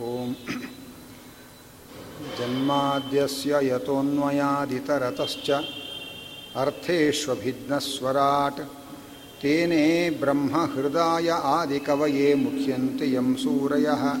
ॐ 0.00 0.34
जन्माद्यस्य 2.38 3.66
यतोऽन्वयादितरतश्च 3.66 5.50
अर्थेष्वभिघ्नस्वराट् 6.56 8.60
तेने 9.42 10.10
ब्रह्महृदाय 10.10 11.28
आदिकवये 11.28 12.34
मुह्यन्ति 12.34 13.16
यं 13.16 13.34
सूरयः। 13.34 14.18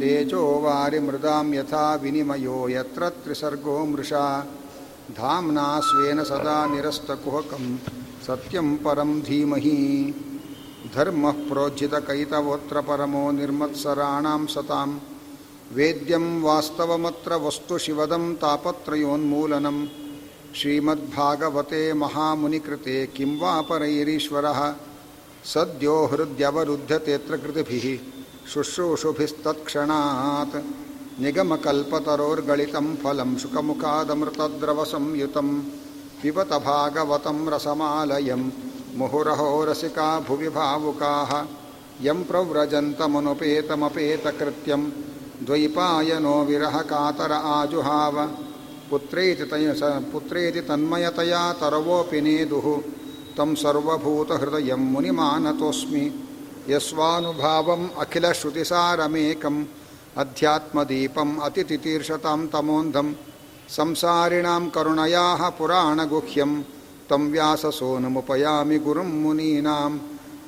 तेजो 0.00 0.60
वारिमृदां 0.60 1.54
यथा 1.54 1.94
विनिमयो 1.94 2.68
यत्र 2.68 3.08
त्रिसर्गो 3.08 3.84
मृषा। 3.84 4.46
धाम्ना 5.10 5.80
स्वेन 5.80 6.24
सदा 6.24 6.66
निरस्तकुहकं। 6.66 7.78
सत्यं 8.26 8.76
परं 8.76 9.20
धीमहि। 9.20 10.14
धर्मः 10.86 11.30
प्रोज्झितकैतवोऽत्र 11.30 12.80
परमो 12.80 13.30
निर्मत्सराणां 13.30 14.46
सतां। 14.46 14.98
वेद्यं 15.72 16.42
वास्तवमत्र 16.42 17.34
वस्तु 17.34 17.78
शिवदं 17.78 18.34
तापत्रयोन्मूलनं। 18.34 19.88
श्रीमद्भागवते 20.54 21.92
महामुनिकृते 21.92 23.06
किं 23.06 23.38
वा 23.38 23.60
परैरीश्वरः? 23.60 24.74
सद्यो 25.44 26.06
हृद्यवरुध्यतेऽत्र 26.06 27.36
कृतिभिः 27.36 27.98
शुश्रूषुभिस्तत्क्षणात् 28.48 30.56
निगमकल्पतरोर्गलितं 31.20 32.96
फलं 32.96 33.36
शुकमुखादमृतद्रवसंयुतं। 33.36 35.62
पिबत 36.22 36.46
भागवतं 36.46 37.50
रसमालयं 37.50 38.50
मुहुरहो 38.98 39.64
रसिका 39.64 40.20
भुवि 40.20 40.48
भावुकाः 40.56 41.30
यं 42.06 42.24
प्रव्रजन्तमनुपेतमपेतकृत्यं 42.24 44.82
द्वैपायनो 45.46 46.44
विरहकातर 46.44 47.32
आजुहाव 47.32 48.26
पुत्रेति 48.90 49.44
तय 49.50 49.74
स 49.74 49.80
पुत्रेति 50.12 50.60
तन्मयतया 50.60 51.52
तरवोऽपि 51.60 52.20
नेदुः 52.20 52.66
तं 53.36 53.54
सर्वभूतहृदयं 53.54 54.82
मुनिमानतोऽस्मि। 54.92 56.04
यस्वानुभावम् 56.68 57.88
अखिलश्रुतिसारमेकम् 58.00 59.64
अध्यात्मदीपम् 60.16 61.40
अतितितीर्षतां 61.42 62.40
तमोन्धं 62.52 63.08
संसारिणां 63.68 64.68
करुणयाः 64.68 65.48
पुराणगुह्यं 65.58 66.52
तं 67.10 67.30
व्याससोनमुपयामि 67.30 68.78
गुरुं 68.78 69.04
मुनीनां। 69.04 69.98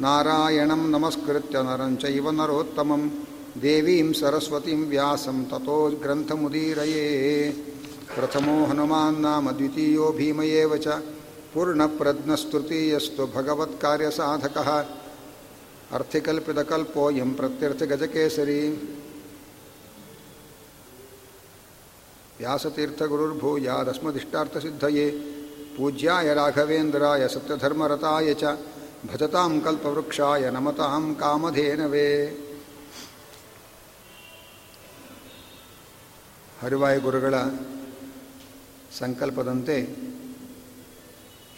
नारायणं 0.01 0.77
नमस्कृत्य 0.77 1.63
नरं 1.63 1.97
चैव 1.97 2.31
नरोत्तमं। 2.31 3.11
देवीं 3.59 4.13
सरस्वतीं 4.13 4.87
व्यासं 4.87 5.45
ततो 5.45 5.99
ग्रन्थमुदीरये। 6.03 7.57
प्रथमो 8.17 8.65
हनुमान् 8.65 9.21
नाम 9.21 9.51
द्वितीयो 9.51 10.13
भीमयेव 10.13 10.77
च 10.77 11.03
पूर्णप्रज्ञस्तृतीयस्तु 11.55 13.27
भगवत्कार्यसाधकः। 13.27 14.85
अर्थिकल्पितकल्पोऽयं 15.93 17.35
प्रत्यर्थगजकेसरी। 17.35 18.89
व्यासतीर्थगुरुर्भूयादस्मदिष्टार्थसिद्धये। 22.39 25.31
ಪೂಜ್ಯಾಯ 25.77 26.34
ರಾಘವೇಂದ್ರಾಯ 26.34 27.28
ಸತ್ಯಧರ್ಮರತಾಯ 27.28 28.34
ಚ 28.34 28.44
ಭಜತಾಂ 29.12 29.61
ಕಲ್ಪವೃಕ್ಷಾಯ 29.61 30.50
ನಮತಾಂ 30.50 31.17
ಕಾಮಧೇನವೇ. 31.20 32.08
ಹರಿವಾಯು 36.62 37.00
ಗುರುಗಳ 37.00 37.34
ಸಂಕಲ್ಪದಂತೆ 38.98 39.80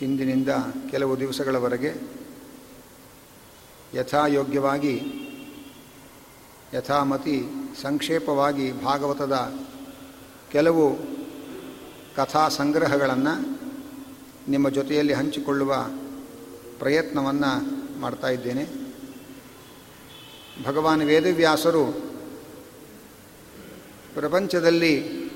ಇಂದಿನಿಂದ 0.02 0.48
ಕೆಲವು 0.90 1.20
ದಿವಸಗಳವರೆಗೆ 1.20 1.94
ಯಥಾಯೋಗ್ಯವಾಗಿ, 3.94 4.94
ಯಥಾಮತಿ 6.74 7.44
ಸಂಕ್ಷೇಪವಾಗಿ 7.82 8.84
ಭಾಗವತದ 8.84 9.54
ಕೆಲವು 10.52 10.96
ಕಥಾ 12.16 12.48
ಸಂಗ್ರಹಗಳನ್ನು 12.48 13.55
ನಿಮ್ಮ 14.48 14.68
ಜೊತೆಯಲ್ಲಿ 14.68 15.12
ಹಂಚಿಕೊಳ್ಳುವ 15.12 15.74
ಪ್ರಯತ್ನವನ್ನು 16.78 17.52
ಮಾಡ್ತಾ 18.00 18.28
ಇದ್ದೇನೆ. 18.28 18.66
ಭಗವಾನ್ 20.64 21.02
ವೇದವ್ಯಾಸರು 21.02 21.84
ಪ್ರಪಂಚದಲ್ಲಿ 24.14 25.26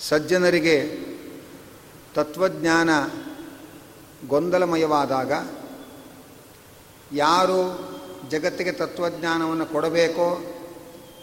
ಸಜ್ಜನರಿಗೆ 0.00 1.08
ತತ್ವಜ್ಞಾನ 2.14 2.90
ಗೊಂದಲಮಯವಾದಾಗ 4.28 5.32
ಯಾರು 7.12 7.88
ಜಗತ್ತಿಗೆ 8.30 8.72
ತತ್ವಜ್ಞಾನವನ್ನು 8.72 9.66
ಕೊಡಬೇಕೋ 9.66 10.54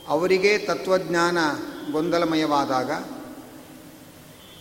ಅವರಿಗೆ 0.08 0.58
ತತ್ವಜ್ಞಾನ 0.58 1.38
ಗೊಂದಲಮಯವಾದಾಗ 1.92 2.92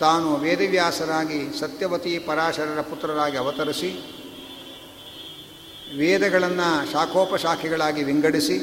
ತಾನು 0.01 0.37
ವೇದವ್ಯಾಸರಾಗಿ 0.37 1.61
ಸತ್ಯವತಿ 1.61 2.19
ಪರಾಶರರ 2.19 2.81
ಪುತ್ರರಾಗಿ 2.81 3.37
ಅವತರಿಸಿ, 3.37 3.91
ವೇದಗಳನ್ನು 5.97 6.93
ಶಾಖೋಪಶಾಖೆಗಳಾಗಿ 6.93 8.03
ವಿಂಗಡಿಸಿ, 8.03 8.59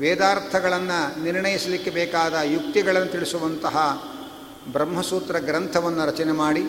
ವೇದಾರ್ಥಗಳನ್ನು 0.00 1.24
ನಿರ್ಣಯಿಸಲಿಕ್ಕೆ 1.24 1.90
ಬೇಕಾದ 1.90 2.34
ಯುಕ್ತಿಗಳನ್ನು 2.44 3.12
ತಿಳಿಸುವಂತಹ 3.12 4.02
ಬ್ರಹ್ಮಸೂತ್ರ 4.72 5.38
ಗ್ರಂಥವನ್ನು 5.38 6.06
ರಚನೆ 6.06 6.32
ಮಾಡಿ, 6.32 6.62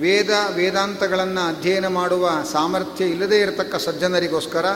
ವೇದ 0.00 0.30
ವೇದಾಂತಗಳನ್ನು 0.54 1.48
ಅಧ್ಯಯನ 1.48 1.86
ಮಾಡುವ 1.86 2.30
ಸಾಮರ್ಥ್ಯ 2.52 3.04
ಇಲ್ಲದೇ 3.04 3.40
ಇರತಕ್ಕ 3.40 3.76
ಸಜ್ಜನರಿಗೋಸ್ಕರ 3.76 4.66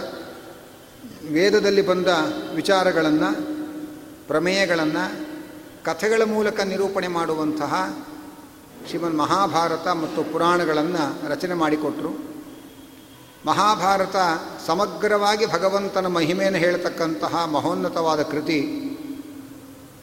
ವೇದದಲ್ಲಿ 1.32 1.82
ಬಂದ 1.82 2.06
ವಿಚಾರಗಳನ್ನು, 2.54 3.56
ಪ್ರಮೇಯಗಳನ್ನು 4.26 5.25
ಕಥೆಗಳ 5.86 6.22
ಮೂಲಕ 6.24 6.60
ನಿರೂಪಣೆ 6.60 7.08
ಮಾಡುವಂತಹ 7.08 7.98
ಶ್ರೀಮನ್ 8.86 9.18
ಮಹಾಭಾರತ 9.18 9.88
ಮತ್ತು 9.88 10.32
ಪುರಾಣಗಳನ್ನು 10.32 11.28
ರಚನೆ 11.28 11.54
ಮಾಡಿಕೊಟ್ರು. 11.54 12.10
ಮಹಾಭಾರತ 13.46 14.16
ಸಮಗ್ರವಾಗಿ 14.66 15.46
ಭಗವಂತನ 15.46 16.06
ಮಹಿಮೆಯನ್ನು 16.06 16.58
ಹೇಳ್ತಕ್ಕಂತಹ 16.58 17.44
ಮಹೋನ್ನತವಾದ 17.44 18.22
ಕೃತಿ. 18.22 18.60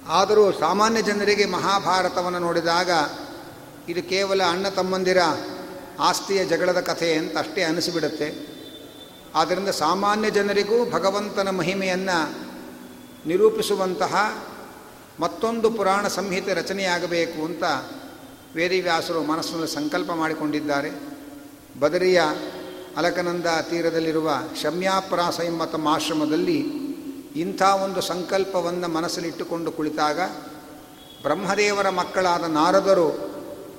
ಆದರೂ 0.07 0.51
ಸಾಮಾನ್ಯ 0.51 1.01
ಜನರಿಗೆ 1.01 1.45
ಮಹಾಭಾರತವನ್ನು 1.45 2.39
ನೋಡಿದಾಗ 2.39 2.91
ಇದು 3.89 4.09
ಕೇವಲ 4.09 4.41
ಅಣ್ಣ 4.44 4.67
ತಮ್ಮಂದಿರ 4.67 5.17
ಆಸ್ತಿಯ 6.00 6.45
ಜಗಳದ 6.45 6.79
ಕಥೆ 6.79 7.13
ಅಂತ 7.13 7.38
ಅಷ್ಟೇ 7.38 7.63
ಅನಿಸಿಬಿಡುತ್ತೆ. 7.63 8.47
ಆದ್ದರಿಂದ 9.35 9.69
ಸಾಮಾನ್ಯ 9.69 10.29
ಜನರಿಗೂ 10.29 10.91
ಭಗವಂತನ 10.91 11.50
ಮಹಿಮೆಯನ್ನು 11.50 12.33
ನಿರೂಪಿಸುವಂತಹ 13.25 14.44
ಮತ್ತೊಂದು 15.19 15.72
ಪುರಾಣ 15.72 16.07
ಸಂಹಿತೆ 16.07 16.53
ರಚನೆಯಾಗಬೇಕು 16.53 17.46
ಅಂತ 17.46 17.63
ವೇದಿವ್ಯಾಸರು 18.56 19.24
ಮನಸ್ಸಿನಲ್ಲಿ 19.24 19.68
ಸಂಕಲ್ಪ 19.68 20.12
ಮಾಡಿಕೊಂಡಿದ್ದಾರೆ. 20.12 20.91
ಬದರಿಯ 21.79 22.22
ಅಲಕನಂದ 22.97 23.46
ತೀರದಲ್ಲಿರುವ 23.69 24.31
ಶಮ್ಯಾಪ್ರಾಸ 24.62 25.40
ಎಂಬ 25.40 25.66
ತಮ್ಮ 25.66 25.88
ಆಶ್ರಮದಲ್ಲಿ 25.88 26.59
ಇಂಥ 27.35 27.62
ಒಂದು 27.62 28.01
ಸಂಕಲ್ಪವನ್ನು 28.01 28.88
ಮನಸ್ಸಲ್ಲಿಟ್ಟುಕೊಂಡು 28.88 29.72
ಕುಳಿತಾಗ 29.72 30.19
ಬ್ರಹ್ಮದೇವರ 31.22 31.90
ಮಕ್ಕಳಾದ 31.90 32.44
ನಾರದರು 32.44 33.34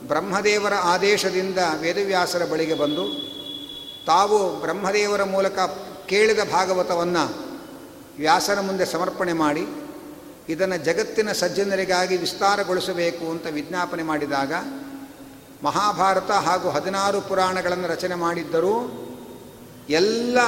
ಬ್ರಹ್ಮದೇವರ 0.06 0.75
ಆದೇಶದಿಂದ 0.75 1.59
ವೇದವ್ಯಾಸರ 1.81 2.45
ಬಳಿಗೆ 2.45 2.75
ಬಂದು 2.75 3.34
ತಾವು 4.06 4.61
ಬ್ರಹ್ಮದೇವರ 4.61 5.25
ಮೂಲಕ 5.25 5.59
ಕೇಳಿದ 6.06 6.39
ಭಾಗವತವನ್ನು 6.53 7.55
ವ್ಯಾಸರ 8.16 8.61
ಮುಂದೆ 8.61 8.87
ಸಮರ್ಪಣೆ 8.87 9.33
ಮಾಡಿ 9.33 9.84
ಇದನ್ನು 10.48 10.84
ಜಗತ್ತಿನ 10.84 11.32
ಸಜ್ಜನರಿಗಾಗಿ 11.32 12.16
ವಿಸ್ತಾರಗೊಳಿಸಬೇಕು 12.16 13.30
ಅಂತ 13.30 13.46
ವಿಜ್ಞಾಪನೆ 13.46 14.02
ಮಾಡಿದಾಗ 14.02 14.52
ಮಹಾಭಾರತ 15.62 16.30
ಹಾಗೂ 16.30 16.70
ಹದಿನಾರು 16.70 17.20
ಪುರಾಣಗಳನ್ನು 17.20 17.88
ರಚನೆ 17.88 18.14
ಮಾಡಿದ್ದರೂ 18.14 18.74
ಎಲ್ಲ 19.88 20.38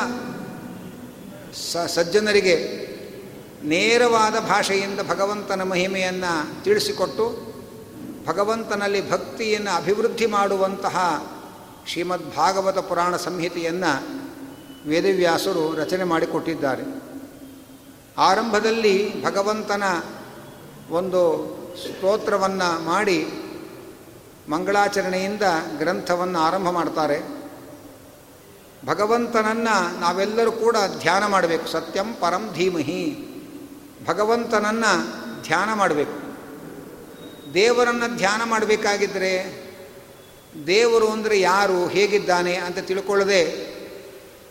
ಸ 1.72 1.76
ಸಜ್ಜನರಿಗೆ 1.76 2.86
ನೇರವಾದ 3.64 4.38
ಭಾಷೆಯಿಂದ 4.38 5.00
ಭಗವಂತನ 5.08 5.62
ಮಹಿಮೆಯನ್ನು 5.62 6.64
ತಿಳಿಸಿಕೊಟ್ಟು 6.64 7.56
ಭಗವಂತನಲ್ಲಿ 8.26 9.10
ಭಕ್ತಿಯನ್ನು 9.10 9.76
ಅಭಿವೃದ್ಧಿ 9.76 10.26
ಮಾಡುವಂತಹ 10.26 11.26
ಶ್ರೀಮದ್ 11.86 12.36
ಭಾಗವತ 12.36 12.78
ಪುರಾಣ 12.78 13.16
ಸಂಹಿತೆಯನ್ನು 13.16 13.92
ವೇದವ್ಯಾಸರು 14.88 15.74
ರಚನೆ 15.74 16.04
ಮಾಡಿಕೊಟ್ಟಿದ್ದಾರೆ. 16.04 17.05
ಆರಂಭದಲ್ಲಿ 18.18 19.24
ಭಗವಂತನ 19.24 19.82
ಒಂದು 20.90 21.56
ಸ್ತೋತ್ರವನ್ನು 21.76 22.84
ಮಾಡಿ 22.84 23.26
ಮಂಗಳಾಚರಣೆಯಿಂದ 24.48 25.42
ಗ್ರಂಥವನ್ನು 25.78 26.38
ಆರಂಭ 26.38 26.70
ಮಾಡ್ತಾರೆ. 26.70 27.20
ಭಗವಂತನನ್ನು 28.86 30.00
ನಾವೆಲ್ಲರೂ 30.00 30.52
ಕೂಡ 30.52 30.76
ಧ್ಯಾನ 31.00 31.26
ಮಾಡಬೇಕು. 31.26 31.68
ಸತ್ಯಂ 31.68 32.14
ಪರಂ 32.14 32.50
ಧೀಮಹಿ. 32.54 33.18
ಭಗವಂತನನ್ನು 34.06 35.16
ಧ್ಯಾನ 35.42 35.72
ಮಾಡಬೇಕು. 35.72 36.26
ದೇವರನ್ನು 37.54 38.16
ಧ್ಯಾನ 38.16 38.42
ಮಾಡಬೇಕಾಗಿದ್ದರೆ 38.44 39.66
ದೇವರು 40.66 41.08
ಅಂದರೆ 41.08 41.40
ಯಾರು, 41.40 41.86
ಹೇಗಿದ್ದಾನೆ 41.86 42.54
ಅಂತ 42.54 42.78
ತಿಳ್ಕೊಳ್ಳದೆ 42.78 43.66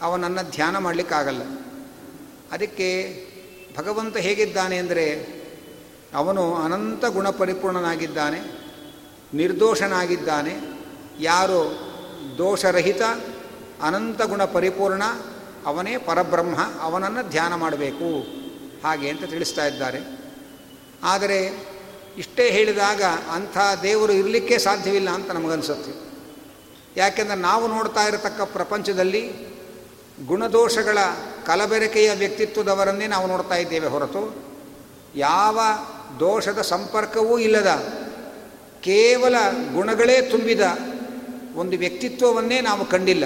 ಅವನನ್ನು 0.02 0.52
ಧ್ಯಾನ 0.52 0.78
ಮಾಡಲಿಕ್ಕಾಗಲ್ಲ. 0.78 1.42
ಅದಕ್ಕೆ 2.52 3.26
ಭಗವಂತ 3.78 4.18
ಹೇಗಿದ್ದಾನೆ 4.18 4.78
ಅಂದರೆ 4.78 5.36
ಅವನು 6.16 6.56
ಅನಂತ 6.56 7.06
ಗುಣ 7.06 7.30
ಪರಿಪೂರ್ಣನಾಗಿದ್ದಾನೆ 7.30 8.66
ನಿರ್ದೋಷನಾಗಿದ್ದಾನೆ, 9.34 10.56
ಯಾರು 11.20 11.62
ದೋಷರಹಿತ, 12.38 13.02
ಅನಂತ 13.82 14.22
ಗುಣ 14.22 14.46
ಪರಿಪೂರ್ಣ 14.46 15.04
ಅವನೇ 15.66 15.98
ಪರಬ್ರಹ್ಮ, 15.98 16.82
ಅವನನ್ನು 16.82 17.30
ಧ್ಯಾನ 17.30 17.56
ಮಾಡಬೇಕು. 17.56 18.28
ಹಾಗೆ 18.88 19.10
ಅಂತ 19.10 19.24
ತಿಳಿಸ್ತಾ 19.24 19.66
ಇದ್ದಾರೆ. 19.66 20.00
ಆದರೆ 21.04 21.68
ಇಷ್ಟೇ 22.18 22.52
ಹೇಳಿದಾಗ 22.52 23.04
ಅಂಥ 23.32 23.58
ದೇವರು 23.84 24.14
ಇರಲಿಕ್ಕೆ 24.14 24.58
ಸಾಧ್ಯವಿಲ್ಲ 24.58 25.10
ಅಂತ 25.10 25.32
ನಮಗನ್ಸುತ್ತೆ. 25.32 26.06
ಯಾಕೆಂದರೆ 27.00 27.36
ನಾವು 27.36 27.68
ನೋಡ್ತಾ 27.68 28.04
ಇರತಕ್ಕ 28.04 28.42
ಪ್ರಪಂಚದಲ್ಲಿ 28.42 29.22
ಗುಣದೋಷಗಳ 30.26 30.98
ಕಲಬೆರಕೆಯ 31.46 32.12
ವ್ಯಕ್ತಿತ್ವದವರನ್ನೇ 32.14 33.08
ನಾವು 33.08 33.28
ನೋಡ್ತಾ 33.28 33.56
ಇದ್ದೇವೆ 33.56 33.88
ಹೊರತು 33.88 34.46
ಯಾವ 35.16 35.60
ದೋಷದ 36.20 36.62
ಸಂಪರ್ಕವೂ 36.62 37.38
ಇಲ್ಲದ 37.38 37.68
ಕೇವಲ 38.82 39.36
ಗುಣಗಳೇ 39.74 40.22
ತುಂಬಿದ 40.22 40.62
ಒಂದು 41.56 41.78
ವ್ಯಕ್ತಿತ್ವವನ್ನೇ 41.78 42.62
ನಾವು 42.62 42.86
ಕಂಡಿಲ್ಲ. 42.86 43.24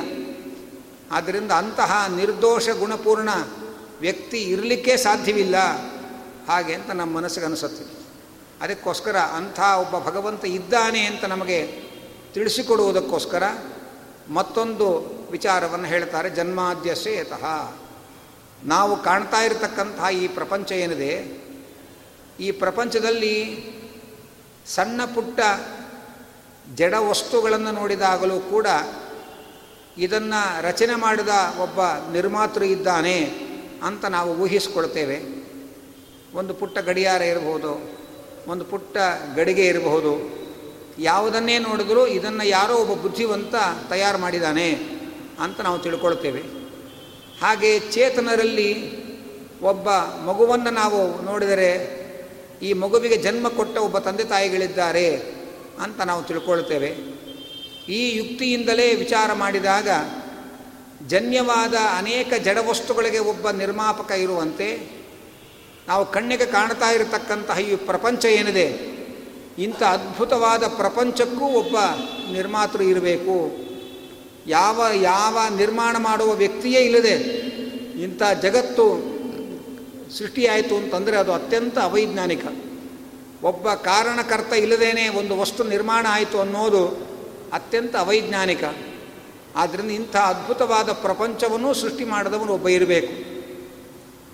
ಆದ್ದರಿಂದ 1.11 1.51
ಅಂತಹ 1.51 2.13
ನಿರ್ದೋಷ 2.15 2.69
ಗುಣಪೂರ್ಣ 2.69 3.29
ವ್ಯಕ್ತಿ 3.99 4.43
ಇರಲಿಕ್ಕೆ 4.43 4.97
ಸಾಧ್ಯವಿಲ್ಲ. 4.97 5.55
ಹಾಗೆ 6.47 6.73
ಅಂತ 6.73 6.91
ನಮ್ಮ 6.91 7.17
ಮನಸ್ಸಿಗೆ 7.17 7.45
ಅನಿಸುತ್ತೆ. 7.45 7.99
ಅದಕ್ಕೋಸ್ಕರ 8.61 9.17
ಅಂಥ 9.17 9.59
ಒಬ್ಬ 9.59 10.09
ಭಗವಂತ 10.09 10.45
ಇದ್ದಾನೆ 10.45 10.99
ಅಂತ 10.99 11.25
ನಮಗೆ 11.25 11.67
ತಿಳಿಸಿಕೊಡುವುದಕ್ಕೋಸ್ಕರ 12.33 13.43
ಮತ್ತೊಂದು 14.29 14.87
ವಿಚಾರವನ್ನು 15.31 15.85
ಹೇಳ್ತಾರೆ 15.85 16.29
ಜನ್ಮಾದ್ಯಸೇತಃ. 16.29 17.73
ನಾವು 18.65 19.03
ಕಾಣ್ತಾ 19.03 19.37
ಇರತಕ್ಕಂತಹ 19.37 20.05
ಈ 20.13 20.27
ಪ್ರಪಂಚ 20.27 20.71
ಏನಿದೆ, 20.71 21.39
ಈ 22.39 22.51
ಪ್ರಪಂಚದಲ್ಲಿ 22.51 23.35
ಸಣ್ಣ 24.65 25.05
ಪುಟ್ಟ 25.05 25.39
ಜಡ 26.75 26.93
ವಸ್ತುಗಳನ್ನು 26.93 27.71
ನೋಡಿದಾಗಲೂ 27.71 28.39
ಕೂಡ 28.39 28.67
ಇದನ್ನು 29.97 30.61
ರಚನೆ 30.61 30.95
ಮಾಡಿದ 30.95 31.27
ಒಬ್ಬ 31.61 31.81
ನಿರ್ಮಾತೃ 32.11 32.63
ಇದ್ದಾನೆ 32.63 33.21
ಅಂತ 33.83 34.05
ನಾವು 34.05 34.35
ಊಹಿಸಿಕೊಳ್ತೇವೆ. 34.35 35.19
ಒಂದು 36.37 36.53
ಪುಟ್ಟ 36.53 36.79
ಗಡಿಯಾರ 36.79 37.21
ಇರಬಹುದು, 37.21 37.99
ಒಂದು 38.47 38.65
ಪುಟ್ಟ 38.65 38.97
ಗಡಿಗೆ 39.35 39.67
ಇರಬಹುದು. 39.67 40.39
ಯಾವುದನ್ನೇ 40.99 41.59
ನೋಡಿದ್ರೂ 41.59 42.07
ಇದನ್ನು 42.07 42.47
ಯಾರೋ 42.47 42.75
ಒಬ್ಬ 42.75 43.01
ಬುದ್ಧಿವಂತ 43.01 43.55
ತಯಾರು 43.89 44.17
ಮಾಡಿದ್ದಾನೆ 44.17 44.71
ಅಂತ 45.39 45.61
ನಾವು 45.61 45.79
ತಿಳ್ಕೊಳ್ತೇವೆ. 45.79 46.58
ಹಾಗೆ 47.41 47.79
ಚೇತನರಲ್ಲಿ 47.79 48.99
ಒಬ್ಬ 49.61 49.89
ಮಗುವನ್ನು 50.25 50.69
ನಾವು 50.69 51.21
ನೋಡಿದರೆ 51.25 51.99
ಈ 52.61 52.73
ಮಗುವಿಗೆ 52.73 53.17
ಜನ್ಮ 53.17 53.47
ಕೊಟ್ಟ 53.47 53.77
ಒಬ್ಬ 53.77 53.97
ತಂದೆ 53.97 54.23
ತಾಯಿಗಳಿದ್ದಾರೆ 54.23 55.15
ಅಂತ 55.79 56.01
ನಾವು 56.01 56.23
ತಿಳ್ಕೊಳ್ತೇವೆ. 56.23 56.89
ಈ 57.91 58.17
ಯುಕ್ತಿಯಿಂದಲೇ 58.17 58.95
ವಿಚಾರ 58.95 59.33
ಮಾಡಿದಾಗ 59.33 59.87
ಜನ್ಯವಾದ 61.07 61.75
ಅನೇಕ 61.97 62.33
ಜಡವಸ್ತುಗಳಿಗೆ 62.43 63.19
ಒಬ್ಬ 63.19 63.49
ನಿರ್ಮಾಪಕ 63.49 64.11
ಇರುವಂತೆ 64.11 64.99
ನಾವು 65.87 66.11
ಕಣ್ಣಿಗೆ 66.11 66.45
ಕಾಣ್ತಾ 66.45 66.89
ಇರತಕ್ಕಂತಹ 66.91 67.59
ಈ 67.59 67.75
ಪ್ರಪಂಚ 67.75 68.25
ಏನಿದೆ, 68.25 68.67
ಇಂಥ 69.63 69.83
ಅದ್ಭುತವಾದ 69.83 70.63
ಪ್ರಪಂಚಕ್ಕೂ 70.67 71.45
ಒಬ್ಬ 71.45 71.77
ನಿರ್ಮಾತೃ 72.31 72.83
ಇರಬೇಕು. 72.83 73.68
ಯಾವ 74.49 74.81
ಯಾವ 75.01 75.37
ನಿರ್ಮಾಣ 75.55 75.95
ಮಾಡುವ 75.97 76.31
ವ್ಯಕ್ತಿಯೇ 76.33 76.81
ಇಲ್ಲದೆ 76.81 77.15
ಇಂಥ 78.03 78.21
ಜಗತ್ತು 78.41 78.85
ಸೃಷ್ಟಿಯಾಯಿತು 80.17 80.75
ಅಂತಂದರೆ 80.77 81.17
ಅದು 81.17 81.33
ಅತ್ಯಂತ 81.33 81.77
ಅವೈಜ್ಞಾನಿಕ. 81.79 82.45
ಒಬ್ಬ 83.43 83.73
ಕಾರಣಕರ್ತ 83.73 84.53
ಇಲ್ಲದೇನೆ 84.53 85.07
ಒಂದು 85.09 85.37
ವಸ್ತು 85.37 85.63
ನಿರ್ಮಾಣ 85.63 86.05
ಆಯಿತು 86.09 86.39
ಅನ್ನೋದು 86.39 86.83
ಅತ್ಯಂತ 87.53 87.95
ಅವೈಜ್ಞಾನಿಕ. 87.95 88.63
ಆದ್ದರಿಂದ 89.55 89.91
ಇಂಥ 89.91 90.15
ಅದ್ಭುತವಾದ 90.15 90.89
ಪ್ರಪಂಚವನ್ನು 90.91 91.73
ಸೃಷ್ಟಿ 91.73 92.05
ಮಾಡಿದವನು 92.05 92.51
ಒಬ್ಬ 92.53 92.67
ಇರಬೇಕು. 92.67 93.13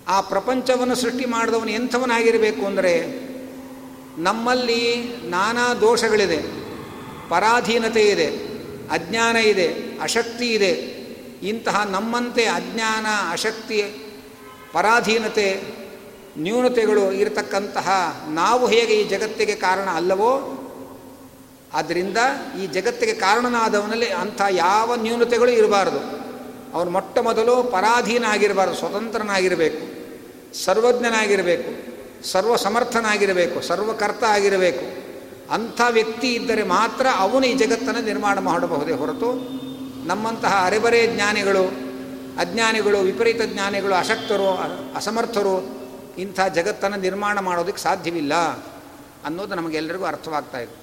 ಆ 0.08 0.22
ಪ್ರಪಂಚವನ್ನು 0.22 0.96
ಸೃಷ್ಟಿ 0.96 1.26
ಮಾಡಿದವನು 1.26 1.72
ಎಂಥವನಾಗಿರಬೇಕು 1.72 2.66
ಅಂದರೆ 2.66 2.94
ನಮ್ಮಲ್ಲಿ 4.18 4.82
ನಾನಾ 5.30 5.74
ದೋಷಗಳಿದೆ, 5.74 6.40
ಪರಾಧೀನತೆ 7.30 8.04
ಇದೆ. 8.08 8.45
ಅಜ್ಞಾನ 8.92 9.36
ಇದೆ, 9.36 9.74
ಅಶಕ್ತಿ 10.02 10.54
ಇದೆ. 10.54 10.72
ಇಂತಹ 11.44 11.84
ನಮ್ಮಂತೆ 11.84 12.46
ಅಜ್ಞಾನ, 12.46 13.06
ಅಶಕ್ತಿ, 13.32 13.84
ಪರಾಧೀನತೆ, 14.74 15.62
ನ್ಯೂನತೆಗಳು 16.38 17.12
ಇರತಕ್ಕಂತಹ 17.12 17.90
ನಾವು 18.30 18.68
ಹೇಗೆ 18.68 18.94
ಈ 18.94 19.08
ಜಗತ್ತಿಗೆ 19.08 19.56
ಕಾರಣ 19.56 19.90
ಅಲ್ಲವೋ 19.90 20.62
ಆದ್ದರಿಂದ 21.74 22.18
ಈ 22.64 22.68
ಜಗತ್ತಿಗೆ 22.68 23.14
ಕಾರಣನಾದವನಲ್ಲಿ 23.14 24.10
ಅಂಥ 24.10 24.42
ಯಾವ 24.52 24.96
ನ್ಯೂನತೆಗಳು 24.96 25.52
ಇರಬಾರ್ದು. 25.52 26.00
ಅವನು 26.74 26.92
ಮೊಟ್ಟ 26.92 27.20
ಮೊದಲು 27.20 27.64
ಪರಾಧೀನ 27.64 28.26
ಆಗಿರಬಾರ್ದು 28.26 28.76
ಸ್ವತಂತ್ರನಾಗಿರಬೇಕು, 28.76 29.84
ಸರ್ವಜ್ಞನಾಗಿರಬೇಕು 30.64 31.96
ಸರ್ವ 32.32 32.56
ಸಮರ್ಥನಾಗಿರಬೇಕು 32.56 33.62
ಸರ್ವಕರ್ತ 33.62 34.24
ಆಗಿರಬೇಕು. 34.24 35.05
ಅಂಥ 35.52 35.82
ವ್ಯಕ್ತಿ 35.90 36.34
ಇದ್ದರೆ 36.34 36.64
ಮಾತ್ರ 36.64 37.08
ಅವನು 37.16 37.46
ಈ 37.46 37.54
ಜಗತ್ತನ್ನು 37.54 38.02
ನಿರ್ಮಾಣ 38.02 38.40
ಮಾಡಬಹುದೇ 38.40 38.92
ಹೊರತು 38.92 39.56
ನಮ್ಮಂತಹ 40.06 40.64
ಅರೆಬರೆ 40.66 41.16
ಜ್ಞಾನಿಗಳು, 41.16 41.64
ಅಜ್ಞಾನಿಗಳು, 42.40 43.00
ವಿಪರೀತ 43.00 43.42
ಜ್ಞಾನಿಗಳು, 43.42 43.94
ಅಶಕ್ತರು 43.94 44.50
ಅಸಮರ್ಥರು 44.96 45.76
ಇಂಥ 46.18 46.40
ಜಗತ್ತನ್ನು 46.56 46.98
ನಿರ್ಮಾಣ 46.98 47.40
ಮಾಡೋದಕ್ಕೆ 47.40 47.82
ಸಾಧ್ಯವಿಲ್ಲ 47.82 48.34
ಅನ್ನೋದು 49.26 49.56
ನಮಗೆಲ್ಲರಿಗೂ 49.56 50.06
ಅರ್ಥವಾಗ್ತಾ 50.06 50.60
ಇದೆ. 50.60 50.76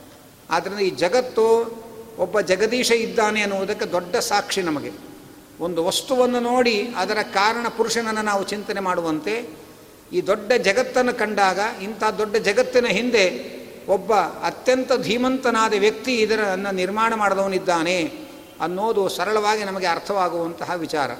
ಆದ್ದರಿಂದ 0.51 0.81
ಈ 0.81 0.91
ಜಗತ್ತು 0.91 1.77
ಒಬ್ಬ 2.19 2.41
ಜಗದೀಶ 2.41 2.91
ಇದ್ದಾನೆ 2.91 3.43
ಅನ್ನುವುದಕ್ಕೆ 3.43 3.85
ದೊಡ್ಡ 3.85 4.17
ಸಾಕ್ಷಿ 4.17 4.63
ನಮಗೆ. 4.63 4.93
ಒಂದು 5.61 5.85
ವಸ್ತುವನ್ನು 5.85 6.41
ನೋಡಿ 6.41 6.89
ಅದರ 6.97 7.19
ಕಾರಣ 7.23 7.69
ಪುರುಷನನ್ನು 7.69 8.23
ನಾವು 8.23 8.45
ಚಿಂತನೆ 8.45 8.81
ಮಾಡುವಂತೆ 8.81 9.49
ಈ 10.13 10.21
ದೊಡ್ಡ 10.27 10.53
ಜಗತ್ತನ್ನು 10.53 11.15
ಕಂಡಾಗ 11.15 11.59
ಇಂಥ 11.83 12.05
ದೊಡ್ಡ 12.19 12.37
ಜಗತ್ತಿನ 12.37 12.87
ಹಿಂದೆ 12.87 13.53
ಒಬ್ಬ 13.89 14.15
ಅತ್ಯಂತ 14.15 14.93
ಧೀಮಂತನಾದ 14.93 15.75
ವ್ಯಕ್ತಿ 15.79 16.17
ಇದರನ್ನು 16.17 16.75
ನಿರ್ಮಾಣ 16.75 17.15
ಮಾಡಿದವನಿದ್ದಾನೆ 17.15 18.27
ಅನ್ನೋದು 18.61 19.09
ಸರಳವಾಗಿ 19.09 19.65
ನಮಗೆ 19.65 19.87
ಅರ್ಥವಾಗುವಂತಹ 19.87 20.71
ವಿಚಾರ. 20.77 21.11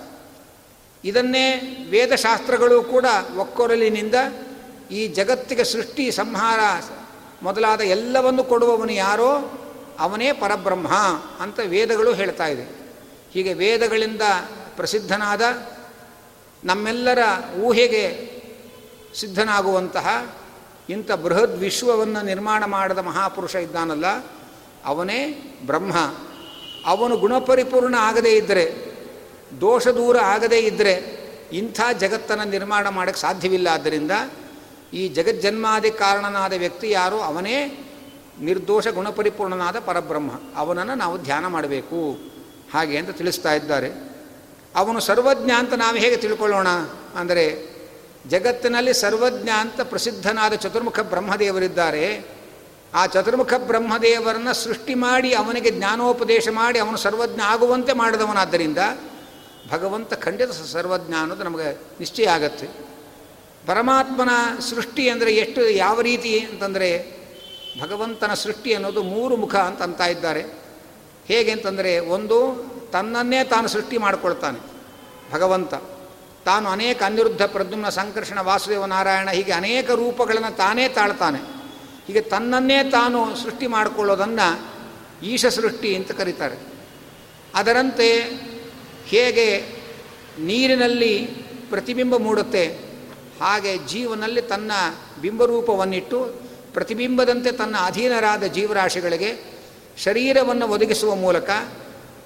ಇದನ್ನೇ 1.05 1.61
ವೇದಶಾಸ್ತ್ರಗಳು 1.91 2.83
ಕೂಡ 2.83 3.05
ಒಕ್ಕೊರಲಿನಿಂದ 3.37 4.15
ಈ 4.91 5.07
ಜಗತ್ತಿಗೆ 5.07 5.65
ಸೃಷ್ಟಿ 5.65 6.11
ಸಂಹಾರ 6.11 6.61
ಮೊದಲಾದ 7.43 7.81
ಎಲ್ಲವನ್ನು 7.81 8.45
ಕೊಡುವವನು 8.45 8.93
ಯಾರೋ 8.93 9.59
ಅವನೇ 9.99 10.33
ಪರಬ್ರಹ್ಮ 10.33 10.89
ಅಂತ 11.41 11.61
ವೇದಗಳು 11.61 12.13
ಹೇಳ್ತಾ 12.13 12.47
ಇದೆ. 12.47 12.63
ಹೀಗೆ 13.33 13.53
ವೇದಗಳಿಂದ 13.53 14.23
ಪ್ರಸಿದ್ಧನಾದ 14.77 15.43
ನಮ್ಮೆಲ್ಲರ 16.65 17.19
ಊಹೆಗೆ 17.61 18.33
ಸಿದ್ಧನಾಗುವಂತಹ 19.15 20.27
ಇಂಥ 20.89 21.13
ಬೃಹದ್ 21.13 21.59
ವಿಶ್ವವನ್ನು 21.59 22.25
ನಿರ್ಮಾಣ 22.25 22.65
ಮಾಡಿದ 22.65 22.99
ಮಹಾಪುರುಷ 22.99 23.55
ಇದ್ದಾನಲ್ಲ, 23.55 24.07
ಅವನೇ 24.85 25.27
ಬ್ರಹ್ಮ. 25.67 25.93
ಅವನು 26.87 27.17
ಗುಣಪರಿಪೂರ್ಣ 27.17 27.95
ಆಗದೇ 27.99 28.37
ಇದ್ದರೆ, 28.37 28.93
ದೋಷ 29.61 29.89
ದೂರ 29.89 30.19
ಆಗದೇ 30.19 30.59
ಇದ್ದರೆ 30.59 31.23
ಇಂಥ 31.53 31.81
ಜಗತ್ತನ್ನು 32.01 32.49
ನಿರ್ಮಾಣ 32.49 32.89
ಮಾಡೋಕ್ಕೆ 32.89 33.21
ಸಾಧ್ಯವಿಲ್ಲ. 33.21 33.69
ಆದ್ದರಿಂದ 33.69 34.11
ಈ 34.93 35.09
ಜಗಜ್ಜನ್ಮಾದಿ 35.09 35.91
ಕಾರಣನಾದ 35.91 36.53
ವ್ಯಕ್ತಿ 36.53 36.91
ಯಾರು 36.91 37.21
ಅವನೇ 37.21 37.89
ನಿರ್ದೋಷ 38.41 38.89
ಗುಣಪರಿಪೂರ್ಣನಾದ 38.89 39.79
ಪರಬ್ರಹ್ಮ. 39.79 40.31
ಅವನನ್ನು 40.57 40.95
ನಾವು 40.95 41.23
ಧ್ಯಾನ 41.23 41.47
ಮಾಡಬೇಕು. 41.47 42.19
ಹಾಗೆ 42.73 42.97
ಅಂತ 42.97 43.11
ತಿಳಿಸ್ತಾ 43.11 43.53
ಇದ್ದಾರೆ. 43.53 44.13
ಅವನು 44.77 45.01
ಸರ್ವಜ್ಞ 45.01 45.51
ಅಂತ 45.51 45.75
ನಾವು 45.75 45.97
ಹೇಗೆ 45.97 46.17
ತಿಳ್ಕೊಳ್ಳೋಣ? 46.17 46.67
ಅಂದರೆ 47.15 47.72
ಜಗತ್ತಿನಲ್ಲಿ 48.29 48.95
ಸರ್ವಜ್ಞ 48.95 49.49
ಅಂತ 49.49 49.81
ಪ್ರಸಿದ್ಧನಾದ 49.81 50.53
ಚತುರ್ಮುಖ 50.53 51.01
ಬ್ರಹ್ಮದೇವರಿದ್ದಾರೆ. 51.01 52.25
ಆ 52.95 53.07
ಚತುರ್ಮುಖ 53.07 53.55
ಬ್ರಹ್ಮದೇವರನ್ನು 53.55 54.55
ಸೃಷ್ಟಿ 54.55 54.95
ಮಾಡಿ 54.95 55.35
ಅವನಿಗೆ 55.35 55.71
ಜ್ಞಾನೋಪದೇಶ 55.71 56.49
ಮಾಡಿ 56.51 56.79
ಅವನು 56.79 56.97
ಸರ್ವಜ್ಞ 56.97 57.41
ಆಗುವಂತೆ 57.45 57.93
ಮಾಡಿದವನಾದ್ದರಿಂದ 57.93 58.79
ಭಗವಂತ 59.71 60.15
ಖಂಡಿತ 60.15 60.51
ಸರ್ವಜ್ಞ 60.51 61.15
ಅನ್ನೋದು 61.21 61.45
ನಮಗೆ 61.45 61.81
ನಿಶ್ಚಯ 62.01 62.27
ಆಗತ್ತೆ. 62.27 62.67
ಪರಮಾತ್ಮನ 63.67 64.29
ಸೃಷ್ಟಿ 64.61 65.09
ಅಂದರೆ 65.09 65.35
ಎಷ್ಟು, 65.35 65.69
ಯಾವ 65.69 66.01
ರೀತಿ 66.01 66.39
ಅಂತಂದರೆ 66.39 67.23
ಭಗವಂತನ 67.81 68.35
ಸೃಷ್ಟಿ 68.35 68.75
ಅನ್ನೋದು 68.75 69.03
ಮೂರು 69.03 69.37
ಮುಖ 69.37 69.55
ಅಂತ 69.55 69.83
ಅಂತ 69.83 70.01
ಇದ್ದಾರೆ. 70.01 70.43
ಹೇಗೆ 71.27 71.51
ಅಂತಂದರೆ 71.51 71.99
ಒಂದು 71.99 72.39
ತನ್ನನ್ನೇ 72.93 73.45
ತಾನು 73.45 73.69
ಸೃಷ್ಟಿ 73.69 73.99
ಮಾಡಿಕೊಳ್ತಾನೆ 73.99 74.59
ಭಗವಂತ. 75.33 75.75
ತಾನು 76.45 76.69
ಅನೇಕ 76.69 77.03
ಅನಿರುದ್ಧ 77.03 77.43
ಪ್ರದ್ಯುಮ್ನ 77.43 77.89
ಸಂಕರ್ಷಣ 77.89 78.39
ವಾಸುದೇವ 78.41 78.85
ನಾರಾಯಣ 78.85 79.31
ಹೀಗೆ 79.31 79.53
ಅನೇಕ 79.53 79.91
ರೂಪಗಳನ್ನು 79.91 80.57
ತಾನೇ 80.57 80.89
ತಾಳ್ತಾನೆ. 80.89 81.39
ಹೀಗೆ 82.07 82.21
ತನ್ನನ್ನೇ 82.21 82.91
ತಾನು 82.91 83.37
ಸೃಷ್ಟಿ 83.37 83.67
ಮಾಡಿಕೊಳ್ಳೋದನ್ನು 83.67 84.73
ಈಶ 85.25 85.47
ಸೃಷ್ಟಿ 85.47 85.97
ಅಂತ 85.97 86.13
ಕರೀತಾರೆ. 86.13 86.57
ಅದರಂತೆ 87.55 88.09
ಹೇಗೆ 89.05 89.47
ನೀರಿನಲ್ಲಿ 90.39 91.27
ಪ್ರತಿಬಿಂಬ 91.71 92.17
ಮೂಡುತ್ತೆ, 92.17 92.65
ಹಾಗೆ 93.41 93.79
ಜೀವನಲ್ಲಿ 93.79 94.43
ತನ್ನ 94.43 94.73
ಬಿಂಬರೂಪವನ್ನಿಟ್ಟು 95.21 96.19
ಪ್ರತಿಬಿಂಬದಂತೆ 96.73 97.53
ತನ್ನ 97.53 97.77
ಅಧೀನರಾದ 97.81 98.43
ಜೀವರಾಶಿಗಳಿಗೆ 98.43 99.61
ಶರೀರವನ್ನು 99.99 100.67
ಒದಗಿಸುವ 100.69 101.15
ಮೂಲಕ 101.15 101.51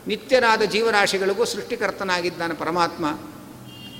ನಿತ್ಯರಾದ 0.07 0.63
ಜೀವರಾಶಿಗಳಿಗೂ 0.63 1.45
ಸೃಷ್ಟಿಕರ್ತನಾಗಿದ್ದಾನೆ 1.45 2.55
ಪರಮಾತ್ಮ. 2.55 3.05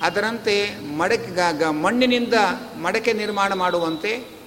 ಅದರಂತೆ 0.01 0.85
ಮಡಕೆ 0.97 1.69
ಮಣ್ಣಿನಿಂದ 1.69 2.33
ಮಡಕೆ 2.81 3.13
ನಿರ್ಮಾಣ 3.13 3.53
ಮಾಡುವಂತೆ 3.53 4.37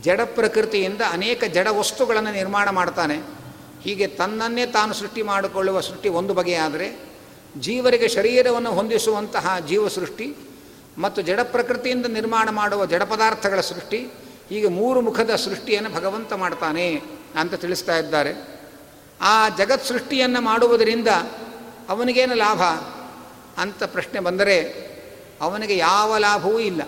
ಜಡ 0.00 0.20
ಪ್ರಕೃತಿಯಿಂದ 0.24 1.00
ಅನೇಕ 1.10 1.44
ಜಡ 1.44 1.66
ವಸ್ತುಗಳನ್ನು 1.70 2.32
ನಿರ್ಮಾಣ 2.32 2.70
ಮಾಡ್ತಾನೆ. 2.70 3.20
ಹೀಗೆ 3.82 4.06
ತನ್ನನ್ನೇ 4.06 4.66
ತಾನು 4.66 4.94
ಸೃಷ್ಟಿ 4.94 5.22
ಮಾಡಿಕೊಳ್ಳುವ 5.22 5.80
ಸೃಷ್ಟಿ 5.80 6.08
ಒಂದು 6.08 6.34
ಬಗೆಯಾದರೆ 6.34 7.10
ಜೀವರಿಗೆ 7.58 8.08
ಶರೀರವನ್ನು 8.08 8.72
ಹೊಂದಿಸುವಂತಹ 8.72 9.58
ಜೀವ 9.68 9.88
ಸೃಷ್ಟಿ 9.88 10.36
ಮತ್ತು 10.98 11.22
ಜಡ 11.22 11.40
ಪ್ರಕೃತಿಯಿಂದ 11.40 12.06
ನಿರ್ಮಾಣ 12.06 12.50
ಮಾಡುವ 12.50 12.86
ಜಡ 12.86 13.02
ಪದಾರ್ಥಗಳ 13.02 13.60
ಸೃಷ್ಟಿ, 13.60 14.08
ಹೀಗೆ 14.48 14.68
ಮೂರು 14.68 15.00
ಮುಖದ 15.00 15.36
ಸೃಷ್ಟಿಯನ್ನು 15.36 15.90
ಭಗವಂತ 15.90 16.32
ಮಾಡ್ತಾನೆ 16.32 17.02
ಅಂತ 17.36 17.54
ತಿಳಿಸ್ತಾ 17.54 17.96
ಇದ್ದಾರೆ. 17.96 18.60
ಆ 19.20 19.48
ಜಗತ್ 19.48 19.86
ಸೃಷ್ಟಿಯನ್ನು 19.86 20.40
ಮಾಡುವುದರಿಂದ 20.40 21.08
ಅವನಿಗೇನು 21.88 22.34
ಲಾಭ? 22.34 22.62
ಅಂತ 23.62 23.84
ಪ್ರಶ್ನೆ 23.84 24.20
ಬಂದರೆ 24.20 24.89
ಅವನಿಗೆ 25.40 25.76
ಯಾವ 25.76 26.18
ಲಾಭವೂ 26.18 26.58
ಇಲ್ಲ. 26.58 26.82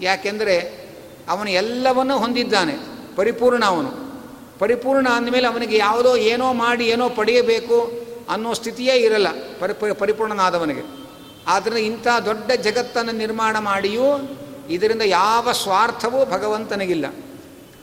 ಯಾಕೆಂದರೆ 0.00 0.80
ಅವನು 1.28 1.50
ಎಲ್ಲವನ್ನೂ 1.50 2.18
ಹೊಂದಿದ್ದಾನೆ. 2.18 2.74
ಪರಿಪೂರ್ಣ 3.16 3.64
ಅವನು. 3.64 4.10
ಪರಿಪೂರ್ಣ 4.58 5.08
ಅಂದಮೇಲೆ 5.08 5.46
ಅವನಿಗೆ 5.46 5.76
ಯಾವುದೋ 5.76 6.16
ಏನೋ 6.16 6.52
ಮಾಡಿ, 6.52 6.88
ಏನೋ 6.88 7.08
ಪಡೆಯಬೇಕು 7.08 7.92
ಅನ್ನೋ 8.30 8.54
ಸ್ಥಿತಿಯೇ 8.54 8.94
ಇರಲ್ಲ 8.94 9.26
ಪರಿ 9.60 9.94
ಪರಿಪೂರ್ಣನಾದವನಿಗೆ. 9.94 11.00
ಆದ್ದರಿಂದ 11.46 11.78
ಇಂಥ 11.78 12.06
ದೊಡ್ಡ 12.24 12.52
ಜಗತ್ತನ್ನು 12.52 13.12
ನಿರ್ಮಾಣ 13.12 13.58
ಮಾಡಿಯೂ 13.58 14.36
ಇದರಿಂದ 14.68 15.02
ಯಾವ 15.02 15.52
ಸ್ವಾರ್ಥವೂ 15.52 16.24
ಭಗವಂತನಿಗಿಲ್ಲ. 16.24 17.06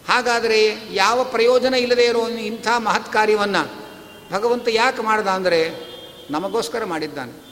ಹಾಗಾದರೆ 0.09 0.77
ಯಾವ 0.91 1.23
ಪ್ರಯೋಜನ 1.23 1.73
ಇಲ್ಲದೆ 1.73 2.05
ಇರೋ 2.05 2.27
ಇಂಥ 2.27 2.67
ಮಹತ್ 2.77 3.13
ಕಾರ್ಯವನ್ನು 3.13 3.69
ಭಗವಂತ 4.31 4.67
ಯಾಕೆ 4.71 5.01
ಮಾಡ್ದ 5.01 5.27
ಅಂದರೆ 5.27 5.71
ನಮಗೋಸ್ಕರ 6.31 6.85
ಮಾಡಿದ್ದಾನೆ. 6.85 7.47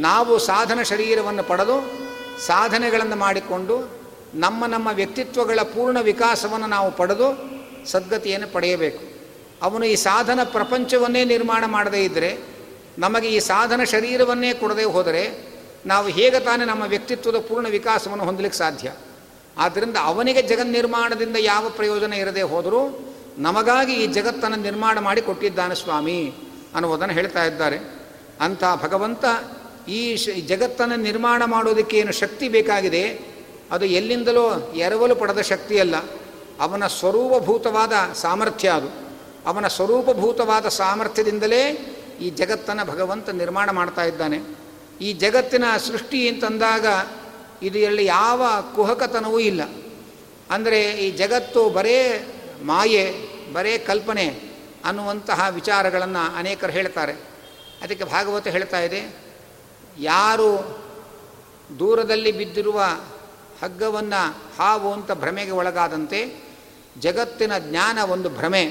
ನಾವು 0.00 0.38
ಸಾಧನ 0.38 0.82
ಶರೀರವನ್ನು 0.82 1.42
ಪಡೆದು 1.42 2.07
ಸಾಧನೆಗಳನ್ನು 2.46 3.16
ಮಾಡಿಕೊಂಡು 3.16 3.98
ನಮ್ಮ 4.34 4.66
ನಮ್ಮ 4.66 4.88
ವ್ಯಕ್ತಿತ್ವಗಳ 4.92 5.60
ಪೂರ್ಣ 5.62 6.00
ವಿಕಾಸವನ್ನು 6.00 6.66
ನಾವು 6.66 6.90
ಪಡೆದು 6.90 7.58
ಸದ್ಗತಿಯನ್ನು 7.86 8.52
ಪಡೆಯಬೇಕು. 8.52 9.04
ಅವನು 9.62 9.84
ಈ 9.84 9.94
ಸಾಧನ 9.94 10.40
ಪ್ರಪಂಚವನ್ನೇ 10.44 11.24
ನಿರ್ಮಾಣ 11.24 11.64
ಮಾಡದೇ 11.66 12.04
ಇದ್ದರೆ, 12.04 12.38
ನಮಗೆ 12.98 13.28
ಈ 13.28 13.38
ಸಾಧನ 13.38 13.84
ಶರೀರವನ್ನೇ 13.84 14.54
ಕೊಡದೆ 14.54 14.84
ಹೋದರೆ 14.84 15.48
ನಾವು 15.86 16.08
ಹೇಗೆ 16.08 16.40
ತಾನೇ 16.40 16.64
ನಮ್ಮ 16.64 16.82
ವ್ಯಕ್ತಿತ್ವದ 16.82 17.36
ಪೂರ್ಣ 17.36 17.68
ವಿಕಾಸವನ್ನು 17.68 18.24
ಹೊಂದಲಿಕ್ಕೆ 18.24 18.58
ಸಾಧ್ಯ? 18.58 18.92
ಆದ್ದರಿಂದ 19.58 19.96
ಅವನಿಗೆ 20.00 20.42
ಜಗನ್ 20.42 20.72
ನಿರ್ಮಾಣದಿಂದ 20.72 21.36
ಯಾವ 21.40 21.68
ಪ್ರಯೋಜನ 21.68 22.12
ಇರದೆ 22.12 22.42
ಹೋದರೂ 22.42 23.14
ನಮಗಾಗಿ 23.38 23.92
ಈ 23.92 24.06
ಜಗತ್ತನ್ನು 24.06 24.56
ನಿರ್ಮಾಣ 24.56 24.98
ಮಾಡಿ 24.98 25.22
ಕೊಟ್ಟಿದ್ದಾನೆ 25.22 25.74
ಸ್ವಾಮಿ 25.74 26.34
ಅನ್ನುವುದನ್ನು 26.74 27.14
ಹೇಳ್ತಾ 27.14 27.44
ಇದ್ದಾರೆ. 27.44 27.78
ಅಂಥ 28.40 28.64
ಭಗವಂತ 28.82 29.24
ಈ 29.88 30.16
ಜಗತ್ತನ್ನು 30.40 30.96
ನಿರ್ಮಾಣ 30.96 31.42
ಮಾಡೋದಕ್ಕೆ 31.44 31.98
ಏನು 31.98 32.12
ಶಕ್ತಿ 32.12 32.48
ಬೇಕಾಗಿದೆ? 32.48 33.20
ಅದು 33.70 33.84
ಎಲ್ಲಿಂದಲೋ 33.84 34.72
ಎರವಲು 34.76 35.16
ಪಡೆದ 35.16 35.40
ಶಕ್ತಿಯಲ್ಲ. 35.40 35.94
ಅವನ 36.60 36.86
ಸ್ವರೂಪಭೂತವಾದ 36.86 37.92
ಸಾಮರ್ಥ್ಯ 38.14 38.70
ಅದು. 38.70 39.08
ಅವನ 39.46 39.66
ಸ್ವರೂಪಭೂತವಾದ 39.66 40.68
ಸಾಮರ್ಥ್ಯದಿಂದಲೇ 40.68 41.94
ಈ 42.20 42.30
ಜಗತ್ತನ್ನು 42.30 42.84
ಭಗವಂತ 42.84 43.28
ನಿರ್ಮಾಣ 43.28 43.70
ಮಾಡ್ತಾ 43.70 44.04
ಇದ್ದಾನೆ. 44.04 44.38
ಈ 45.00 45.12
ಜಗತ್ತಿನ 45.12 45.64
ಸೃಷ್ಟಿ 45.86 46.28
ಅಂತಂದಾಗ 46.28 46.86
ಇದರಲ್ಲಿ 47.62 48.04
ಯಾವ 48.04 48.42
ಕುಹಕತನವೂ 48.74 49.38
ಇಲ್ಲ. 49.38 49.60
ಅಂದರೆ 50.50 50.80
ಈ 50.90 51.10
ಜಗತ್ತು 51.10 51.70
ಬರೇ 51.70 52.26
ಮಾಯೆ, 52.62 53.14
ಬರೇ 53.52 53.78
ಕಲ್ಪನೆ 53.78 54.40
ಅನ್ನುವಂತಹ 54.84 55.46
ವಿಚಾರಗಳನ್ನು 55.50 56.36
ಅನೇಕರು 56.36 56.72
ಹೇಳ್ತಾರೆ. 56.72 57.12
ಅದಕ್ಕೆ 57.82 58.04
ಭಾಗವತ 58.04 58.46
ಹೇಳ್ತಾ 58.46 58.80
ಇದೆ. 58.80 59.27
ಯಾರು 59.98 60.78
ದೂರದಲ್ಲಿ 61.78 62.32
ಬಿದ್ದಿರುವ 62.32 62.82
ಹಗ್ಗವನ್ನು 63.62 64.42
ಹಾವು 64.58 64.92
ಅಂತ 64.92 65.12
ಭ್ರಮೆಗೆ 65.12 65.50
ಒಳಗಾದಂತೆ 65.50 66.48
ಜಗತ್ತಿನ 67.00 67.58
ಜ್ಞಾನ 67.58 67.98
ಒಂದು 68.10 68.30
ಭ್ರಮೆ 68.30 68.62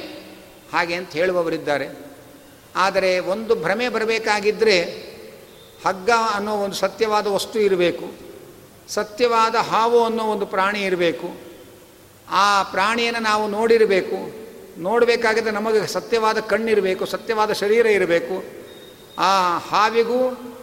ಹಾಗೆ 0.74 0.96
ಅಂತ 0.96 1.12
ಹೇಳುವವರಿದ್ದಾರೆ. 1.12 1.88
ಆದರೆ 2.76 3.20
ಒಂದು 3.20 3.56
ಭ್ರಮೆ 3.56 3.90
ಬರಬೇಕಾಗಿದ್ದರೆ 3.90 4.82
ಹಗ್ಗ 5.88 6.10
ಅನ್ನೋ 6.36 6.56
ಒಂದು 6.56 6.76
ಸತ್ಯವಾದ 6.76 7.28
ವಸ್ತು 7.28 7.60
ಇರಬೇಕು. 7.60 8.06
ಸತ್ಯವಾದ 8.90 9.56
ಹಾವು 9.56 10.06
ಅನ್ನೋ 10.06 10.24
ಒಂದು 10.24 10.46
ಪ್ರಾಣಿ 10.46 10.82
ಇರಬೇಕು. 10.82 11.38
ಆ 12.30 12.64
ಪ್ರಾಣಿಯನ್ನು 12.64 13.20
ನಾವು 13.20 13.48
ನೋಡಿರಬೇಕು. 13.48 14.48
ನೋಡಬೇಕಾಗಿದ್ದರೆ 14.82 15.54
ನಮಗೆ 15.54 15.88
ಸತ್ಯವಾದ 15.88 16.40
ಕಣ್ಣಿರಬೇಕು, 16.40 17.06
ಸತ್ಯವಾದ 17.06 17.52
ಶರೀರ 17.52 17.86
ಇರಬೇಕು. 17.86 18.44
ಆ 19.22 19.58
ಹಾವಿಗೂ 19.58 20.54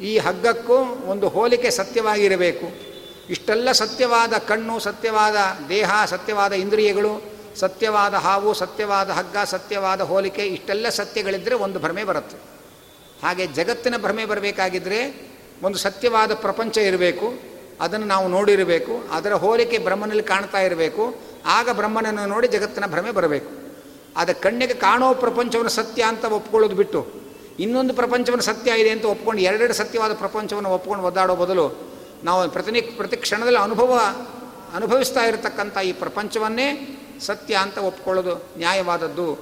ಈ 0.00 0.18
ಹಗ್ಗಕ್ಕೂ 0.18 0.74
ಒಂದು 1.06 1.28
ಹೋಲಿಕೆ 1.28 1.70
ಸತ್ಯವಾಗಿರಬೇಕು. 1.70 2.92
ಇಷ್ಟೆಲ್ಲ 3.30 3.72
ಸತ್ಯವಾದ 3.72 4.32
ಕಣ್ಣು, 4.32 4.78
ಸತ್ಯವಾದ 4.78 5.36
ದೇಹ, 5.68 6.04
ಸತ್ಯವಾದ 6.04 6.52
ಇಂದ್ರಿಯಗಳು, 6.52 7.22
ಸತ್ಯವಾದ 7.56 8.14
ಹಾವು, 8.14 8.54
ಸತ್ಯವಾದ 8.54 9.10
ಹಗ್ಗ, 9.10 9.36
ಸತ್ಯವಾದ 9.44 10.00
ಹೋಲಿಕೆ, 10.00 10.42
ಇಷ್ಟೆಲ್ಲ 10.42 10.88
ಸತ್ಯಗಳಿದ್ದರೆ 10.88 11.54
ಒಂದು 11.54 11.80
ಭ್ರಮೆ 11.80 12.04
ಬರುತ್ತೆ. 12.04 12.36
ಹಾಗೆ 13.22 13.46
ಜಗತ್ತಿನ 13.46 13.96
ಭ್ರಮೆ 13.96 14.24
ಬರಬೇಕಾಗಿದ್ದರೆ 14.24 15.30
ಒಂದು 15.62 15.78
ಸತ್ಯವಾದ 15.78 16.34
ಪ್ರಪಂಚ 16.34 16.78
ಇರಬೇಕು, 16.78 17.34
ಅದನ್ನು 17.80 18.06
ನಾವು 18.06 18.28
ನೋಡಿರಬೇಕು, 18.28 19.08
ಅದರ 19.12 19.32
ಹೋಲಿಕೆ 19.32 19.78
ಬ್ರಹ್ಮನಲ್ಲಿ 19.78 20.22
ಕಾಣ್ತಾ 20.22 20.60
ಇರಬೇಕು, 20.60 21.14
ಆಗ 21.46 21.68
ಬ್ರಹ್ಮನನ್ನು 21.72 22.26
ನೋಡಿ 22.26 22.48
ಜಗತ್ತಿನ 22.48 22.86
ಭ್ರಮೆ 22.86 23.10
ಬರಬೇಕು. 23.10 23.50
ಅದು 24.16 24.42
ಕಣ್ಣಿಗೆ 24.42 24.74
ಕಾಣೋ 24.74 25.14
ಪ್ರಪಂಚವನ್ನು 25.14 25.70
ಸತ್ಯ 25.70 26.02
ಅಂತ 26.02 26.24
ಒಪ್ಕೊಳ್ಳೋದು 26.24 26.74
ಬಿಟ್ಟು 26.74 27.21
ಇನ್ನೊಂದು 27.58 27.94
ಪ್ರಪಂಚವನ್ನು 27.94 28.42
ಸತ್ಯ 28.42 28.80
ಇದೆ 28.80 28.90
ಅಂತ 28.90 29.04
ಒಪ್ಕೊಂಡು 29.04 29.42
ಎರಡೆರಡು 29.42 29.74
ಸತ್ಯವಾದ 29.74 30.12
ಪ್ರಪಂಚವನ್ನು 30.12 30.70
ಒಪ್ಕೊಂಡು 30.70 31.04
ಒದ್ದಾಡೋ 31.04 31.36
ಬದಲು 31.36 31.66
ನಾವು 32.24 32.48
ಪ್ರತಿನಿ 32.50 32.80
ಪ್ರತಿ 32.80 33.16
ಕ್ಷಣದಲ್ಲಿ 33.16 33.58
ಅನುಭವ 33.58 33.98
ಅನುಭವಿಸ್ತಾ 34.74 35.24
ಇರತಕ್ಕಂಥ 35.24 35.78
ಈ 35.78 35.92
ಪ್ರಪಂಚವನ್ನೇ 35.92 36.98
ಸತ್ಯ 37.20 37.54
ಅಂತ 37.54 37.78
ಒಪ್ಕೊಳ್ಳೋದು 37.78 38.58
ನ್ಯಾಯವಾದದ್ದು. 38.58 39.38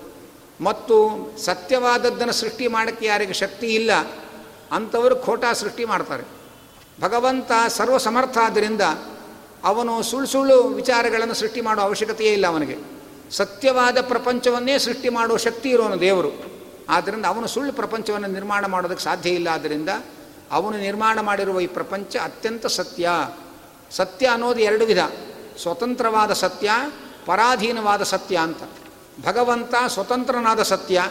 ಮತ್ತು 0.61 0.97
ಸತ್ಯವಾದದ್ದನ್ನು 1.45 2.33
ಸೃಷ್ಟಿ 2.33 2.67
ಮಾಡೋಕ್ಕೆ 2.67 3.07
ಯಾರಿಗೆ 3.07 3.33
ಶಕ್ತಿ 3.33 3.67
ಇಲ್ಲ, 3.67 3.93
ಅಂಥವರು 4.73 5.17
ಖೋಟಾ 5.17 5.53
ಸೃಷ್ಟಿ 5.53 5.85
ಮಾಡ್ತಾರೆ. 5.85 6.25
ಭಗವಂತ 7.01 7.53
ಸರ್ವ 7.69 7.97
ಸಮರ್ಥ 7.97 8.39
ಆದ್ದರಿಂದ 8.39 8.81
ಅವನು 9.65 10.03
ಸುಳ್ಳು 10.03 10.27
ಸುಳ್ಳು 10.27 10.63
ವಿಚಾರಗಳನ್ನು 10.63 11.35
ಸೃಷ್ಟಿ 11.35 11.61
ಮಾಡೋ 11.61 11.83
ಅವಶ್ಯಕತೆಯೇ 11.83 12.33
ಇಲ್ಲ 12.33 12.47
ಅವನಿಗೆ. 12.47 12.77
ಸತ್ಯವಾದ 13.31 14.01
ಪ್ರಪಂಚವನ್ನೇ 14.01 14.79
ಸೃಷ್ಟಿ 14.79 15.09
ಮಾಡೋ 15.09 15.37
ಶಕ್ತಿ 15.37 15.69
ಇರೋನು 15.69 16.01
ದೇವರು. 16.01 16.50
ಆದ್ದರಿಂದ 16.91 17.27
ಅವನು 17.27 17.47
ಸುಳ್ಳು 17.47 17.73
ಪ್ರಪಂಚವನ್ನು 17.73 18.29
ನಿರ್ಮಾಣ 18.29 18.67
ಮಾಡೋದಕ್ಕೆ 18.67 19.05
ಸಾಧ್ಯ 19.05 19.31
ಇಲ್ಲ. 19.31 19.49
ಆದ್ದರಿಂದ 19.49 19.89
ಅವನು 20.51 20.79
ನಿರ್ಮಾಣ 20.79 21.21
ಮಾಡಿರುವ 21.21 21.61
ಈ 21.61 21.67
ಪ್ರಪಂಚ 21.67 22.17
ಅತ್ಯಂತ 22.17 22.67
ಸತ್ಯ. 22.67 23.11
ಸತ್ಯ 23.91 24.27
ಅನ್ನೋದು 24.27 24.61
ಎರಡು 24.61 24.87
ವಿಧ. 24.87 24.99
ಸ್ವತಂತ್ರವಾದ 25.63 26.33
ಸತ್ಯ, 26.33 26.71
ಪರಾಧೀನವಾದ 27.27 28.03
ಸತ್ಯ 28.03 28.37
ಅಂತ. 28.37 28.63
ಭಗವಂತ 29.27 29.75
ಸ್ವತಂತ್ರನಾದ 29.87 30.63
ಸತ್ಯ, 30.63 31.11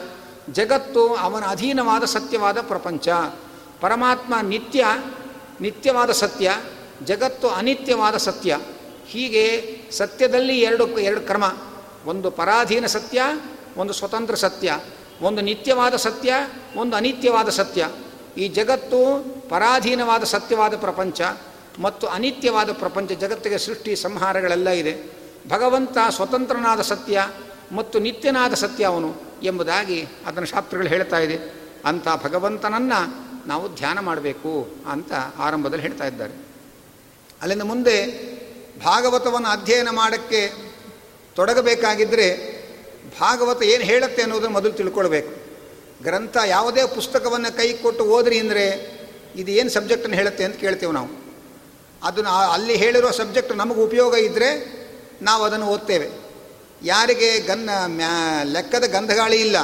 ಜಗತ್ತು 0.52 1.16
ಅವನ 1.16 1.44
ಅಧೀನವಾದ 1.46 2.04
ಸತ್ಯವಾದ 2.04 2.62
ಪ್ರಪಂಚ. 2.62 3.10
ಪರಮಾತ್ಮ 3.82 4.34
ನಿತ್ಯ, 4.42 4.86
ನಿತ್ಯವಾದ 5.62 6.12
ಸತ್ಯ, 6.12 6.62
ಜಗತ್ತು 7.04 7.50
ಅನಿತ್ಯವಾದ 7.50 8.18
ಸತ್ಯ. 8.18 8.60
ಹೀಗೆ 9.06 9.82
ಸತ್ಯದಲ್ಲಿ 9.92 10.60
ಎರಡು 10.60 10.88
ಎರಡು 10.88 11.22
ಕ್ರಮ. 11.22 11.58
ಒಂದು 12.06 12.32
ಪರಾಧೀನ 12.32 12.86
ಸತ್ಯ, 12.86 13.22
ಒಂದು 13.78 13.94
ಸ್ವತಂತ್ರ 13.94 14.36
ಸತ್ಯ. 14.36 14.80
ಒಂದು 15.22 15.42
ನಿತ್ಯವಾದ 15.42 15.96
ಸತ್ಯ, 15.96 16.34
ಒಂದು 16.76 16.96
ಅನಿತ್ಯವಾದ 16.96 17.50
ಸತ್ಯ. 17.50 17.90
ಈ 18.38 18.48
ಜಗತ್ತು 18.48 19.24
ಪರಾಧೀನವಾದ 19.50 20.24
ಸತ್ಯವಾದ 20.24 20.78
ಪ್ರಪಂಚ 20.78 21.22
ಮತ್ತು 21.80 22.08
ಅನಿತ್ಯವಾದ 22.08 22.72
ಪ್ರಪಂಚ 22.72 23.12
ಜಗತ್ತಿಗೆ 23.12 23.58
ಸೃಷ್ಟಿ 23.58 23.96
ಸಂಹಾರಗಳೆಲ್ಲ 23.96 24.70
ಇದೆ. 24.70 25.20
ಭಗವಂತ 25.50 25.98
ಸ್ವತಂತ್ರನಾದ 26.10 26.82
ಸತ್ಯ 26.82 27.30
ಮತ್ತು 27.72 28.00
ನಿತ್ಯನಾದ 28.00 28.54
ಸತ್ಯ 28.54 28.84
ಅವನು 28.84 29.16
ಎಂಬುದಾಗಿ 29.44 30.08
ಅದನ್ನು 30.26 30.48
ಶಾಸ್ತ್ರಗಳು 30.48 30.88
ಹೇಳ್ತಾ 30.88 31.18
ಇದೆ. 31.18 31.54
ಅಂಥ 31.86 32.08
ಭಗವಂತನನ್ನು 32.24 33.30
ನಾವು 33.48 33.76
ಧ್ಯಾನ 33.76 34.00
ಮಾಡಬೇಕು 34.00 34.68
ಅಂತ 34.92 35.14
ಆರಂಭದಲ್ಲಿ 35.38 35.82
ಹೇಳ್ತಾ 35.82 36.06
ಇದ್ದಾರೆ. 36.06 36.34
ಅಲ್ಲಿಂದ 37.42 37.62
ಮುಂದೆ 37.62 38.06
ಭಾಗವತವನ್ನು 38.86 39.50
ಅಧ್ಯಯನ 39.50 39.90
ಮಾಡೋಕ್ಕೆ 39.90 40.54
ತೊಡಗಬೇಕಾಗಿದ್ದರೆ 41.36 42.59
ಭಾಗವತ 43.20 43.62
ಏನು 43.74 43.84
ಹೇಳುತ್ತೆ 43.92 44.22
ಅನ್ನೋದನ್ನು 44.26 44.56
ಮೊದಲು 44.58 44.74
ತಿಳ್ಕೊಳ್ಬೇಕು. 44.80 45.32
ಗ್ರಂಥ 46.04 46.38
ಯಾವುದೇ 46.48 46.84
ಪುಸ್ತಕವನ್ನು 46.98 47.50
ಕೈ 47.58 47.70
ಕೊಟ್ಟು 47.84 48.04
ಓದ್ರಿ 48.16 48.38
ಅಂದರೆ 48.44 48.66
ಇದು 49.42 49.52
ಏನು 49.60 49.70
ಸಬ್ಜೆಕ್ಟನ್ನು 49.70 50.18
ಹೇಳುತ್ತೆ 50.20 50.44
ಅಂತ 50.48 50.58
ಕೇಳ್ತೇವೆ 50.64 50.94
ನಾವು. 51.00 51.10
ಅದನ್ನು 52.02 52.32
ಅಲ್ಲಿ 52.56 52.76
ಹೇಳಿರೋ 52.84 53.10
ಸಬ್ಜೆಕ್ಟ್ 53.20 53.54
ನಮಗೆ 53.62 53.82
ಉಪಯೋಗ 53.88 54.14
ಇದ್ದರೆ 54.28 54.50
ನಾವು 55.28 55.42
ಅದನ್ನು 55.48 55.68
ಓದ್ತೇವೆ. 55.74 56.08
ಯಾರಿಗೆ 56.82 57.30
ಗನ್ನ 57.48 57.70
ಮ್ಯಾ 58.00 58.12
ಲೆಕ್ಕದ 58.56 58.86
ಗಂಧಗಾಳಿ 58.96 59.40
ಇಲ್ಲ, 59.46 59.58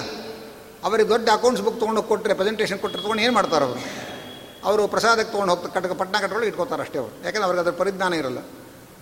ಅವರಿಗೆ 0.85 1.09
ದೊಡ್ಡ 1.09 1.27
ಅಕೌಂಟ್ಸ್ 1.37 1.63
ಬುಕ್ 1.65 1.79
ತೊಗೊಂಡು 1.81 2.01
ಕೊಟ್ಟರೆ 2.09 2.33
ಪ್ರೆಸೆಂಟೇಷನ್ 2.39 2.79
ಕೊಟ್ಟರೆ 2.83 3.01
ತೊಗೊಂಡು 3.01 3.23
ಏನು 3.25 3.33
ಮಾಡ್ತಾರೆ 3.33 3.65
ಅವರು? 3.67 3.81
ಅವರು 4.67 4.83
ಪ್ರಸಾದಕ್ಕೆ 4.93 5.31
ತೊಗೊಂಡು 5.31 5.51
ಹೋಗ್ತಾರೆ 5.53 5.73
ಕಟ್ಟ 5.75 5.95
ಪಟ್ಟಣ 6.01 6.15
ಕಟ್ಕೊಂಡು 6.23 6.47
ಇಟ್ಕೋತಾರೆ 6.49 6.83
ಅಷ್ಟೇ 6.85 6.97
ಅವರು. 7.01 7.13
ಯಾಕಂದ್ರೆ 7.23 7.45
ಅವ್ರಿಗೆ 7.47 7.61
ಅದರ 7.63 7.73
ಪರಿಜ್ಞಾನ 7.81 8.13
ಇರಲ್ಲ. 8.21 8.39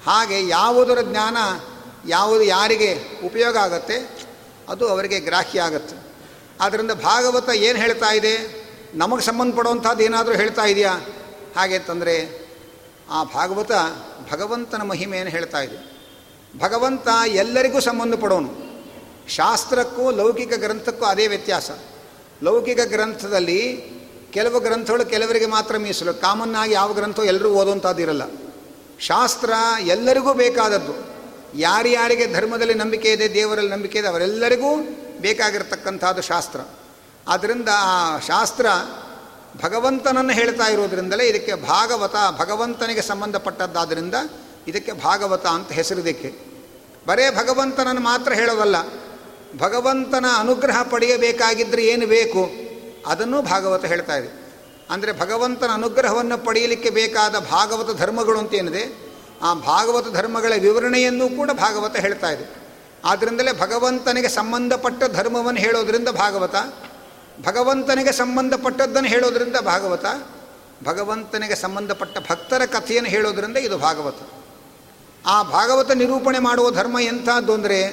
ಹಾಗೆ 0.07 0.37
ಯಾವುದರ 0.49 0.99
ಜ್ಞಾನ, 1.09 1.37
ಯಾವುದು 2.07 2.43
ಯಾರಿಗೆ 2.55 2.91
ಉಪಯೋಗ 3.27 3.55
ಆಗುತ್ತೆ? 3.65 3.97
ಅದು 4.69 4.87
ಅವರಿಗೆ 4.87 5.19
ಗ್ರಾಹ್ಯ 5.19 5.61
ಆಗುತ್ತೆ. 5.61 5.95
ಆದ್ದರಿಂದ 6.61 6.91
ಭಾಗವತ 6.91 7.49
ಏನು 7.49 7.79
ಹೇಳ್ತಾ 7.79 8.13
ಇದೆ? 8.13 8.63
ನಮಗೆ 8.95 9.21
ಸಂಬಂಧಪಡುವಂಥದ್ದು 9.21 10.03
ಏನಾದರೂ 10.03 10.35
ಹೇಳ್ತಾ 10.35 10.65
ಇದೆಯಾ? 10.65 10.91
ಹಾಗೆ 11.55 11.75
ಅಂತಂದರೆ 11.75 12.43
ಆ 13.09 13.23
ಭಾಗವತ 13.23 13.71
ಭಗವಂತನ 14.31 14.81
ಮಹಿಮೆಯನ್ನು 14.81 15.31
ಹೇಳ್ತಾ 15.31 15.59
ಇದೆ? 15.59 15.93
ಭಗವಂತ 16.59 17.07
ಎಲ್ಲರಿಗೂ 17.25 17.79
ಸಂಬಂಧಪಡೋನು. 17.79 18.63
ಶಾಸ್ತ್ರಕ್ಕೂ 19.29 20.11
ಲೌಕಿಕ 20.11 20.53
ಗ್ರಂಥಕ್ಕೂ 20.53 21.05
ಅದೇ 21.05 21.27
ವ್ಯತ್ಯಾಸ. 21.27 21.71
ಲೌಕಿಕ 22.43 22.79
ಗ್ರಂಥದಲ್ಲಿ 22.85 23.93
ಕೆಲವು 24.31 24.59
ಗ್ರಂಥಗಳು 24.59 25.05
ಕೆಲವರಿಗೆ 25.05 25.45
ಮಾತ್ರ 25.45 25.77
ಮೀಸಲು. 25.77 26.13
ಕಾಮನ್ನಾಗಿ 26.13 26.73
ಯಾವ 26.73 26.93
ಗ್ರಂಥ 26.93 27.19
ಎಲ್ಲರೂ 27.19 27.49
ಓದುವಂಥದ್ದಿರಲ್ಲ. 27.49 28.21
ಶಾಸ್ತ್ರ 28.99 29.53
ಎಲ್ಲರಿಗೂ 29.79 30.33
ಬೇಕಾದದ್ದು. 30.33 31.12
ಯಾರ್ಯಾರಿಗೆ 31.55 32.25
ಧರ್ಮದಲ್ಲಿ 32.33 32.73
ನಂಬಿಕೆ 32.73 33.11
ಇದೆ, 33.11 33.33
ದೇವರಲ್ಲಿ 33.33 33.71
ನಂಬಿಕೆ 33.71 33.99
ಇದೆ, 33.99 34.07
ಅವರೆಲ್ಲರಿಗೂ 34.07 34.71
ಬೇಕಾಗಿರ್ತಕ್ಕಂಥದ್ದು 35.21 36.21
ಶಾಸ್ತ್ರ. 36.21 36.59
ಆದ್ದರಿಂದ 37.27 37.69
ಆ 37.71 38.19
ಶಾಸ್ತ್ರ 38.19 38.65
ಭಗವಂತನನ್ನು 39.63 40.33
ಹೇಳ್ತಾ 40.33 40.67
ಇರೋದ್ರಿಂದಲೇ 40.67 41.25
ಇದಕ್ಕೆ 41.27 41.53
ಭಾಗವತ, 41.55 42.15
ಭಗವಂತನಿಗೆ 42.39 43.01
ಸಂಬಂಧಪಟ್ಟದ್ದಾದ್ದರಿಂದ 43.01 44.13
ಇದಕ್ಕೆ 44.67 44.91
ಭಾಗವತ 44.91 45.45
ಅಂತ 45.45 45.71
ಹೆಸರಿದಕ್ಕೆ 45.71 46.29
ಬರೇ 47.07 47.29
ಭಗವಂತನನ್ನು 47.29 48.01
ಮಾತ್ರ 48.01 48.33
ಹೇಳೋದಲ್ಲ, 48.33 48.75
ಭಗವಂತನ 49.57 50.25
ಅನುಗ್ರಹ 50.37 50.81
ಪಡೆಯಬೇಕಾಗಿದ್ದರೆ 50.83 51.85
ಏನು 51.85 52.07
ಬೇಕು 52.07 52.43
ಅದನ್ನು 53.07 53.41
ಭಾಗವತ 53.41 53.85
ಹೇಳ್ತಾ 53.85 54.15
ಇದೆ. 54.15 54.29
ಅಂದರೆ 54.89 55.11
ಭಗವಂತನ 55.19 55.71
ಅನುಗ್ರಹವನ್ನು 55.73 56.37
ಪಡೆಯಲಿಕ್ಕೆ 56.37 56.89
ಬೇಕಾದ 56.89 57.35
ಭಾಗವತ 57.39 57.97
ಧರ್ಮಗಳು 57.97 58.39
ಅಂತ 58.39 58.53
ಏನಿದೆ? 58.53 59.12
ಆ 59.43 59.53
ಭಾಗವತ 59.53 60.13
ಧರ್ಮಗಳ 60.13 60.53
ವಿವರಣೆಯನ್ನು 60.61 61.29
ಕೂಡ 61.29 61.51
ಭಾಗವತ 61.51 61.95
ಹೇಳ್ತಾ 61.95 62.29
ಇದೆ. 62.29 62.45
ಆದ್ದರಿಂದಲೇ 63.05 63.51
ಭಗವಂತನಿಗೆ 63.59 64.29
ಸಂಬಂಧಪಟ್ಟ 64.29 65.03
ಧರ್ಮವನ್ನು 65.13 65.59
ಹೇಳೋದ್ರಿಂದ 65.59 66.09
ಭಾಗವತ, 66.09 66.55
ಭಗವಂತನಿಗೆ 67.47 68.11
ಸಂಬಂಧಪಟ್ಟದ್ದನ್ನು 68.11 69.09
ಹೇಳೋದ್ರಿಂದ 69.09 69.55
ಭಾಗವತ, 69.55 70.05
ಭಗವಂತನಿಗೆ 70.83 71.55
ಸಂಬಂಧಪಟ್ಟ 71.55 72.17
ಭಕ್ತರ 72.31 72.65
ಕಥೆಯನ್ನು 72.65 73.09
ಹೇಳೋದ್ರಿಂದ 73.09 73.57
ಇದು 73.57 73.77
ಭಾಗವತ. 73.77 74.15
ಆ 75.25 75.43
ಭಾಗವತ 75.43 75.91
ನಿರೂಪಣೆ 75.91 76.39
ಮಾಡುವ 76.39 76.71
ಧರ್ಮ 76.71 76.99
ಎಂಥದ್ದು 76.99 77.53
ಅಂದರೆ 77.53 77.85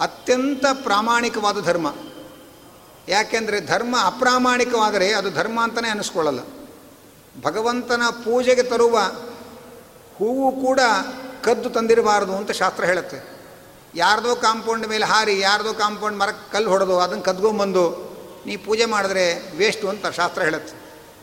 ಅತ್ಯಂತ 0.00 0.64
ಪ್ರಾಮಾಣಿಕವಾದ 0.72 1.60
ಧರ್ಮ. 1.60 1.94
ಯಾಕೆಂದರೆ 3.08 3.60
ಧರ್ಮ 3.60 3.96
ಅಪ್ರಾಮಾಣಿಕವಾದರೆ 4.04 5.12
ಅದು 5.12 5.30
ಧರ್ಮ 5.30 5.62
ಅಂತಲೇ 5.62 5.88
ಅನಿಸ್ಕೊಳ್ಳಲ್ಲ. 5.88 6.40
ಭಗವಂತನ 7.42 8.02
ಪೂಜೆಗೆ 8.10 8.62
ತರುವ 8.62 8.98
ಹೂವು 10.22 10.52
ಕೂಡ 10.52 10.80
ಕದ್ದು 11.44 11.70
ತಂದಿರಬಾರದು 11.70 12.36
ಅಂತ 12.36 12.50
ಶಾಸ್ತ್ರ 12.50 12.84
ಹೇಳುತ್ತೆ. 12.84 13.18
ಯಾರ್ದೋ 13.94 14.36
ಕಾಂಪೌಂಡ್ 14.36 14.88
ಮೇಲೆ 14.88 15.04
ಹಾರಿ, 15.04 15.40
ಯಾರ್ದೋ 15.40 15.74
ಕಾಂಪೌಂಡ್ 15.74 16.18
ಮರಕ್ಕೆ 16.18 16.52
ಕಲ್ಲು 16.52 16.70
ಹೊಡೆದು 16.70 17.00
ಅದನ್ನು 17.00 17.24
ಕದ್ಕೊಂಬಂದು 17.24 17.84
ನೀ 18.46 18.56
ಪೂಜೆ 18.56 18.84
ಮಾಡಿದ್ರೆ 18.84 19.56
ವೇಸ್ಟು 19.56 19.88
ಅಂತ 19.88 20.06
ಶಾಸ್ತ್ರ 20.06 20.42
ಹೇಳುತ್ತೆ. 20.42 20.74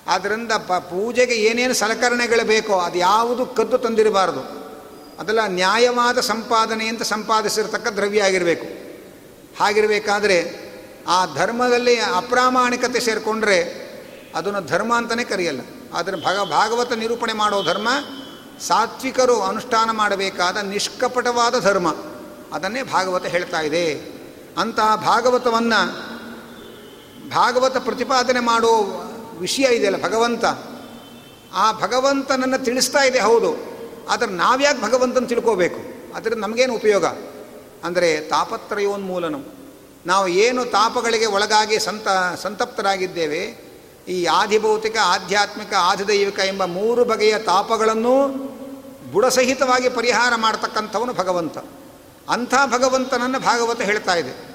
ಆದ್ದರಿಂದ 0.07 0.51
ಪ, 0.51 0.73
ಪೂಜೆಗೆ 0.73 1.33
ಏನೇನು 1.33 1.73
ಸಲಕರಣೆಗಳು 1.73 2.47
ಬೇಕೋ 2.47 2.73
ಅದು 2.73 2.97
ಯಾವುದು 2.97 3.45
ಕದ್ದು 3.45 3.77
ತಂದಿರಬಾರದು. 3.77 4.39
ಅದೆಲ್ಲ 5.19 5.39
ನ್ಯಾಯವಾದ 5.47 6.19
ಸಂಪಾದನೆ 6.19 6.87
ಅಂತ 6.87 7.01
ಸಂಪಾದಿಸಿರ್ತಕ್ಕ 7.01 7.87
ದ್ರವ್ಯ 7.87 8.23
ಆಗಿರಬೇಕು. 8.23 8.65
ಹಾಗಿರಬೇಕಾದ್ರೆ 9.59 10.69
ಆ 11.07 11.25
ಧರ್ಮದಲ್ಲಿ 11.35 11.99
ಅಪ್ರಾಮಾಣಿಕತೆ 11.99 12.99
ಸೇರಿಕೊಂಡ್ರೆ 12.99 13.89
ಅದನ್ನು 14.35 14.61
ಧರ್ಮ 14.61 14.95
ಅಂತಲೇ 14.95 15.23
ಕರೆಯಲ್ಲ. 15.23 15.61
ಆದರೆ 15.93 16.17
ಭಗ 16.17 16.49
ಭಾಗವತ 16.49 16.91
ನಿರೂಪಣೆ 16.91 17.33
ಮಾಡೋ 17.33 17.63
ಧರ್ಮ 17.63 17.87
ಸಾತ್ವಿಕರು 18.61 19.41
ಅನುಷ್ಠಾನ 19.41 19.91
ಮಾಡಬೇಕಾದ 19.91 20.57
ನಿಷ್ಕಪಟವಾದ 20.57 21.59
ಧರ್ಮ. 21.59 21.95
ಅದನ್ನೇ 22.53 22.83
ಭಾಗವತ 22.83 23.25
ಹೇಳ್ತಾ 23.25 23.61
ಇದೆ. 23.61 23.93
ಅಂತಹ 24.57 24.95
ಭಾಗವತವನ್ನು 24.95 26.09
ಭಾಗವತ 27.29 27.77
ಪ್ರತಿಪಾದನೆ 27.77 28.39
ಮಾಡೋ 28.39 28.75
ವಿಷಯ 29.39 29.75
ಇದೆಯಲ್ಲ, 29.75 30.03
ಭಗವಂತ. 30.03 30.45
ಆ 31.53 31.71
ಭಗವಂತನನ್ನು 31.71 32.63
ತಿಳಿಸ್ತಾ 32.63 33.03
ಇದೆ, 33.03 33.19
ಹೌದು. 33.19 33.79
ಆದರೆ 34.09 34.31
ನಾವ್ಯಾಕೆ 34.31 34.81
ಭಗವಂತನ 34.81 35.25
ತಿಳ್ಕೋಬೇಕು? 35.25 36.13
ಅದರಿಂದ 36.15 36.39
ನಮಗೇನು 36.39 36.73
ಉಪಯೋಗ? 36.73 37.05
ಅಂದರೆ 37.83 38.21
ತಾಪತ್ರಯೋನ್ಮೂಲನಂ. 38.21 39.45
ನಾವು 40.05 40.27
ಏನು 40.27 40.65
ತಾಪಗಳಿಗೆ 40.65 41.25
ಒಳಗಾಗಿ 41.25 41.79
ಸಂತ, 41.79 42.07
ಸಂತಪ್ತರಾಗಿದ್ದೇವೆ 42.41 43.68
ಈ 44.09 44.25
ಆದಿಭೌತಿಕ 44.25 44.97
ಆಧ್ಯಾತ್ಮಿಕ, 45.03 45.73
ಆದಿದೈವಿಕ 45.73 46.39
ಎಂಬ 46.39 46.65
ಮೂರು 46.65 47.05
ಬಗೆಯ 47.05 47.37
ತಾಪಗಳನ್ನು 47.37 48.27
ಬುಡಸಹಿತವಾಗಿ 49.11 49.89
ಪರಿಹಾರ 49.89 50.33
ಮಾಡತಕ್ಕಂಥವನು 50.35 51.13
ಭಗವಂತ. 51.13 51.57
ಅಂಥ 52.29 52.53
ಭಗವಂತನನ್ನು 52.65 53.39
ಭಾಗವತ 53.39 53.81
ಹೇಳ್ತಾ 53.81 54.15
ಇದೆ. 54.15 54.49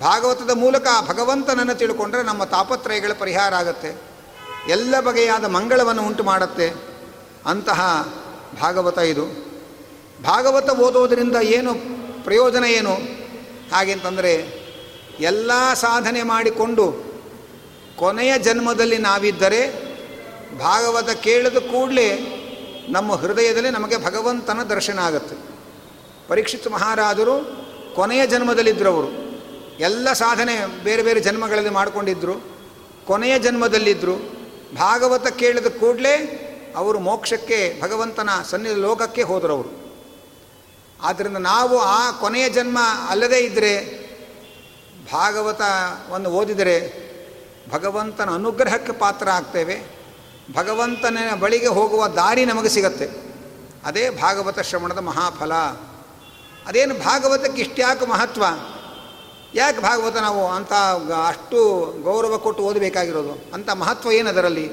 ಭಾಗವತದ 0.00 0.50
ಮೂಲಕ 0.50 0.86
ಆ 0.92 1.00
ಭಗವಂತನನ್ನು 1.00 1.74
ತಿಳ್ಕೊಂಡ್ರೆ 1.74 2.22
ನಮ್ಮ 2.22 2.44
ತಾಪತ್ರಯಗಳ 2.44 3.12
ಪರಿಹಾರ 3.18 3.54
ಆಗುತ್ತೆ. 3.54 4.00
ಎಲ್ಲ 4.68 5.00
ಬಗೆಯಾದ 5.00 5.44
ಮಂಗಳವನ್ನು 5.44 6.02
ಉಂಟು 6.02 6.24
ಮಾಡುತ್ತೆ. 6.24 6.74
ಅಂತಹ 7.46 8.08
ಭಾಗವತ 8.62 8.98
ಇದು. 8.98 9.24
ಭಾಗವತ 10.22 10.70
ಓದೋದರಿಂದ 10.70 11.36
ಏನು 11.36 11.74
ಪ್ರಯೋಜನ 12.24 12.64
ಏನು? 12.64 12.94
ಹಾಗೆಂತಂದರೆ 13.74 14.34
ಎಲ್ಲ 15.20 15.74
ಸಾಧನೆ 15.74 16.22
ಮಾಡಿಕೊಂಡು 16.22 17.09
ಕೊನೆಯ 18.00 18.38
ಜನ್ಮದಲ್ಲಿ 18.38 18.98
ನಾವಿದ್ದರೆ 18.98 19.62
ಭಾಗವತ 20.58 21.10
ಕೇಳಿದ 21.10 21.58
ಕೂಡಲೇ 21.58 22.08
ನಮ್ಮ 22.88 23.12
ಹೃದಯದಲ್ಲಿ 23.12 23.70
ನಮಗೆ 23.70 23.96
ಭಗವಂತನ 24.04 24.62
ದರ್ಶನ 24.62 24.98
ಆಗುತ್ತೆ. 24.98 25.36
ಪರೀಕ್ಷಿತ್ 26.28 26.68
ಮಹಾರಾಜರು 26.68 27.34
ಕೊನೆಯ 27.94 28.26
ಜನ್ಮದಲ್ಲಿದ್ದರವರು 28.26 29.08
ಎಲ್ಲ 29.80 30.12
ಸಾಧನೆ 30.12 30.54
ಬೇರೆ 30.84 31.02
ಬೇರೆ 31.02 31.20
ಜನ್ಮಗಳಲ್ಲಿ 31.20 31.70
ಮಾಡಿಕೊಂಡಿದ್ದರು 31.70 32.34
ಕೊನೆಯ 33.06 33.38
ಜನ್ಮದಲ್ಲಿದ್ದರು 33.38 34.16
ಭಾಗವತ 34.76 35.26
ಕೇಳಿದ 35.26 35.66
ಕೂಡಲೇ 35.66 36.14
ಅವರು 36.76 36.98
ಮೋಕ್ಷಕ್ಕೆ, 36.98 37.80
ಭಗವಂತನ 37.82 38.30
ಸನ್ನಿ 38.50 38.70
ಲೋಕಕ್ಕೆ 38.80 39.22
ಹೋದರು 39.22 39.52
ಅವರು 39.52 39.70
ಆದ್ದರಿಂದ 41.02 41.36
ನಾವು 41.36 41.78
ಆ 41.78 42.10
ಕೊನೆಯ 42.10 42.48
ಜನ್ಮ 42.48 42.78
ಅಲ್ಲದೇ 43.08 43.38
ಇದ್ದರೆ 43.38 43.72
ಭಾಗವತವನ್ನು 45.12 46.30
ಓದಿದರೆ 46.30 47.09
ಭಗವಂತನ 47.68 48.30
ಅನುಗ್ರಹಕ್ಕೆ 48.30 48.92
ಪಾತ್ರ 48.92 49.28
ಆಗ್ತೇವೆ. 49.28 50.00
ಭಗವಂತನ 50.54 51.18
ಬಳಿಗೆ 51.40 51.66
ಹೋಗುವ 51.66 52.06
ದಾರಿ 52.06 52.44
ನಮಗೆ 52.44 52.68
ಸಿಗತ್ತೆ. 52.68 53.08
ಅದೇ 53.84 54.10
ಭಾಗವತ 54.10 54.60
ಶ್ರವಣದ 54.60 54.98
ಮಹಾಫಲ. 54.98 55.54
ಅದೇನು 56.66 56.94
ಭಾಗವತಕ್ಕೆ 56.94 57.62
ಇಷ್ಟ್ಯಾಕೆ 57.62 58.06
ಮಹತ್ವ? 58.06 58.44
ಯಾಕೆ 59.54 59.80
ಭಾಗವತ 59.80 60.16
ನಾವು 60.16 60.48
ಅಂಥ 60.48 60.72
ಅಷ್ಟು 61.28 61.84
ಗೌರವ 62.02 62.38
ಕೊಟ್ಟು 62.38 62.62
ಓದಬೇಕಾಗಿರೋದು? 62.62 63.54
ಅಂಥ 63.54 63.70
ಮಹತ್ವ 63.70 64.12
ಏನು 64.12 64.28
ಅದರಲ್ಲಿ? 64.28 64.70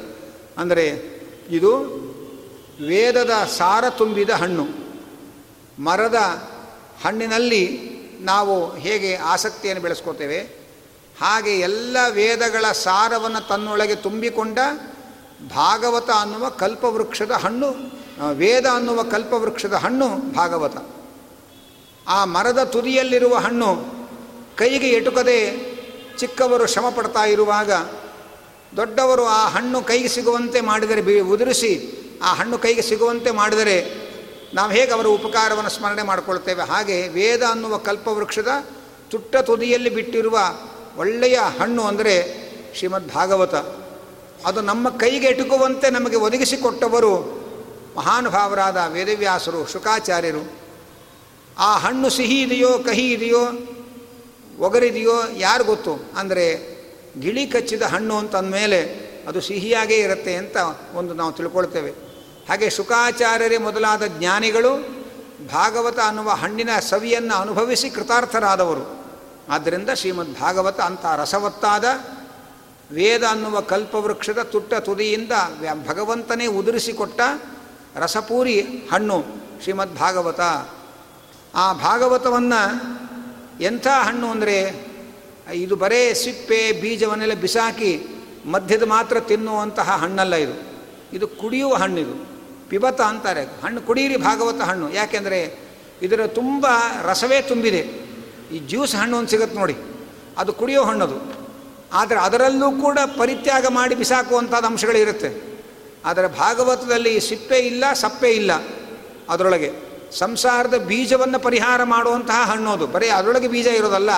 ಅಂದರೆ 0.57 1.17
ಇದು 1.49 1.77
ವೇದದ 2.87 3.31
ಸಾರ 3.57 3.89
ತುಂಬಿದ 3.89 4.29
ಹಣ್ಣು. 4.29 4.67
ಮರದ 5.83 6.15
ಹಣ್ಣಿನಲ್ಲಿ 7.03 7.87
ನಾವು 8.21 8.75
ಹೇಗೆ 8.75 9.15
ಆಸಕ್ತಿಯನ್ನು 9.15 9.83
ಬೆಳೆಸ್ಕೋತೇವೆ? 9.83 10.56
ಹಾಗೆ 11.19 11.59
ಎಲ್ಲ 11.59 11.97
ವೇದಗಳ 12.09 12.71
ಸಾರವನ್ನು 12.71 13.47
ತನ್ನೊಳಗೆ 13.47 13.95
ತುಂಬಿಕೊಂಡ 13.95 14.59
ಭಾಗವತ 15.55 16.09
ಅನ್ನುವ 16.09 16.49
ಕಲ್ಪವೃಕ್ಷದ 16.49 17.31
ಹಣ್ಣು 17.31 17.69
ವೇದ 18.33 18.65
ಅನ್ನುವ 18.73 19.03
ಕಲ್ಪವೃಕ್ಷದ 19.03 19.73
ಹಣ್ಣು 19.73 20.33
ಭಾಗವತ. 20.33 20.77
ಆ 22.07 22.25
ಮರದ 22.25 22.63
ತುದಿಯಲ್ಲಿರುವ 22.63 23.35
ಹಣ್ಣು 23.35 23.69
ಕೈಗೆ 24.57 24.89
ಎಟುಕದೆ 24.89 25.39
ಚಿಕ್ಕವರು 26.17 26.67
ಶ್ರಮ 26.67 26.89
ಪಡ್ತಾ 26.89 27.25
ಇರುವಾಗ 27.25 27.71
ದೊಡ್ಡವರು 28.77 29.25
ಆ 29.25 29.47
ಹಣ್ಣು 29.47 29.81
ಕೈಗೆ 29.81 30.07
ಸಿಗುವಂತೆ 30.07 30.61
ಮಾಡಿದರೆ 30.61 31.01
ಬಿ, 31.01 31.19
ಉದುರಿಸಿ 31.19 31.73
ಆ 32.23 32.33
ಹಣ್ಣು 32.33 32.57
ಕೈಗೆ 32.57 32.81
ಸಿಗುವಂತೆ 32.81 33.31
ಮಾಡಿದರೆ 33.31 34.07
ನಾವು 34.53 34.71
ಹೇಗೆ 34.71 34.91
ಅವರ 34.91 35.05
ಉಪಕಾರವನ್ನು 35.05 35.69
ಸ್ಮರಣೆ 35.69 36.03
ಮಾಡಿಕೊಳ್ತೇವೆ? 36.03 36.63
ಹಾಗೆ 36.63 37.07
ವೇದ 37.07 37.43
ಅನ್ನುವ 37.49 37.77
ಕಲ್ಪವೃಕ್ಷದ 37.77 38.47
ತುಟ್ಟ 39.09 39.35
ತುದಿಯಲ್ಲಿ 39.35 39.89
ಬಿಟ್ಟಿರುವ 39.89 40.39
ಒಳ್ಳೆಯ 40.97 41.39
ಹಣ್ಣು 41.59 41.83
ಅಂದರೆ 41.83 42.47
ಶ್ರೀಮದ್ 42.75 43.13
ಭಾಗವತ 43.13 43.55
ಅದು 44.45 44.61
ನಮ್ಮ 44.61 44.89
ಕೈಗೆ 44.89 45.27
ಎಟುಕುವಂತೆ 45.27 45.89
ನಮಗೆ 45.89 46.15
ಒದಗಿಸಿಕೊಟ್ಟವರು 46.15 47.37
ಮಹಾನುಭಾವರಾದ 47.95 48.77
ವೇದವ್ಯಾಸರು, 48.87 49.67
ಶುಕಾಚಾರ್ಯರು. 49.67 50.57
ಆ 51.57 51.77
ಹಣ್ಣು 51.77 52.09
ಸಿಹಿ 52.09 52.41
ಇದೆಯೋ 52.41 52.79
ಕಹಿ 52.79 53.11
ಇದೆಯೋ 53.11 53.39
ಒಗರಿದೆಯೋ 54.59 55.13
ಯಾರು 55.37 55.63
ಗೊತ್ತು? 55.63 56.11
ಅಂದರೆ 56.17 56.77
ಗಿಳಿ 57.21 57.47
ಕಚ್ಚಿದ 57.47 57.81
ಹಣ್ಣು 57.81 58.17
ಅಂತ 58.17 58.35
ಅಂದಮೇಲೆ 58.35 59.07
ಅದು 59.27 59.41
ಸಿಹಿಯಾಗೇ 59.41 59.95
ಇರುತ್ತೆ 59.95 60.35
ಅಂತ 60.35 60.57
ಒಂದು 60.93 61.13
ನಾವು 61.13 61.31
ತಿಳ್ಕೊಳ್ತೇವೆ. 61.31 61.91
ಹಾಗೆ 62.49 62.69
ಶುಕಾಚಾರ್ಯರೇ 62.69 63.57
ಮೊದಲಾದ 63.57 64.05
ಜ್ಞಾನಿಗಳು 64.05 64.97
ಭಾಗವತ 65.47 65.99
ಅನ್ನುವ 65.99 66.29
ಹಣ್ಣಿನ 66.29 66.69
ಸವಿಯನ್ನು 66.79 67.35
ಅನುಭವಿಸಿ 67.35 67.89
ಕೃತಾರ್ಥರಾದವರು. 67.89 69.06
ಆದ್ದರಿಂದ 69.49 69.89
ಶ್ರೀಮದ್ 69.89 70.39
ಭಾಗವತ 70.39 70.79
ಅಂತ 70.79 71.05
ರಸವತ್ತಾದ 71.05 71.85
ವೇದ 72.91 73.23
ಅನ್ನುವ 73.23 73.61
ಕಲ್ಪವೃಕ್ಷದ 73.61 74.41
ತುಟ್ಟ 74.41 74.73
ತುದಿಯಿಂದ 74.73 75.31
ಭಗವಂತನೇ 75.87 76.47
ಉದುರಿಸಿಕೊಟ್ಟ 76.47 77.21
ರಸಪೂರಿ 77.95 78.61
ಹಣ್ಣು 78.61 79.25
ಶ್ರೀಮದ್ 79.63 79.95
ಭಾಗವತ 79.95 80.39
ಆ 81.55 81.73
ಭಾಗವತವನ್ನು 81.73 82.97
ಎಂಥ 83.61 83.87
ಹಣ್ಣು 83.87 84.27
ಅಂದರೆ, 84.27 84.87
ಇದು 85.53 85.75
ಬರೇ 85.75 86.13
ಸಿಪ್ಪೆ, 86.13 86.71
ಬೀಜವನ್ನೆಲ್ಲ 86.71 87.33
ಬಿಸಾಕಿ 87.33 88.07
ಮಧ್ಯದ 88.45 88.83
ಮಾತ್ರ 88.83 89.19
ತಿನ್ನುವಂತಹ 89.19 89.91
ಹಣ್ಣಲ್ಲ 89.91 90.35
ಇದು. 90.35 90.77
ಇದು 91.13 91.27
ಕುಡಿಯುವ 91.27 91.75
ಹಣ್ಣು 91.75 91.99
ಇದು 91.99 92.27
ಪಿಬತ 92.69 93.01
ಅಂತಾರೆ. 93.01 93.43
ಹಣ್ಣು 93.43 93.81
ಕುಡಿಯಿರಿ 93.81 94.17
ಭಾಗವತ 94.17 94.61
ಹಣ್ಣು. 94.61 94.93
ಯಾಕೆಂದರೆ 94.93 95.59
ಇದರ 96.01 96.27
ತುಂಬ 96.27 96.67
ರಸವೇ 97.01 97.41
ತುಂಬಿದೆ. 97.41 98.06
ಈ 98.51 98.59
ಜ್ಯೂಸ್ 98.59 98.95
ಹಣ್ಣು 98.95 99.17
ಒಂದು 99.17 99.29
ಸಿಗುತ್ತೆ 99.29 99.57
ನೋಡಿ. 99.57 99.75
ಅದು 100.37 100.53
ಕುಡಿಯೋ 100.53 100.83
ಹಣ್ಣದು. 100.83 101.17
ಆದರೆ 101.93 102.19
ಅದರಲ್ಲೂ 102.19 102.71
ಕೂಡ 102.71 102.99
ಪರಿತ್ಯಾಗ 103.17 103.65
ಮಾಡಿ 103.69 103.95
ಬಿಸಾಕುವಂಥದ್ದು 103.95 104.67
ಅಂಶಗಳಿರುತ್ತೆ 104.67 105.29
ಆದರೆ 106.05 106.27
ಭಾಗವತದಲ್ಲಿ 106.27 107.19
ಸಿಪ್ಪೆ 107.19 107.57
ಇಲ್ಲ, 107.57 107.83
ಸಪ್ಪೆ 107.93 108.29
ಇಲ್ಲ. 108.29 108.51
ಅದರೊಳಗೆ 109.29 109.71
ಸಂಸಾರದ 110.11 110.77
ಬೀಜವನ್ನು 110.77 111.39
ಪರಿಹಾರ 111.39 111.83
ಮಾಡುವಂತಹ 111.83 112.39
ಹಣ್ಣು 112.51 112.71
ಅದು. 112.71 112.87
ಬರೀ 112.87 113.07
ಅದರೊಳಗೆ 113.07 113.47
ಬೀಜ 113.47 113.67
ಇರೋದಲ್ಲ, 113.67 114.11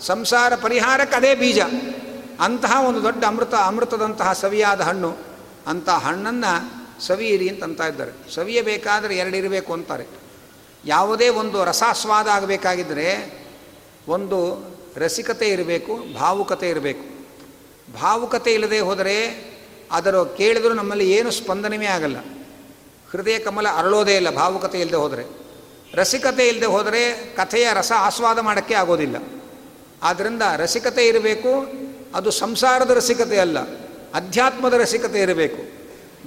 ಸಂಸಾರ 0.00 0.52
ಪರಿಹಾರಕ್ಕೆ 0.62 1.16
ಅದೇ 1.16 1.34
ಬೀಜ. 1.34 1.60
ಅಂತಹ 2.40 2.80
ಒಂದು 2.84 3.02
ದೊಡ್ಡ 3.02 3.24
ಅಮೃತ, 3.24 3.54
ಅಮೃತದಂತಹ 3.54 4.32
ಸವಿಯಾದ 4.32 4.80
ಹಣ್ಣು. 4.80 5.16
ಅಂಥ 5.66 5.88
ಹಣ್ಣನ್ನು 5.88 6.52
ಸವಿಯಿರಿ 7.02 7.48
ಅಂತ 7.48 7.80
ಇದ್ದಾರೆ. 7.80 8.34
ಸವಿಯಬೇಕಾದರೆ 8.34 9.16
ಎರಡಿರಬೇಕು 9.16 9.72
ಅಂತಾರೆ. 9.72 10.06
ಯಾವುದೇ 10.84 11.28
ಒಂದು 11.28 11.64
ರಸಾಸ್ವಾದ 11.64 12.28
ಆಗಬೇಕಾಗಿದ್ದರೆ 12.28 13.43
ಒಂದು 14.08 14.38
ರಸಿಕತೆ 14.96 15.48
ಇರಬೇಕು, 15.48 15.92
ಭಾವುಕತೆ 16.14 16.68
ಇರಬೇಕು. 16.68 17.04
ಭಾವುಕತೆ 18.02 18.52
ಇಲ್ಲದೆ 18.52 18.80
ಹೋದರೆ 18.80 19.16
ಅದರ 19.92 20.22
ಕೇಳಿದರೂ 20.22 20.74
ನಮ್ಮಲ್ಲಿ 20.74 21.10
ಏನು 21.12 21.30
ಸ್ಪಂದನವೇ 21.30 21.86
ಆಗಲ್ಲ. 21.86 22.16
ಹೃದಯ 23.12 23.38
ಕಮಲ 23.38 23.66
ಅರಳೋದೇ 23.76 24.16
ಇಲ್ಲ 24.16 24.30
ಭಾವುಕತೆ 24.30 24.80
ಇಲ್ಲದೆ 24.80 24.96
ಹೋದರೆ. 24.96 25.24
ರಸಿಕತೆ 25.94 26.48
ಇಲ್ಲದೆ 26.48 26.66
ಹೋದರೆ 26.66 27.02
ಕಥೆಯ 27.36 27.66
ರಸ 27.72 27.92
ಆಸ್ವಾದ 27.98 28.38
ಮಾಡೋಕ್ಕೆ 28.38 28.74
ಆಗೋದಿಲ್ಲ. 28.74 29.16
ಆದ್ದರಿಂದ 30.02 30.42
ರಸಿಕತೆ 30.56 31.06
ಇರಬೇಕು, 31.06 31.52
ಅದು 32.14 32.30
ಸಂಸಾರದ 32.30 32.90
ರಸಿಕತೆ 32.90 33.38
ಅಲ್ಲ, 33.38 33.58
ಅಧ್ಯಾತ್ಮದ 34.14 34.74
ರಸಿಕತೆ 34.74 35.20
ಇರಬೇಕು. 35.20 35.62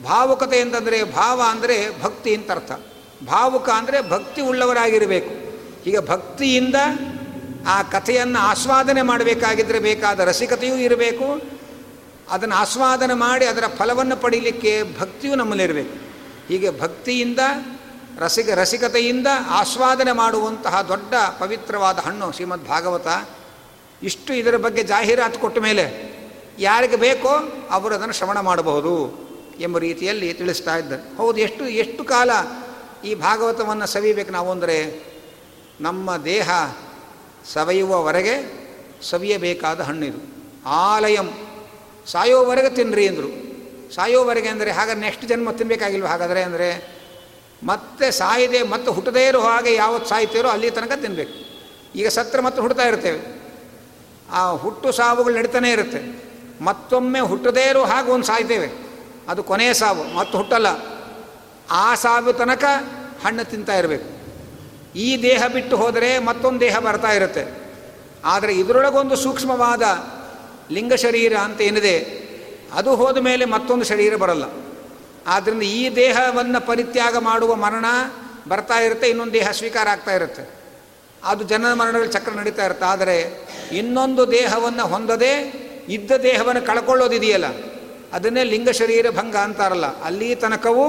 ಭಾವುಕತೆ 0.03 0.61
ಅಂತಂದರೆ 0.61 1.03
ಭಾವ 1.03 1.41
ಅಂದರೆ 1.49 2.01
ಭಕ್ತಿ 2.01 2.35
ಅಂತ 2.35 2.51
ಅರ್ಥ 2.51 2.71
ಭಾವುಕ 3.25 3.69
ಅಂದರೆ 3.69 4.09
ಭಕ್ತಿ 4.09 4.41
ಉಳ್ಳವರಾಗಿರಬೇಕು. 4.41 5.33
ಈಗ 5.89 5.99
ಭಕ್ತಿಯಿಂದ 5.99 6.75
ಆ 7.67 7.81
ಕಥೆಯನ್ನು 7.81 8.39
ಆಸ್ವಾದನೆ 8.39 9.01
ಮಾಡಬೇಕಾಗಿದ್ದರೆ 9.01 9.79
ಬೇಕಾದ 9.79 10.19
ರಸಿಕತೆಯೂ 10.19 10.75
ಇರಬೇಕು. 10.75 11.57
ಅದನ್ನು 12.29 12.55
ಆಸ್ವಾದನೆ 12.55 13.13
ಮಾಡಿ 13.13 13.45
ಅದರ 13.45 13.63
ಫಲವನ್ನು 13.77 14.17
ಪಡೀಲಿಕ್ಕೆ 14.17 14.99
ಭಕ್ತಿಯೂ 14.99 15.35
ನಮ್ಮಲ್ಲಿರಬೇಕು 15.35 15.95
ಹೀಗೆ 16.47 16.81
ಭಕ್ತಿಯಿಂದ 16.81 17.39
ರಸಿಕ 18.19 18.49
ರಸಿಕತೆಯಿಂದ 18.49 19.27
ಆಸ್ವಾದನೆ 19.49 20.11
ಮಾಡುವಂತಹ 20.11 20.81
ದೊಡ್ಡ 20.81 21.13
ಪವಿತ್ರವಾದ 21.39 21.99
ಹಣ್ಣು 21.99 22.31
ಶ್ರೀಮದ್ 22.31 22.65
ಭಾಗವತ. 22.67 23.07
ಇಷ್ಟು 24.03 24.33
ಇದರ 24.33 24.57
ಬಗ್ಗೆ 24.57 24.83
ಜಾಹೀರಾತು 24.83 25.39
ಕೊಟ್ಟ 25.39 25.59
ಮೇಲೆ 25.59 26.17
ಯಾರಿಗೆ 26.59 26.95
ಬೇಕೋ 26.95 27.29
ಅವರು 27.71 27.95
ಅದನ್ನು 27.95 28.13
ಶ್ರವಣ 28.13 28.39
ಮಾಡಬಹುದು 28.39 29.27
ಎಂಬ 29.59 29.77
ರೀತಿಯಲ್ಲಿ 29.77 30.33
ತಿಳಿಸ್ತಾ 30.33 30.77
ಇದ್ದಾರೆ. 30.77 31.17
ಹೌದು, 31.17 31.37
ಎಷ್ಟು 31.37 31.67
ಎಷ್ಟು 31.67 32.03
ಕಾಲ 32.03 32.29
ಈ 33.03 33.15
ಭಾಗವತವನ್ನು 33.15 33.87
ಸವಿಬೇಕು 33.87 34.31
ನಾವು 34.31 34.51
ಅಂದರೆ 34.51 35.03
ನಮ್ಮ 35.81 36.17
ದೇಹ 36.17 36.49
ಸವೆಯುವವರೆಗೆ 37.45 38.67
ಸವಿಯಬೇಕಾದ 39.01 39.81
ಹಣ್ಣಿದು. 39.81 40.17
ಆಲಯಂ. 40.65 41.29
ಸಾಯೋವರೆಗೆ 42.07 42.69
ತಿನ್ನಿರಿ 42.69 43.07
ಅಂದರು. 43.07 43.47
ಸಾಯೋವರೆಗೆ 43.95 44.47
ಅಂದರೆ 44.47 44.71
ಹಾಗಾದ್ರೆ 44.71 45.01
ನೆಕ್ಸ್ಟ್ 45.01 45.25
ಜನ್ಮ 45.25 45.51
ತಿನ್ನಬೇಕಾಗಿಲ್ವ 45.51 46.05
ಹಾಗಾದರೆ 46.05 46.43
ಅಂದರೆ 46.43 46.97
ಮತ್ತೆ 47.63 48.11
ಸಾಯದೆ 48.11 48.63
ಮತ್ತೆ 48.63 48.91
ಹುಟ್ಟದೇ 48.91 49.27
ಇರೋ 49.27 49.41
ಹಾಗೆ 49.41 49.73
ಯಾವತ್ತು 49.73 50.09
ಸಾಯ್ತೀರೋ 50.09 50.47
ಅಲ್ಲಿ 50.47 50.71
ತನಕ 50.71 50.91
ತಿನ್ನಬೇಕು 51.01 51.33
ಈಗ 51.95 52.07
ಸತ್ರ 52.07 52.41
ಮತ್ತೆ 52.41 52.61
ಹುಡ್ತಾ 52.61 52.87
ಇರ್ತೇವೆ. 52.87 53.41
ಆ 54.31 54.51
ಹುಟ್ಟು 54.51 54.91
ಸಾವುಗಳು 54.91 55.35
ನಡೀತಾನೆ 55.35 55.71
ಇರುತ್ತೆ. 55.71 56.23
ಮತ್ತೊಮ್ಮೆ 56.63 57.19
ಹುಟ್ಟದೇ 57.19 57.69
ಇರೋ 57.69 57.83
ಹಾಗೆ 57.83 58.11
ಒಂದು 58.11 58.25
ಸಾಯ್ತೇವೆ. 58.25 58.71
ಅದು 59.27 59.43
ಕೊನೆಯ 59.43 59.73
ಸಾವು. 59.73 60.15
ಮತ್ತೆ 60.15 60.37
ಹುಟ್ಟಲ್ಲ. 60.37 60.67
ಆ 61.71 61.95
ಸಾವು 61.95 62.33
ತನಕ 62.33 62.63
ಹಣ್ಣು 63.25 63.43
ತಿಂತಾ 63.43 63.77
ಇರಬೇಕು. 63.77 64.16
ಈ 64.97 65.07
ದೇಹ 65.23 65.41
ಬಿಟ್ಟು 65.47 65.77
ಹೋದರೆ 65.77 66.19
ಮತ್ತೊಂದು 66.19 66.59
ದೇಹ 66.59 66.75
ಬರ್ತಾ 66.79 67.11
ಇರುತ್ತೆ. 67.11 67.43
ಆದರೆ 68.25 68.53
ಇದರೊಳಗೊಂದು 68.53 69.15
ಸೂಕ್ಷ್ಮವಾದ 69.15 69.83
ಲಿಂಗ 70.71 70.93
ಶರೀರ 70.93 71.33
ಅಂತ 71.37 71.59
ಏನಿದೆ, 71.61 71.95
ಅದು 72.73 72.95
ಹೋದ 72.95 73.17
ಮೇಲೆ 73.17 73.45
ಮತ್ತೊಂದು 73.45 73.85
ಶರೀರ 73.85 74.15
ಬರಲ್ಲ. 74.15 74.45
ಆದ್ದರಿಂದ 75.27 75.65
ಈ 75.79 75.83
ದೇಹವನ್ನು 75.95 76.59
ಪರಿತ್ಯಾಗ 76.65 77.15
ಮಾಡುವ 77.17 77.51
ಮರಣ 77.55 77.85
ಬರ್ತಾ 78.47 78.77
ಇರುತ್ತೆ, 78.79 79.07
ಇನ್ನೊಂದು 79.09 79.33
ದೇಹ 79.33 79.47
ಸ್ವೀಕಾರ 79.51 79.87
ಆಗ್ತಾ 79.87 80.13
ಇರುತ್ತೆ. 80.13 80.43
ಅದು 81.23 81.43
ಜನನ 81.43 81.71
ಮರಣಗಳ 81.73 82.09
ಚಕ್ರ 82.09 82.31
ನಡೀತಾ 82.31 82.65
ಇರುತ್ತೆ. 82.65 82.85
ಆದರೆ 82.85 83.17
ಇನ್ನೊಂದು 83.71 84.23
ದೇಹವನ್ನು 84.31 84.85
ಹೊಂದದೆ 84.87 85.33
ಇದ್ದ 85.89 86.11
ದೇಹವನ್ನು 86.23 86.61
ಕಳ್ಕೊಳ್ಳೋದಿದೆಯಲ್ಲ, 86.65 87.47
ಅದನ್ನೇ 88.13 88.43
ಲಿಂಗ 88.43 88.69
ಶರೀರ 88.69 89.09
ಭಂಗ 89.09 89.35
ಅಂತಾರಲ್ಲ. 89.35 89.87
ಅಲ್ಲಿ 90.01 90.29
ತನಕವೂ 90.35 90.87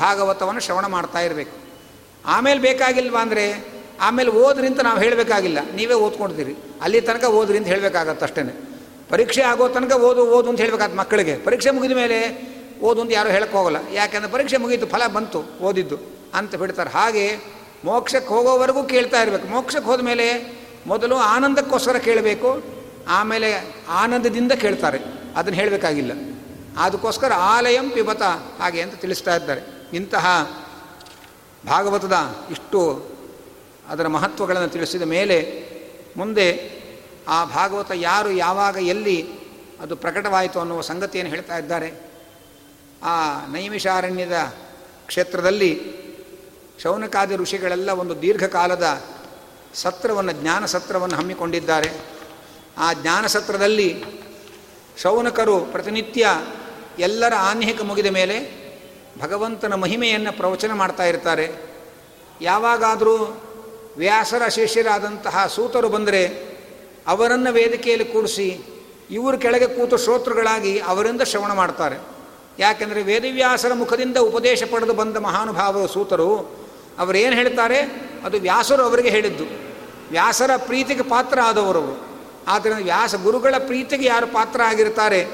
ಭಾಗವತವನ್ನು 0.00 0.60
ಶ್ರವಣ 0.60 0.86
ಮಾಡ್ತಾ 0.86 1.20
ಇರಬೇಕು. 1.20 1.54
ಆಮೇಲೆ 2.26 2.60
ಬೇಕಾಗಿಲ್ವಾ 2.60 3.20
ಅಂದರೆ, 3.20 3.64
ಆಮೇಲೆ 4.00 4.30
ಓದ್ರಿ 4.30 4.66
ಅಂತ 4.66 4.80
ನಾವು 4.80 4.98
ಹೇಳಬೇಕಾಗಿಲ್ಲ. 4.98 5.58
ನೀವೇ 5.74 5.94
ಓದ್ಕೊಂಡಿದ್ದೀರಿ 5.94 6.54
ಅಲ್ಲಿ 6.82 7.00
ತನಕ 7.00 7.24
ಓದ್ರಿ 7.24 7.58
ಅಂತ 7.58 7.66
ಹೇಳಬೇಕಾಗತ್ತೆ 7.66 8.24
ಅಷ್ಟೇ 8.24 8.68
ಪರೀಕ್ಷೆ 9.10 9.42
ಆಗೋ 9.42 9.68
ತನಕ 9.68 9.92
ಓದು 9.92 10.26
ಓದು 10.26 10.50
ಅಂತ 10.50 10.60
ಹೇಳಬೇಕಾಗತ್ತೆ 10.60 10.98
ಮಕ್ಕಳಿಗೆ. 10.98 11.36
ಪರೀಕ್ಷೆ 11.36 11.70
ಮುಗಿದ 11.70 11.92
ಮೇಲೆ 11.92 12.18
ಓದು 12.82 13.00
ಅಂತ 13.00 13.12
ಯಾರೂ 13.12 13.50
ಹೋಗಲ್ಲ. 13.52 13.76
ಯಾಕೆಂದರೆ 13.92 14.30
ಪರೀಕ್ಷೆ 14.30 14.56
ಮುಗೀತು 14.56 14.86
ಫಲ 14.86 15.06
ಬಂತು, 15.06 15.58
ಓದಿದ್ದು 15.60 15.96
ಅಂತ 16.34 16.54
ಬಿಡ್ತಾರೆ. 16.54 16.90
ಹಾಗೆ 16.90 17.36
ಮೋಕ್ಷಕ್ಕೆ 17.84 18.28
ಹೋಗೋವರೆಗೂ 18.28 18.84
ಕೇಳ್ತಾ 18.84 19.22
ಇರಬೇಕು. 19.22 19.48
ಮೋಕ್ಷಕ್ಕೆ 19.48 19.90
ಹೋದ 19.90 20.00
ಮೇಲೆ 20.00 20.56
ಮೊದಲು 20.86 21.16
ಆನಂದಕ್ಕೋಸ್ಕರ 21.16 21.96
ಕೇಳಬೇಕು. 21.96 22.62
ಆಮೇಲೆ 23.08 23.74
ಆನಂದದಿಂದ 23.88 24.52
ಕೇಳ್ತಾರೆ. 24.52 24.98
ಅದನ್ನು 25.36 25.58
ಹೇಳಬೇಕಾಗಿಲ್ಲ. 25.58 26.12
ಅದಕ್ಕೋಸ್ಕರ 26.78 27.32
ಆಲಯಂ 27.32 27.90
ಪಿಬತ 27.90 28.22
ಹಾಗೆ 28.60 28.82
ಅಂತ 28.82 28.94
ತಿಳಿಸ್ತಾ 28.94 29.36
ಇದ್ದಾರೆ. 29.36 29.60
ಇಂತಹ 29.92 30.26
ಭಾಗವತದ 31.66 32.12
ಇಷ್ಟು 32.50 33.06
ಅದರ 33.88 34.06
ಮಹತ್ವಗಳನ್ನು 34.06 34.68
ತಿಳಿಸಿದ 34.68 35.02
ಮೇಲೆ 35.02 35.68
ಮುಂದೆ 36.16 36.70
ಆ 37.28 37.44
ಭಾಗವತ 37.44 37.90
ಯಾರು 37.94 38.30
ಯಾವಾಗ 38.30 38.76
ಎಲ್ಲಿ 38.76 39.28
ಅದು 39.80 39.96
ಪ್ರಕಟವಾಯಿತು 39.96 40.60
ಅನ್ನುವ 40.60 40.80
ಸಂಗತಿಯನ್ನು 40.80 41.34
ಹೇಳ್ತಾ 41.34 41.58
ಇದ್ದಾರೆ. 41.58 41.92
ಆ 43.02 43.46
ನೈಮಿಷಾರಣ್ಯದ 43.46 44.54
ಕ್ಷೇತ್ರದಲ್ಲಿ 45.06 45.80
ಶೌನಕಾದಿ 46.82 47.36
ಋಷಿಗಳೆಲ್ಲ 47.36 47.90
ಒಂದು 47.90 48.22
ದೀರ್ಘಕಾಲದ 48.22 49.02
ಸತ್ರವನ್ನು, 49.74 50.32
ಜ್ಞಾನ 50.32 50.64
ಸತ್ರವನ್ನು 50.64 51.16
ಹಮ್ಮಿಕೊಂಡಿದ್ದಾರೆ. 51.16 51.90
ಆ 52.78 52.92
ಜ್ಞಾನ 52.92 53.26
ಸತ್ರದಲ್ಲಿ 53.26 54.04
ಶೌನಕರು 55.02 55.60
ಪ್ರತಿನಿತ್ಯ 55.60 56.28
ಎಲ್ಲರ 56.98 57.32
ಆನ್ಹಿಕ 57.38 57.82
ಮುಗಿದ 57.82 58.06
ಮೇಲೆ 58.06 58.61
ಭಗವಂತನ 59.18 59.74
ಮಹಿಮೆಯನ್ನು 59.74 60.32
ಪ್ರವಚನ 60.32 60.72
ಮಾಡ್ತಾ 60.72 61.04
ಇರ್ತಾರೆ. 61.04 61.52
ಯಾವಾಗಾದರೂ 62.40 63.42
ವ್ಯಾಸರ 63.96 64.48
ಶಿಷ್ಯರಾದಂತಹ 64.48 65.46
ಸೂತರು 65.46 65.88
ಬಂದರೆ 65.88 66.52
ಅವರನ್ನು 67.06 67.52
ವೇದಿಕೆಯಲ್ಲಿ 67.52 68.04
ಕೂಡಿಸಿ 68.04 68.60
ಇವರು 69.10 69.38
ಕೆಳಗೆ 69.38 69.66
ಕೂತು 69.66 69.96
ಶ್ರೋತೃಗಳಾಗಿ 69.96 70.78
ಅವರಿಂದ 70.78 71.22
ಶ್ರವಣ 71.22 71.52
ಮಾಡ್ತಾರೆ. 71.52 71.96
ಯಾಕೆಂದರೆ 72.58 73.02
ವೇದವ್ಯಾಸರ 73.02 73.72
ಮುಖದಿಂದ 73.72 74.16
ಉಪದೇಶ 74.16 74.62
ಪಡೆದು 74.72 74.94
ಬಂದ 74.94 75.16
ಮಹಾನುಭಾವ 75.16 75.86
ಸೂತರು 75.86 76.36
ಅವರೇನು 76.98 77.36
ಹೇಳ್ತಾರೆ? 77.36 77.80
ಅದು 78.24 78.40
ವ್ಯಾಸರು 78.40 78.82
ಅವರಿಗೆ 78.82 79.08
ಹೇಳಿದ್ದು. 79.10 79.44
ವ್ಯಾಸರ 80.10 80.50
ಪ್ರೀತಿಗೆ 80.56 81.02
ಪಾತ್ರ 81.02 81.40
ಆದವರು 81.40 82.06
ಆದ್ದರಿಂದ 82.48 82.84
ವ್ಯಾಸ 82.84 83.14
ಗುರುಗಳ 83.14 83.54
ಪ್ರೀತಿಗೆ 83.58 84.08
ಯಾರು 84.08 84.26
ಪಾತ್ರ 84.26 84.62
ಆಗಿರ್ತಾರೆ? 84.62 85.26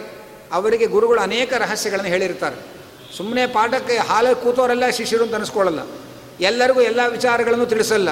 ಅವರಿಗೆ 0.52 0.86
ಗುರುಗಳು 0.86 1.20
ಅನೇಕ 1.20 1.52
ರಹಸ್ಯಗಳನ್ನು 1.52 2.10
ಹೇಳಿರ್ತಾರೆ. 2.10 2.77
ಸುಮ್ಮನೆ 3.16 3.47
ಪಾಠಕ್ಕೆ 3.47 3.97
ಹಾಲಲ್ಲಿ 3.99 4.42
ಕೂತವರೆಲ್ಲ 4.42 4.88
ಶಿಷ್ಯರು 4.90 5.25
ಅಂತ 5.25 5.35
ಅನಿಸ್ಕೊಳ್ಳಲ್ಲ. 5.35 5.81
ಎಲ್ಲರಿಗೂ 6.40 6.81
ಎಲ್ಲ 6.81 7.01
ವಿಚಾರಗಳನ್ನು 7.07 7.66
ತಿಳಿಸಲ್ಲ. 7.66 8.09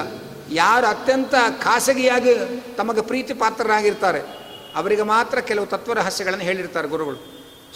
ಯಾರು 0.51 0.87
ಅತ್ಯಂತ 0.87 1.33
ಖಾಸಗಿಯಾಗಿ 1.63 2.33
ತಮಗೆ 2.77 3.01
ಪ್ರೀತಿ 3.01 3.33
ಪಾತ್ರರಾಗಿರ್ತಾರೆ, 3.33 4.21
ಅವರಿಗೆ 4.75 5.03
ಮಾತ್ರ 5.03 5.39
ಕೆಲವು 5.39 5.65
ತತ್ವ 5.65 5.93
ರಹಸ್ಯಗಳನ್ನು 5.93 6.43
ಹೇಳಿರ್ತಾರೆ 6.43 6.87
ಗುರುಗಳು. 6.87 7.19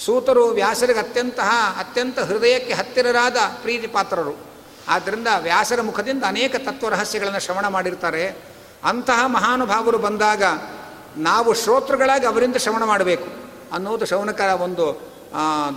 ಸೂತರು, 0.06 0.46
ವ್ಯಾಸರಿಗೆ 0.48 1.00
ಅತ್ಯಂತ 1.00 1.40
ಅತ್ಯಂತ 1.80 2.20
ಹೃದಯಕ್ಕೆ 2.20 2.74
ಹತ್ತಿರರಾದ 2.74 3.38
ಪ್ರೀತಿ 3.62 3.88
ಪಾತ್ರರು. 3.88 4.36
ಆದ್ದರಿಂದ 4.88 5.28
ವ್ಯಾಸರ 5.40 5.82
ಮುಖದಿಂದ 5.82 6.24
ಅನೇಕ 6.24 6.56
ತತ್ವ 6.56 6.90
ರಹಸ್ಯಗಳನ್ನು 6.90 7.40
ಶ್ರವಣ 7.40 7.68
ಮಾಡಿರ್ತಾರೆ. 7.68 8.24
ಅಂತಹ 8.84 9.20
ಮಹಾನುಭಾವರು 9.28 9.98
ಬಂದಾಗ 9.98 10.44
ನಾವು 11.18 11.54
ಶ್ರೋತೃಗಳಾಗಿ 11.54 12.26
ಅವರಿಂದ 12.26 12.56
ಶ್ರವಣ 12.56 12.84
ಮಾಡಬೇಕು 12.84 13.28
ಅನ್ನೋದು 13.74 14.06
ಶೌನಕರ 14.06 14.52
ಒಂದು 14.62 14.86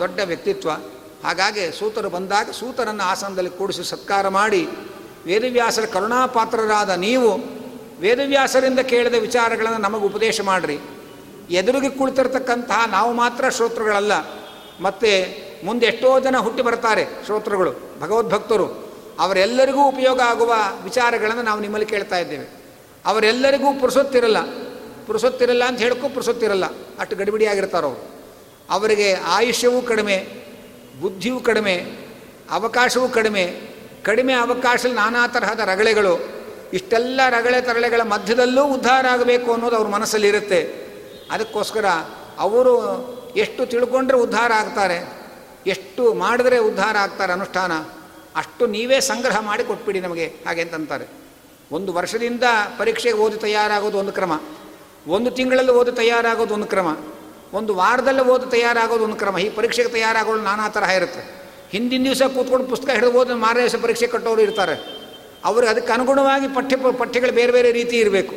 ದೊಡ್ಡ 0.01 0.21
ವ್ಯಕ್ತಿತ್ವ. 0.25 0.71
ಹಾಗಾಗಿ 1.25 1.79
ಸೂತರು 1.79 2.09
ಬಂದಾಗ 2.09 2.51
ಸೂತರನ್ನು 2.51 3.05
ಆಸನದಲ್ಲಿ 3.05 3.51
ಕೂಡಿಸಿ 3.51 3.85
ಸತ್ಕಾರ 3.91 4.29
ಮಾಡಿ, 4.29 4.63
ವೇದವ್ಯಾಸರ 5.27 5.87
ಕರುಣಾಪಾತ್ರರಾದ 5.87 6.91
ನೀವು 6.91 7.31
ವೇದವ್ಯಾಸರಿಂದ 8.01 8.81
ಕೇಳಿದ 8.81 9.15
ವಿಚಾರಗಳನ್ನು 9.21 9.79
ನಮಗೆ 9.79 10.05
ಉಪದೇಶ 10.05 10.41
ಮಾಡಿರಿ. 10.41 10.79
ಎದುರಿಗೆ 11.51 11.89
ಕುಳಿತಿರ್ತಕ್ಕಂತಹ 11.89 12.81
ನಾವು 12.87 13.13
ಮಾತ್ರ 13.13 13.51
ಶ್ರೋತೃಗಳಲ್ಲ, 13.51 14.13
ಮತ್ತು 14.81 15.11
ಮುಂದೆ 15.67 15.87
ಎಷ್ಟೋ 15.87 16.21
ಜನ 16.21 16.37
ಹುಟ್ಟಿ 16.37 16.63
ಬರ್ತಾರೆ 16.63 17.05
ಶ್ರೋತೃಗಳು, 17.25 17.73
ಭಗವದ್ಭಕ್ತರು. 18.01 18.67
ಅವರೆಲ್ಲರಿಗೂ 19.21 19.83
ಉಪಯೋಗ 19.89 20.21
ಆಗುವ 20.21 20.53
ವಿಚಾರಗಳನ್ನು 20.85 21.43
ನಾವು 21.43 21.61
ನಿಮ್ಮಲ್ಲಿ 21.61 21.87
ಕೇಳ್ತಾ 21.87 22.19
ಇದ್ದೇವೆ. 22.19 22.47
ಅವರೆಲ್ಲರಿಗೂ 23.07 23.69
ಪುರುಸೊತ್ತಿರಲ್ಲ 23.81 24.41
ಪುರುಸೊತ್ತಿರಲ್ಲ 25.07 25.65
ಅಂತ 25.65 25.79
ಹೇಳಕ್ಕೂ 25.79 26.09
ಪುರುಸೊತ್ತಿರಲ್ಲ 26.09 26.67
ಅಷ್ಟು 27.01 27.17
ಗಡಿಬಿಡಿಯಾಗಿರ್ತಾರೆ 27.17 27.87
ಅವರು. 27.87 28.01
ಅವರಿಗೆ 28.71 29.09
ಆಯುಷ್ಯವೂ 29.13 29.83
ಕಡಿಮೆ 29.83 30.44
ಬುದ್ಧಿಯೂ 31.01 31.41
ಕಡಿಮೆ, 31.41 31.77
ಅವಕಾಶವೂ 32.51 33.09
ಕಡಿಮೆ 33.09 33.45
ಕಡಿಮೆ 34.03 34.33
ಅವಕಾಶದಲ್ಲಿ 34.33 34.97
ನಾನಾ 34.97 35.27
ತರಹದ 35.27 35.61
ರಗಳೆಗಳು, 35.61 36.15
ಇಷ್ಟೆಲ್ಲ 36.73 37.21
ರಗಳೆ 37.29 37.61
ತರಳೆಗಳ 37.61 38.03
ಮಧ್ಯದಲ್ಲೂ 38.03 38.65
ಉದ್ಧಾರ 38.67 39.05
ಆಗಬೇಕು 39.11 39.53
ಅನ್ನೋದು 39.53 39.77
ಅವ್ರ 39.77 39.89
ಮನಸ್ಸಲ್ಲಿರುತ್ತೆ 39.89 40.61
ಅದಕ್ಕೋಸ್ಕರ 41.31 41.87
ಅವರು 42.39 42.75
ಎಷ್ಟು 43.37 43.67
ತಿಳ್ಕೊಂಡ್ರೆ 43.67 44.19
ಉದ್ಧಾರ 44.19 44.53
ಆಗ್ತಾರೆ, 44.53 44.99
ಎಷ್ಟು 45.67 46.15
ಮಾಡಿದ್ರೆ 46.15 46.59
ಉದ್ಧಾರ 46.59 46.97
ಆಗ್ತಾರೆ 46.97 47.33
ಅನುಷ್ಠಾನ, 47.33 47.73
ಅಷ್ಟು 48.37 48.67
ನೀವೇ 48.67 49.01
ಸಂಗ್ರಹ 49.01 49.41
ಮಾಡಿ 49.41 49.65
ಕೊಟ್ಬಿಡಿ 49.65 50.01
ನಮಗೆ, 50.01 50.27
ಹಾಗೆ 50.47 50.63
ಅಂತಂತಾರೆ 50.63 51.07
ಒಂದು 51.73 51.93
ವರ್ಷದಿಂದ 51.93 52.45
ಪರೀಕ್ಷೆಗೆ 52.79 53.19
ಓದಿ 53.19 53.37
ತಯಾರಾಗೋದು 53.37 53.99
ಒಂದು 53.99 54.13
ಕ್ರಮ, 54.13 54.33
ಒಂದು 55.07 55.31
ತಿಂಗಳಲ್ಲಿ 55.31 55.73
ಓದಿ 55.73 55.93
ತಯಾರಾಗೋದು 55.93 56.55
ಒಂದು 56.55 56.67
ಕ್ರಮ. 56.67 56.89
ಒಂದು 57.55 57.73
ವಾರದಲ್ಲೇ 57.75 58.23
ಓದು 58.33 58.47
ತಯಾರಾಗೋದು 58.47 59.05
ಒಂದು 59.05 59.17
ಕ್ರಮ. 59.17 59.39
ಈ 59.39 59.49
ಪರೀಕ್ಷೆಗೆ 59.59 59.89
ತಯಾರಾಗೋದು 59.89 60.43
ನಾನಾ 60.43 60.67
ತರಹ 60.69 60.91
ಇರುತ್ತೆ. 60.91 61.23
ಹಿಂದಿನ 61.71 62.05
ದಿವಸ 62.05 62.23
ಕೂತ್ಕೊಂಡು 62.35 62.67
ಪುಸ್ತಕ 62.67 62.91
ಹಿಡಿದು 62.91 63.13
ಓದು 63.21 63.37
ಮಾರನೇ 63.37 63.63
ದಿವಸ 63.63 63.79
ಪರೀಕ್ಷೆ 63.83 64.07
ಕಟ್ಟೋರು 64.07 64.41
ಇರ್ತಾರೆ. 64.41 64.77
ಅವ್ರಿಗೆ 65.45 65.71
ಅದಕ್ಕೆ 65.73 65.93
ಅನುಗುಣವಾಗಿ 65.93 66.47
ಪಠ್ಯ 66.55 66.77
ಪಠ್ಯಗಳು 66.77 67.33
ಬೇರೆ 67.33 67.53
ಬೇರೆ 67.53 67.71
ರೀತಿ 67.73 67.97
ಇರಬೇಕು. 67.97 68.35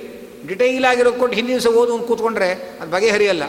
ಡಿಟೈಲ್ 0.48 0.86
ಆಗಿರೋಕೊಂಡು 0.86 1.36
ಹಿಂದಿನ 1.36 1.56
ದಿವಸ 1.58 1.70
ಓದು 1.82 1.94
ಕೂತ್ಕೊಂಡ್ರೆ 2.10 2.50
ಅದು 2.82 2.90
ಬಗೆಹರಿಯಲ್ಲ. 2.92 3.44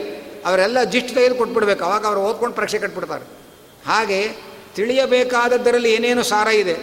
ಅವರೆಲ್ಲ 0.46 0.82
ಜಿಸ್ಟ್ 0.92 1.12
ತೆಗೆದು 1.14 1.34
ಕೊಟ್ಬಿಡ್ಬೇಕು. 1.34 1.82
ಅವಾಗ 1.84 2.04
ಅವ್ರು 2.06 2.20
ಓದ್ಕೊಂಡು 2.20 2.56
ಪರೀಕ್ಷೆ 2.56 2.78
ಕಟ್ಬಿಡ್ತಾರೆ. 2.78 3.24
ಹಾಗೆ 3.86 4.20
ತಿಳಿಯಬೇಕಾದದ್ದರಲ್ಲಿ 4.76 5.90
ಏನೇನು 5.92 6.22
ಸಾರ 6.22 6.48
ಇದೆ, 6.62 6.76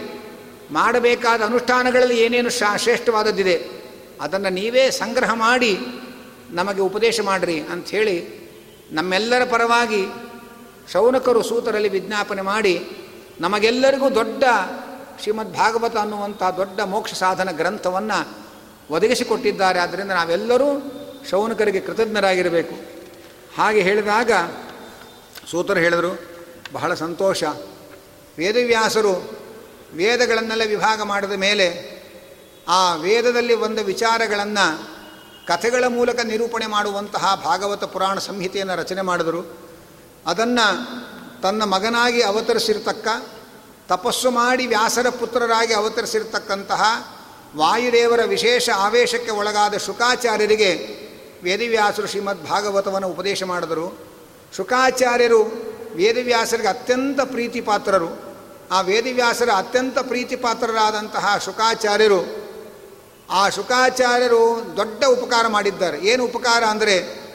ಮಾಡಬೇಕಾದ 0.70 1.40
ಅನುಷ್ಠಾನಗಳಲ್ಲಿ 1.42 2.16
ಏನೇನು 2.20 2.50
ಶಾ 2.50 2.70
ಶ್ರೇಷ್ಠವಾದದ್ದಿದೆ, 2.76 3.56
ಅದನ್ನು 4.20 4.50
ನೀವೇ 4.50 4.84
ಸಂಗ್ರಹ 4.90 5.30
ಮಾಡಿ 5.34 5.72
ನಮಗೆ 6.50 6.80
ಉಪದೇಶ 6.80 7.20
ಮಾಡಿರಿ 7.20 7.58
ಅಂಥೇಳಿ 7.72 8.45
ನಮ್ಮೆಲ್ಲರ 8.92 9.44
ಪರವಾಗಿ 9.44 10.06
ಶೌನಕರು 10.92 11.42
ಸೂತರಲ್ಲಿ 11.42 11.88
ವಿಜ್ಞಾಪನೆ 11.88 12.42
ಮಾಡಿ 12.42 12.88
ನಮಗೆಲ್ಲರಿಗೂ 13.40 14.14
ದೊಡ್ಡ 14.14 14.44
ಶ್ರೀಮದ್ 15.22 15.54
ಭಾಗವತ 15.54 15.96
ಅನ್ನುವಂಥ 15.96 16.42
ದೊಡ್ಡ 16.42 16.80
ಮೋಕ್ಷ 16.80 17.14
ಸಾಧನ 17.14 17.50
ಗ್ರಂಥವನ್ನು 17.50 18.38
ಒದಗಿಸಿಕೊಟ್ಟಿದ್ದಾರೆ. 18.90 19.78
ಆದ್ದರಿಂದ 19.78 20.10
ನಾವೆಲ್ಲರೂ 20.10 20.92
ಶೌನಕರಿಗೆ 21.30 21.80
ಕೃತಜ್ಞರಾಗಿರಬೇಕು. 21.80 22.74
ಹಾಗೆ 23.56 23.80
ಹೇಳಿದಾಗ 23.80 24.30
ಸೂತರು 25.50 25.80
ಹೇಳಿದರು, 25.80 26.20
ಬಹಳ 26.72 26.94
ಸಂತೋಷ. 26.94 27.44
ವೇದವ್ಯಾಸರು 28.38 29.38
ವೇದಗಳನ್ನೆಲ್ಲ 29.94 30.62
ವಿಭಾಗ 30.66 31.02
ಮಾಡಿದ 31.02 31.32
ಮೇಲೆ 31.32 31.96
ಆ 32.68 32.94
ವೇದದಲ್ಲಿ 32.94 33.54
ಬಂದ 33.54 33.78
ವಿಚಾರಗಳನ್ನು 33.78 34.95
ಕಥೆಗಳ 35.46 35.84
ಮೂಲಕ 35.88 36.20
ನಿರೂಪಣೆ 36.20 36.66
ಮಾಡುವಂತಹ 36.66 37.40
ಭಾಗವತ 37.44 37.84
ಪುರಾಣ 37.84 38.18
ಸಂಹಿತೆಯನ್ನು 38.18 38.76
ರಚನೆ 38.76 39.02
ಮಾಡಿದರು. 39.02 39.58
ಅದನ್ನು 40.26 40.66
ತನ್ನ 41.42 41.62
ಮಗನಾಗಿ 41.62 42.22
ಅವತರಿಸಿರ್ತಕ್ಕ, 42.22 43.08
ತಪಸ್ಸು 43.88 44.30
ಮಾಡಿ 44.30 44.66
ವ್ಯಾಸರ 44.66 45.08
ಪುತ್ರರಾಗಿ 45.08 45.74
ಅವತರಿಸಿರ್ತಕ್ಕಂತಹ 45.74 46.82
ವಾಯುದೇವರ 47.56 48.20
ವಿಶೇಷ 48.24 48.70
ಆವೇಶಕ್ಕೆ 48.70 49.30
ಒಳಗಾದ 49.30 49.76
ಶುಕಾಚಾರ್ಯರಿಗೆ 49.76 50.74
ವೇದಿವ್ಯಾಸರು 51.42 52.06
ಶ್ರೀಮದ್ 52.06 52.46
ಭಾಗವತವನ್ನು 52.46 53.08
ಉಪದೇಶ 53.08 53.42
ಮಾಡಿದರು. 53.42 53.98
ಶುಕಾಚಾರ್ಯರು 54.56 55.42
ವೇದವ್ಯಾಸರಿಗೆ 55.94 56.68
ಅತ್ಯಂತ 56.68 57.20
ಪ್ರೀತಿ 57.20 57.60
ಪಾತ್ರರು 57.60 58.36
ಆ 58.70 58.80
ವೇದವ್ಯಾಸರ 58.80 59.50
ಅತ್ಯಂತ 59.56 59.98
ಪ್ರೀತಿ 59.98 60.36
ಪಾತ್ರರಾದಂತಹ 60.36 61.38
ಶುಕಾಚಾರ್ಯರು 61.44 62.45
ಆ 63.30 63.48
ಶುಕಾಚಾರ್ಯರು 63.48 64.76
ದೊಡ್ಡ 64.76 65.04
ಉಪಕಾರ 65.04 65.46
ಮಾಡಿದ್ದಾರೆ. 65.46 65.98
ಏನು 65.98 66.24
ಉಪಕಾರ 66.24 66.64
ಅಂದರೆ, 66.64 67.26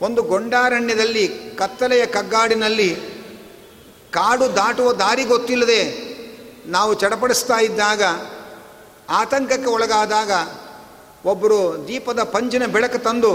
ಒಂದು 0.00 0.22
ಗೊಂಡಾರಣ್ಯದಲ್ಲಿ, 0.22 1.28
ಕತ್ತಲೆಯ 1.28 2.06
ಕಗ್ಗಾಡಿನಲ್ಲಿ, 2.06 2.96
ಕಾಡು 4.10 4.56
ದಾಟುವ 4.56 4.92
ದಾರಿ 4.92 5.24
ಗೊತ್ತಿಲ್ಲದೆ 5.24 6.06
ನಾವು 6.66 6.94
ಚಡಪಡಿಸ್ತಾ 6.94 7.60
ಇದ್ದಾಗ, 7.60 8.02
ಆತಂಕಕ್ಕೆ 9.10 9.68
ಒಳಗಾದಾಗ 9.68 10.30
ಒಬ್ಬರು 11.26 11.88
ದೀಪದ 11.88 12.22
ಪಂಜಿನ 12.22 12.66
ಬೆಳಕು 12.66 12.98
ತಂದು, 12.98 13.32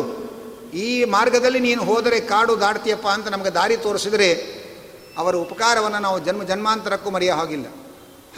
ಈ 0.74 1.04
ಮಾರ್ಗದಲ್ಲಿ 1.04 1.60
ನೀನು 1.60 1.84
ಹೋದರೆ 1.84 2.20
ಕಾಡು 2.20 2.60
ದಾಡ್ತೀಯಪ್ಪ 2.60 3.08
ಅಂತ 3.08 3.28
ನಮಗೆ 3.28 3.50
ದಾರಿ 3.50 3.78
ತೋರಿಸಿದರೆ, 3.78 4.62
ಅವರ 5.18 5.36
ಉಪಕಾರವನ್ನು 5.36 6.00
ನಾವು 6.00 6.20
ಜನ್ಮ 6.20 6.44
ಜನ್ಮಾಂತರಕ್ಕೂ 6.44 7.10
ಮರೆಯ 7.10 7.32
ಹಾಗಿಲ್ಲ. 7.32 7.66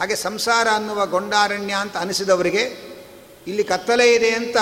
ಹಾಗೆ 0.00 0.16
ಸಂಸಾರ 0.16 0.68
ಅನ್ನುವ 0.74 1.06
ಗೊಂಡಾರಣ್ಯ 1.06 1.74
ಅಂತ 1.74 1.96
ಅನಿಸಿದವರಿಗೆ 1.96 2.93
ಇಲ್ಲಿ 3.46 3.64
ಕತ್ತಲೆ 3.64 4.06
ಇದೆ 4.14 4.30
ಅಂತ 4.30 4.56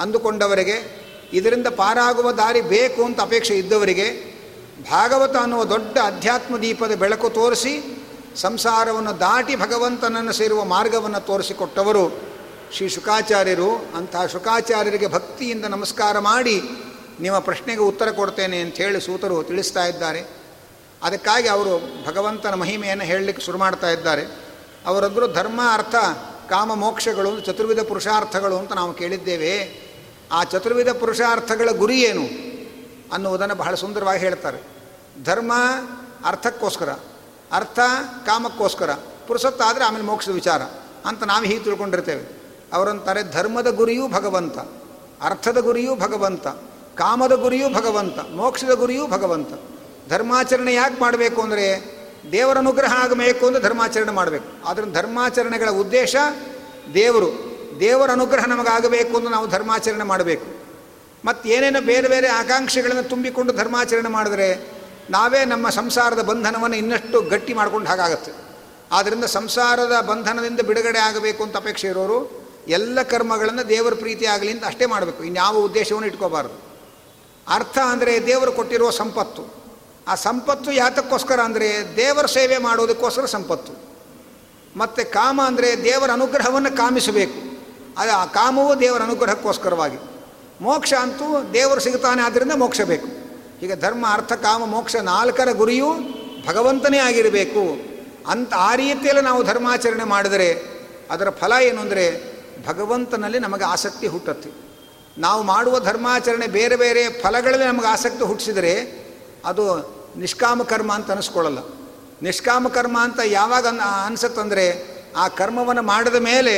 ಅಂದುಕೊಂಡವರಿಗೆ, 0.00 0.76
ಇದರಿಂದ 1.32 1.68
ಪಾರಾಗುವ 1.76 2.32
ದಾರಿ 2.32 2.60
ಬೇಕು 2.60 3.04
ಅಂತ 3.04 3.20
ಅಪೇಕ್ಷೆ 3.20 3.54
ಇದ್ದವರಿಗೆ 3.54 4.06
ಭಾಗವತ 4.90 5.36
ಅನ್ನುವ 5.36 5.64
ದೊಡ್ಡ 5.64 5.96
ಅಧ್ಯಾತ್ಮ 6.04 6.58
ದೀಪದ 6.58 6.94
ಬೆಳಕು 6.94 7.30
ತೋರಿಸಿ, 7.30 7.74
ಸಂಸಾರವನ್ನು 8.36 9.20
ದಾಟಿ 9.20 9.54
ಭಗವಂತನನ್ನು 9.56 10.32
ಸೇರುವ 10.32 10.64
ಮಾರ್ಗವನ್ನು 10.64 11.20
ತೋರಿಸಿಕೊಟ್ಟವರು 11.20 12.04
ಶ್ರೀ 12.72 12.88
ಶುಕಾಚಾರ್ಯರು. 12.88 13.70
ಅಂತಹ 13.96 14.26
ಶುಕಾಚಾರ್ಯರಿಗೆ 14.26 15.06
ಭಕ್ತಿಯಿಂದ 15.06 15.64
ನಮಸ್ಕಾರ 15.64 16.18
ಮಾಡಿ 16.18 16.56
ನಿಮ್ಮ 17.20 17.38
ಪ್ರಶ್ನೆಗೆ 17.38 17.80
ಉತ್ತರ 17.80 18.08
ಕೊಡ್ತೇನೆ 18.10 18.58
ಅಂತ 18.60 18.76
ಹೇಳಿ 18.76 19.00
ಸೂತರು 19.00 19.36
ತಿಳಿಸ್ತಾ 19.42 19.84
ಇದ್ದಾರೆ. 19.86 20.20
ಅದಕ್ಕಾಗಿ 21.02 21.48
ಅವರು 21.48 21.72
ಭಗವಂತನ 22.06 22.54
ಮಹಿಮೆಯನ್ನು 22.54 23.04
ಹೇಳಲಿಕ್ಕೆ 23.04 23.42
ಶುರು 23.44 23.58
ಮಾಡ್ತಾ 23.58 23.90
ಇದ್ದಾರೆ. 23.90 24.24
ಅವರೊಬ್ಬರು 24.86 25.26
ಧರ್ಮ 25.32 25.60
ಅರ್ಥ 25.72 25.94
ಕಾಮ 26.48 26.74
ಮೋಕ್ಷಗಳು 26.74 27.40
ಚತುರ್ವಿಧ 27.40 27.80
ಪುರುಷಾರ್ಥಗಳು 27.80 28.58
ಅಂತ 28.58 28.72
ನಾವು 28.72 28.92
ಕೇಳಿದ್ದೇವೆ. 28.92 29.86
ಆ 30.32 30.44
ಚತುರ್ವಿಧ 30.44 30.88
ಪುರುಷಾರ್ಥಗಳ 30.88 31.70
ಗುರಿ 31.70 32.00
ಏನು 32.00 32.24
ಅನ್ನುವುದನ್ನು 33.12 33.54
ಬಹಳ 33.54 33.74
ಸುಂದರವಾಗಿ 33.74 34.20
ಹೇಳ್ತಾರೆ. 34.20 34.58
ಧರ್ಮ 35.24 35.52
ಅರ್ಥಕ್ಕೋಸ್ಕರ, 36.24 36.88
ಅರ್ಥ 37.52 37.78
ಕಾಮಕ್ಕೋಸ್ಕರ, 38.26 38.90
ಪುರುಷತ್ತಾದರೆ 39.26 39.84
ಆಮೇಲೆ 39.84 40.04
ಮೋಕ್ಷದ 40.04 40.32
ವಿಚಾರ 40.32 40.62
ಅಂತ 41.06 41.24
ನಾವು 41.24 41.44
ಹೀಗೆ 41.44 41.64
ತಿಳ್ಕೊಂಡಿರ್ತೇವೆ. 41.64 42.42
ಅವರಂತಾರೆ 42.72 43.32
ಧರ್ಮದ 43.32 43.70
ಗುರಿಯೂ 43.70 44.08
ಭಗವಂತ, 44.08 44.58
ಅರ್ಥದ 45.22 45.58
ಗುರಿಯೂ 45.58 45.96
ಭಗವಂತ, 45.96 46.46
ಕಾಮದ 46.96 47.32
ಗುರಿಯೂ 47.32 47.68
ಭಗವಂತ, 47.68 48.18
ಮೋಕ್ಷದ 48.18 48.74
ಗುರಿಯೂ 48.74 49.06
ಭಗವಂತ. 49.06 49.48
ಧರ್ಮಾಚರಣೆ 50.08 50.74
ಯಾಕೆ 50.74 51.00
ಮಾಡಬೇಕು 51.00 51.42
ಅಂದರೆ 51.42 51.95
ದೇವರ 52.32 52.58
ಅನುಗ್ರಹ 52.58 52.92
ಆಗಬೇಕು 52.92 53.46
ಅಂತ 53.46 53.58
ಧರ್ಮಾಚರಣೆ 53.58 54.12
ಮಾಡಬೇಕು. 54.12 54.68
ಆದ್ದರಿಂದ 54.68 54.94
ಧರ್ಮಾಚರಣೆಗಳ 54.94 55.70
ಉದ್ದೇಶ 55.70 56.16
ದೇವರು. 56.94 57.56
ದೇವರ 57.80 58.10
ಅನುಗ್ರಹ 58.10 58.44
ನಮಗಾಗಬೇಕು 58.44 59.16
ಅಂತ 59.16 59.28
ನಾವು 59.28 59.46
ಧರ್ಮಾಚರಣೆ 59.46 60.04
ಮಾಡಬೇಕು. 60.04 60.56
ಮತ್ತು 61.24 61.48
ಏನೇನು 61.48 61.80
ಬೇರೆ 61.80 62.08
ಬೇರೆ 62.08 62.28
ಆಕಾಂಕ್ಷೆಗಳನ್ನು 62.28 63.02
ತುಂಬಿಕೊಂಡು 63.02 63.52
ಧರ್ಮಾಚರಣೆ 63.52 64.08
ಮಾಡಿದರೆ 64.08 64.76
ನಾವೇ 65.10 65.44
ನಮ್ಮ 65.44 65.70
ಸಂಸಾರದ 65.70 66.22
ಬಂಧನವನ್ನು 66.22 66.76
ಇನ್ನಷ್ಟು 66.76 67.20
ಗಟ್ಟಿ 67.20 67.54
ಮಾಡಿಕೊಂಡು 67.54 67.88
ಹಾಗಾಗತ್ತೆ. 67.88 68.32
ಆದ್ದರಿಂದ 68.92 69.24
ಸಂಸಾರದ 69.24 70.00
ಬಂಧನದಿಂದ 70.00 70.60
ಬಿಡುಗಡೆ 70.60 70.98
ಆಗಬೇಕು 70.98 71.44
ಅಂತ 71.44 71.56
ಅಪೇಕ್ಷೆ 71.56 71.88
ಇರೋರು 71.88 72.46
ಎಲ್ಲ 72.68 73.02
ಕರ್ಮಗಳನ್ನು 73.02 73.68
ದೇವರ 73.68 73.94
ಪ್ರೀತಿ 73.94 74.26
ಆಗಲಿ 74.26 74.50
ಅಂತ 74.50 74.64
ಅಷ್ಟೇ 74.64 74.86
ಮಾಡಬೇಕು. 74.86 75.24
ಇನ್ಯಾವ 75.24 75.56
ಉದ್ದೇಶವನ್ನು 75.56 76.08
ಇಟ್ಕೋಬಾರ್ದು. 76.08 76.66
ಅರ್ಥ 77.48 77.78
ಅಂದರೆ 77.78 78.26
ದೇವರು 78.26 78.52
ಕೊಟ್ಟಿರುವ 78.52 78.90
ಸಂಪತ್ತು. 78.90 79.65
ಆ 80.08 80.14
ಸಂಪತ್ತು 80.14 80.72
ಯಾತಕ್ಕೋಸ್ಕರ 80.72 81.40
ಅಂದರೆ 81.40 81.96
ದೇವರ 81.96 82.26
ಸೇವೆ 82.26 82.58
ಮಾಡೋದಕ್ಕೋಸ್ಕರ 82.58 83.24
ಸಂಪತ್ತು. 83.24 83.72
ಮತ್ತು 84.76 85.12
ಕಾಮ 85.12 85.40
ಅಂದರೆ 85.46 85.84
ದೇವರ 85.84 86.10
ಅನುಗ್ರಹವನ್ನು 86.10 86.76
ಕಾಮಿಸಬೇಕು. 86.76 87.46
ಅದು 87.98 88.12
ಆ 88.12 88.24
ಕಾಮವು 88.24 88.80
ದೇವರ 88.80 89.02
ಅನುಗ್ರಹಕ್ಕೋಸ್ಕರವಾಗಿ. 89.02 89.98
ಮೋಕ್ಷ 90.60 90.94
ಅಂತೂ 90.94 91.44
ದೇವರು 91.52 91.80
ಸಿಗುತ್ತಾನೆ 91.80 92.22
ಆದ್ದರಿಂದ 92.22 92.52
ಮೋಕ್ಷ 92.52 92.80
ಬೇಕು. 92.80 93.06
ಈಗ 93.62 93.74
ಧರ್ಮ, 93.74 94.06
ಅರ್ಥ, 94.10 94.32
ಕಾಮ, 94.32 94.64
ಮೋಕ್ಷ 94.64 94.96
ನಾಲ್ಕರ 94.96 95.52
ಗುರಿಯೂ 95.52 95.86
ಭಗವಂತನೇ 96.46 96.98
ಆಗಿರಬೇಕು. 96.98 97.96
ಅಂತ 98.30 98.54
ಆ 98.54 98.74
ರೀತಿಯಲ್ಲಿ 98.74 99.22
ನಾವು 99.22 99.42
ಧರ್ಮಾಚರಣೆ 99.42 100.04
ಮಾಡಿದರೆ 100.04 100.62
ಅದರ 101.10 101.30
ಫಲ 101.30 101.52
ಏನು 101.62 101.80
ಅಂದರೆ 101.80 102.36
ಭಗವಂತನಲ್ಲಿ 102.66 103.38
ನಮಗೆ 103.38 103.64
ಆಸಕ್ತಿ 103.64 104.06
ಹುಟ್ಟುತ್ತೆ. 104.06 104.50
ನಾವು 105.18 105.42
ಮಾಡುವ 105.42 105.80
ಧರ್ಮಾಚರಣೆ 105.80 106.46
ಬೇರೆ 106.46 106.76
ಬೇರೆ 106.76 107.08
ಫಲಗಳಲ್ಲಿ 107.08 107.66
ನಮಗೆ 107.66 107.86
ಆಸಕ್ತಿ 107.86 108.24
ಹುಟ್ಟಿಸಿದರೆ 108.24 109.06
ಅದು 109.44 109.95
ನಿಷ್ಕಾಮ 110.16 110.62
ಕರ್ಮ 110.62 110.90
ಅಂತ 110.92 111.10
ಅನಿಸ್ಕೊಳ್ಳಲ್ಲ. 111.10 111.58
ನಿಷ್ಕಾಮ 112.22 112.68
ಕರ್ಮ 112.68 112.96
ಅಂತ 113.02 113.20
ಯಾವಾಗ 113.24 113.66
ಅನ್ 113.66 113.80
ಅನಿಸುತ್ತಂದರೆ 114.06 114.66
ಆ 115.16 115.28
ಕರ್ಮವನ್ನು 115.28 115.82
ಮಾಡಿದ 115.82 116.14
ಮೇಲೆ 116.14 116.54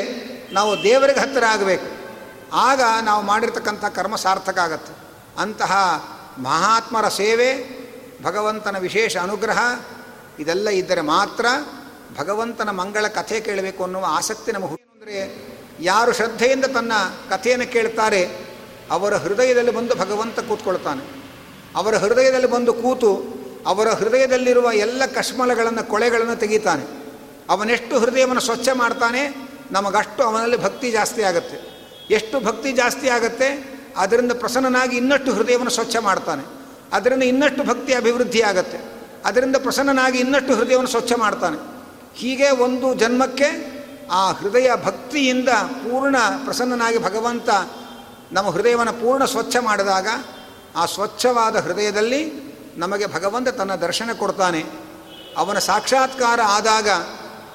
ನಾವು 0.53 0.83
ದೇವರಿಗೆ 0.83 1.21
ಹತ್ತಿರ 1.21 1.45
ಆಗಬೇಕು. 1.45 1.89
ಆಗ 2.53 2.81
ನಾವು 3.03 3.23
ಮಾಡಿರ್ತಕ್ಕಂಥ 3.23 3.85
ಕರ್ಮ 3.85 4.17
ಸಾರ್ಥಕ 4.17 4.59
ಆಗತ್ತೆ. 4.59 4.93
ಅಂತಹ 5.39 5.73
ಮಹಾತ್ಮರ 6.39 7.09
ಸೇವೆ, 7.09 7.51
ಭಗವಂತನ 8.23 8.77
ವಿಶೇಷ 8.79 9.17
ಅನುಗ್ರಹ, 9.17 9.59
ಇದೆಲ್ಲ 10.39 10.69
ಇದ್ದರೆ 10.69 11.01
ಮಾತ್ರ 11.01 11.47
ಭಗವಂತನ 12.19 12.71
ಮಂಗಳ 12.71 13.07
ಕಥೆ 13.07 13.41
ಕೇಳಬೇಕು 13.41 13.85
ಅನ್ನುವ 13.85 14.07
ಆಸಕ್ತಿ 14.09 14.53
ನಮಗೆ 14.53 14.77
ಅಂದರೆ 14.95 15.19
ಯಾರು 15.81 16.13
ಶ್ರದ್ಧೆಯಿಂದ 16.13 16.65
ತನ್ನ 16.65 16.93
ಕಥೆಯನ್ನು 17.31 17.73
ಕೇಳ್ತಾರೆ, 17.73 18.23
ಅವರ 18.91 19.15
ಹೃದಯದಲ್ಲಿ 19.17 19.71
ಬಂದು 19.71 19.95
ಭಗವಂತ 19.95 20.41
ಕೂತ್ಕೊಳ್ತಾನೆ. 20.41 21.05
ಅವರ 21.77 21.95
ಹೃದಯದಲ್ಲಿ 21.97 22.51
ಬಂದು 22.51 22.73
ಕೂತು 22.73 23.11
ಅವರ 23.67 23.89
ಹೃದಯದಲ್ಲಿರುವ 23.89 24.73
ಎಲ್ಲ 24.73 25.07
ಕಶ್ಮಲಗಳನ್ನು 25.07 25.89
ಕೊಳೆಗಳನ್ನು 25.89 26.37
ತೆಗಿತಾನೆ. 26.37 26.85
ಅವನೆಷ್ಟು 27.51 27.99
ಹೃದಯವನ್ನು 27.99 28.41
ಸ್ವಚ್ಛ 28.41 28.69
ಮಾಡ್ತಾನೆ, 28.75 29.49
ನಮಗಷ್ಟು 29.71 30.23
ಅವನಲ್ಲಿ 30.23 30.63
ಭಕ್ತಿ 30.63 30.91
ಜಾಸ್ತಿ 30.91 31.23
ಆಗುತ್ತೆ. 31.23 31.79
ಎಷ್ಟು 32.11 32.41
ಭಕ್ತಿ 32.41 32.73
ಜಾಸ್ತಿ 32.73 33.09
ಆಗುತ್ತೆ, 33.09 33.79
ಅದರಿಂದ 33.97 34.33
ಪ್ರಸನ್ನನಾಗಿ 34.33 34.97
ಇನ್ನಷ್ಟು 34.97 35.33
ಹೃದಯವನ್ನು 35.33 35.71
ಸ್ವಚ್ಛ 35.71 35.97
ಮಾಡ್ತಾನೆ. 35.97 36.43
ಅದರಿಂದ 36.93 37.23
ಇನ್ನಷ್ಟು 37.23 37.65
ಭಕ್ತಿ 37.65 37.95
ಅಭಿವೃದ್ಧಿ 37.95 38.43
ಆಗುತ್ತೆ. 38.43 38.79
ಅದರಿಂದ 39.25 39.57
ಪ್ರಸನ್ನನಾಗಿ 39.57 40.19
ಇನ್ನಷ್ಟು 40.19 40.55
ಹೃದಯವನ್ನು 40.55 40.91
ಸ್ವಚ್ಛ 40.91 41.13
ಮಾಡ್ತಾನೆ. 41.17 41.57
ಹೀಗೆ 42.15 42.51
ಒಂದು 42.51 42.95
ಜನ್ಮಕ್ಕೆ 42.95 43.79
ಆ 44.11 44.33
ಹೃದಯ 44.33 44.71
ಭಕ್ತಿಯಿಂದ 44.85 45.49
ಪೂರ್ಣ 45.49 46.17
ಪ್ರಸನ್ನನಾಗಿ 46.45 46.99
ಭಗವಂತ 46.99 47.49
ನಮ್ಮ 48.33 48.51
ಹೃದಯವನ್ನು 48.51 48.93
ಪೂರ್ಣ 48.93 49.25
ಸ್ವಚ್ಛ 49.25 49.57
ಮಾಡಿದಾಗ, 49.61 50.09
ಆ 50.77 50.87
ಸ್ವಚ್ಛವಾದ 50.87 51.57
ಹೃದಯದಲ್ಲಿ 51.57 52.48
ನಮಗೆ 52.79 53.07
ಭಗವಂತ 53.07 53.49
ತನ್ನ 53.49 53.75
ದರ್ಶನ 53.75 54.11
ಕೊಡ್ತಾನೆ. 54.13 54.65
ಅವನ 55.37 55.59
ಸಾಕ್ಷಾತ್ಕಾರ 55.59 56.41
ಆದಾಗ 56.47 56.89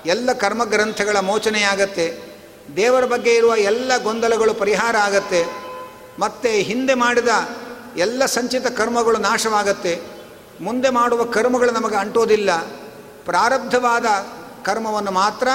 ಎಲ್ಲ 0.05 0.33
ಕರ್ಮಗ್ರಂಥಗಳ 0.33 1.19
ಮೋಚನೆಯಾಗತ್ತೆ. 1.19 2.21
ದೇವರ 2.75 3.05
ಬಗ್ಗೆ 3.05 3.35
ಇರುವ 3.35 3.55
ಎಲ್ಲ 3.55 4.03
ಗೊಂದಲಗಳು 4.03 4.53
ಪರಿಹಾರ 4.53 4.97
ಆಗತ್ತೆ. 4.97 5.45
ಮತ್ತು 6.19 6.49
ಹಿಂದೆ 6.49 6.93
ಮಾಡಿದ 6.93 7.27
ಎಲ್ಲ 7.97 8.25
ಸಂಚಿತ 8.25 8.67
ಕರ್ಮಗಳು 8.67 9.17
ನಾಶವಾಗತ್ತೆ. 9.17 10.01
ಮುಂದೆ 10.61 10.89
ಮಾಡುವ 10.89 11.23
ಕರ್ಮಗಳು 11.23 11.71
ನಮಗೆ 11.71 11.95
ಅಂಟೋದಿಲ್ಲ. 11.95 12.57
ಪ್ರಾರಬ್ಧವಾದ 13.25 14.05
ಕರ್ಮವನ್ನು 14.63 15.11
ಮಾತ್ರ 15.11 15.47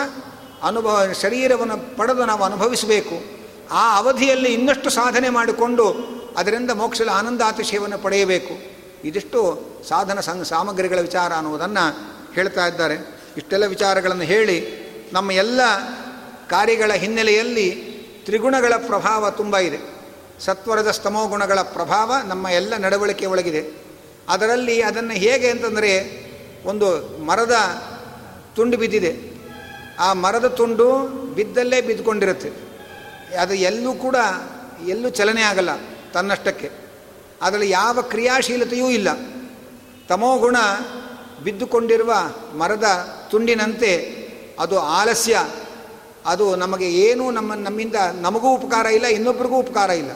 ಅನುಭವ, 0.62 1.02
ಶರೀರವನ್ನು 1.22 1.96
ಪಡೆದು 1.96 2.24
ನಾವು 2.24 2.44
ಅನುಭವಿಸಬೇಕು. 2.44 3.38
ಆ 3.70 3.96
ಅವಧಿಯಲ್ಲಿ 3.96 4.54
ಇನ್ನಷ್ಟು 4.54 4.90
ಸಾಧನೆ 4.90 5.28
ಮಾಡಿಕೊಂಡು 5.28 5.96
ಅದರಿಂದ 6.38 6.70
ಮೋಕ್ಷದ 6.70 7.08
ಆನಂದಾತಿಶಯವನ್ನು 7.12 7.98
ಪಡೆಯಬೇಕು. 7.98 8.67
ಇದಿಷ್ಟು 9.04 9.68
ಸಾಧನ 9.88 10.20
ಸಂ 10.20 10.44
ಸಾಮಗ್ರಿಗಳ 10.44 11.00
ವಿಚಾರ 11.00 11.32
ಅನ್ನುವುದನ್ನು 11.32 12.08
ಹೇಳ್ತಾ 12.34 12.66
ಇದ್ದಾರೆ. 12.66 12.94
ಇಷ್ಟೆಲ್ಲ 13.36 13.66
ವಿಚಾರಗಳನ್ನು 13.66 14.22
ಹೇಳಿ 14.22 14.88
ನಮ್ಮ 15.12 15.32
ಎಲ್ಲ 15.32 15.60
ಕಾರ್ಯಗಳ 16.50 16.92
ಹಿನ್ನೆಲೆಯಲ್ಲಿ 16.92 17.70
ತ್ರಿಗುಣಗಳ 18.24 18.72
ಪ್ರಭಾವ 18.86 19.30
ತುಂಬ 19.30 19.58
ಇದೆ. 19.58 19.78
ಸತ್ವರದ 20.40 20.90
ಸ್ತಮೋಗುಣಗಳ 20.90 21.60
ಪ್ರಭಾವ 21.60 22.14
ನಮ್ಮ 22.24 22.48
ಎಲ್ಲ 22.48 22.76
ನಡವಳಿಕೆ 22.76 23.26
ಒಳಗಿದೆ. 23.26 23.88
ಅದರಲ್ಲಿ 24.28 24.82
ಅದನ್ನು 24.82 25.10
ಹೇಗೆ 25.10 25.50
ಅಂತಂದರೆ 25.50 26.24
ಒಂದು 26.64 27.18
ಮರದ 27.24 27.54
ತುಂಡು 28.56 28.76
ಬಿದ್ದಿದೆ. 28.76 29.38
ಆ 29.98 30.12
ಮರದ 30.12 30.46
ತುಂಡು 30.46 31.08
ಬಿದ್ದಲ್ಲೇ 31.34 31.80
ಬಿದ್ದುಕೊಂಡಿರುತ್ತೆ. 31.80 32.52
ಅದು 33.40 33.54
ಎಲ್ಲೂ 33.54 33.92
ಕೂಡ 33.92 34.16
ಎಲ್ಲೂ 34.86 35.08
ಚಲನೆ 35.08 35.42
ಆಗಲ್ಲ 35.42 35.70
ತನ್ನಷ್ಟಕ್ಕೆ. 36.12 36.87
ಅದರಲ್ಲಿ 37.42 37.70
ಯಾವ 37.70 38.02
ಕ್ರಿಯಾಶೀಲತೆಯೂ 38.02 38.88
ಇಲ್ಲ. 38.88 39.08
ತಮೋಗುಣ 40.08 40.56
ಬಿದ್ದುಕೊಂಡಿರುವ 41.44 42.14
ಮರದ 42.58 42.84
ತುಂಡಿನಂತೆ 43.30 44.18
ಅದು 44.58 44.78
ಆಲಸ್ಯ. 44.78 45.48
ಅದು 46.26 46.56
ನಮಗೆ 46.56 46.90
ಏನೂ 46.92 47.30
ನಮ್ಮ, 47.30 47.54
ನಮ್ಮಿಂದ 47.54 47.94
ನಮಗೂ 48.20 48.48
ಉಪಕಾರ 48.48 48.86
ಇಲ್ಲ 48.86 49.06
ಇನ್ನೊಬ್ಬರಿಗೂ 49.06 49.56
ಉಪಕಾರ 49.56 49.90
ಇಲ್ಲ. 49.90 50.10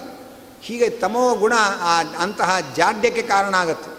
ಹೀಗೆ 0.60 0.90
ತಮೋ 0.90 1.34
ಗುಣ 1.34 1.52
ಆ 1.80 2.02
ಅಂತಹ 2.18 2.56
ಜಾಡ್ಯಕ್ಕೆ 2.76 3.22
ಕಾರಣ 3.22 3.54
ಆಗುತ್ತೆ. 3.54 3.90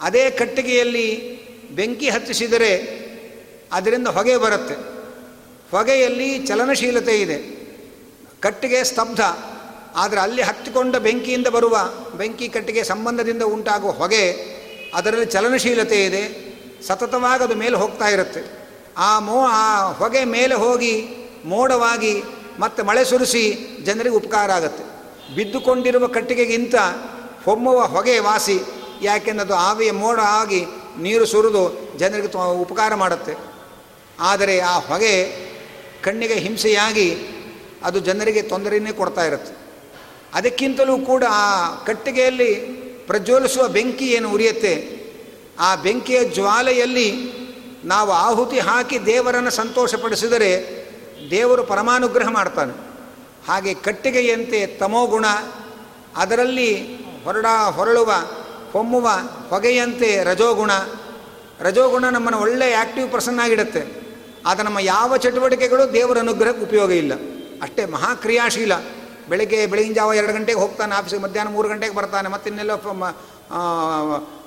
ಅದೇ 0.00 0.30
ಕಟ್ಟಿಗೆಯಲ್ಲಿ 0.30 1.40
ಬೆಂಕಿ 1.70 2.10
ಹತ್ತಿಸಿದರೆ 2.10 3.00
ಅದರಿಂದ 3.72 4.08
ಹೊಗೆ 4.08 4.36
ಬರುತ್ತೆ. 4.36 4.74
ಹೊಗೆಯಲ್ಲಿ 5.70 6.46
ಚಲನಶೀಲತೆ 6.46 7.20
ಇದೆ. 7.20 7.38
ಕಟ್ಟಿಗೆ 8.40 8.84
ಸ್ತಬ್ಧ. 8.84 9.20
ಆದರೆ 9.96 10.20
ಅಲ್ಲಿ 10.20 10.42
ಹತ್ತಿಕೊಂಡ 10.42 10.96
ಬೆಂಕಿಯಿಂದ 10.96 11.46
ಬರುವ 11.46 11.78
ಬೆಂಕಿ 12.16 12.48
ಕಟ್ಟಿಗೆ 12.48 12.84
ಸಂಬಂಧದಿಂದ 12.84 13.42
ಉಂಟಾಗುವ 13.42 13.90
ಹೊಗೆ, 13.90 14.32
ಅದರಲ್ಲಿ 14.94 15.26
ಚಲನಶೀಲತೆ 15.26 16.04
ಇದೆ, 16.04 16.50
ಸತತವಾಗಿ 16.86 17.44
ಅದು 17.44 17.54
ಮೇಲೆ 17.54 17.76
ಹೋಗ್ತಾ 17.76 18.08
ಇರುತ್ತೆ. 18.08 18.60
ಆ 18.96 19.18
ಮೋ, 19.18 19.46
ಆ 19.46 19.92
ಹೊಗೆ 19.92 20.24
ಮೇಲೆ 20.24 20.54
ಹೋಗಿ 20.54 21.08
ಮೋಡವಾಗಿ 21.44 22.22
ಮತ್ತೆ 22.58 22.82
ಮಳೆ 22.82 23.04
ಸುರಿಸಿ 23.04 23.56
ಜನರಿಗೆ 23.84 24.16
ಉಪಕಾರ 24.16 24.50
ಆಗುತ್ತೆ. 24.50 24.84
ಬಿದ್ದುಕೊಂಡಿರುವ 25.34 26.06
ಕಟ್ಟಿಗೆಗಿಂತ 26.06 26.74
ಹೊಮ್ಮುವ 27.44 27.84
ಹೊಗೆ 27.84 28.18
ವಾಸಿ, 28.18 28.60
ಯಾಕೆಂದರೆ 29.02 29.44
ಅದು 29.44 29.54
ಆವಿಯ 29.54 29.92
ಮೋಡ 29.92 30.20
ಆಗಿ 30.20 30.66
ನೀರು 30.98 31.26
ಸುರಿದು 31.26 31.98
ಜನರಿಗೆ 31.98 32.60
ಉಪಕಾರ 32.60 32.94
ಮಾಡುತ್ತೆ. 32.94 33.36
ಆದರೆ 34.20 34.60
ಆ 34.60 34.78
ಹೊಗೆ 34.78 35.26
ಕಣ್ಣಿಗೆ 36.02 36.34
ಹಿಂಸೆಯಾಗಿ 36.34 37.16
ಅದು 37.84 38.00
ಜನರಿಗೆ 38.00 38.42
ತೊಂದರೆಯೇ 38.42 38.92
ಕೊಡ್ತಾ 38.92 39.24
ಇರುತ್ತೆ. 39.24 39.59
ಅದಕ್ಕಿಂತಲೂ 40.34 40.98
ಕೂಡ 40.98 41.24
ಆ 41.30 41.74
ಕಟ್ಟಿಗೆಯಲ್ಲಿ 41.84 42.54
ಪ್ರಜ್ವಲಿಸುವ 43.06 43.68
ಬೆಂಕಿ 43.68 44.06
ಏನು 44.06 44.30
ಉರಿಯುತ್ತೆ? 44.30 45.00
ಆ 45.58 45.76
ಬೆಂಕಿಯ 45.76 46.24
ಜ್ವಾಲೆಯಲ್ಲಿ 46.24 47.40
ನಾವು 47.84 48.10
ಆಹುತಿ 48.10 48.58
ಹಾಕಿ 48.58 49.06
ದೇವರನ್ನು 49.06 49.50
ಸಂತೋಷಪಡಿಸಿದರೆ 49.50 50.80
ದೇವರು 51.30 51.64
ಪರಮಾನುಗ್ರಹ 51.64 52.28
ಮಾಡ್ತಾನೆ. 52.28 52.72
ಹಾಗೆ 53.48 53.74
ಕಟ್ಟಿಗೆಯಂತೆ 53.74 54.66
ತಮೋಗುಣ 54.66 55.26
ಅದರಲ್ಲಿ 56.16 56.96
ಹೊರಡ 57.24 57.46
ಹೊರಳುವ, 57.70 58.12
ಹೊಮ್ಮುವ 58.72 59.08
ಹೊಗೆಯಂತೆ 59.48 60.24
ರಜೋಗುಣ. 60.24 60.70
ರಜೋಗುಣ 61.60 62.04
ನಮ್ಮನ್ನು 62.04 62.40
ಒಳ್ಳೆಯ 62.40 62.76
ಆ್ಯಕ್ಟಿವ್ 62.76 63.12
ಪರ್ಸನ್ 63.12 63.38
ಆಗಿಡುತ್ತೆ. 63.38 64.00
ಆದರೆ 64.46 64.64
ನಮ್ಮ 64.64 64.78
ಯಾವ 64.78 65.16
ಚಟುವಟಿಕೆಗಳು 65.16 65.92
ದೇವರ 65.92 66.18
ಅನುಗ್ರಹಕ್ಕೆ 66.18 66.62
ಉಪಯೋಗ 66.62 66.92
ಇಲ್ಲ. 66.92 67.12
ಅಷ್ಟೇ 67.62 67.84
ಮಹಾಕ್ರಿಯಾಶೀಲ. 67.86 68.72
ಬೆಳಗ್ಗೆ 69.30 69.66
ಬೆಳಗಿನ 69.66 69.92
ಜಾವ 69.92 70.14
ಎರಡು 70.14 70.32
ಗಂಟೆಗೆ 70.32 70.58
ಹೋಗ್ತಾನೆ 70.58 70.94
ಆಫೀಸಿಗೆ 70.94 71.22
ಮಧ್ಯಾಹ್ನ 71.22 71.50
ಮೂರು 71.52 71.68
ಗಂಟೆಗೆ 71.68 71.94
ಬರ್ತಾನೆ, 71.94 72.28
ಮತ್ತು 72.28 72.46
ಇನ್ನೆಲ್ಲೋ 72.50 72.76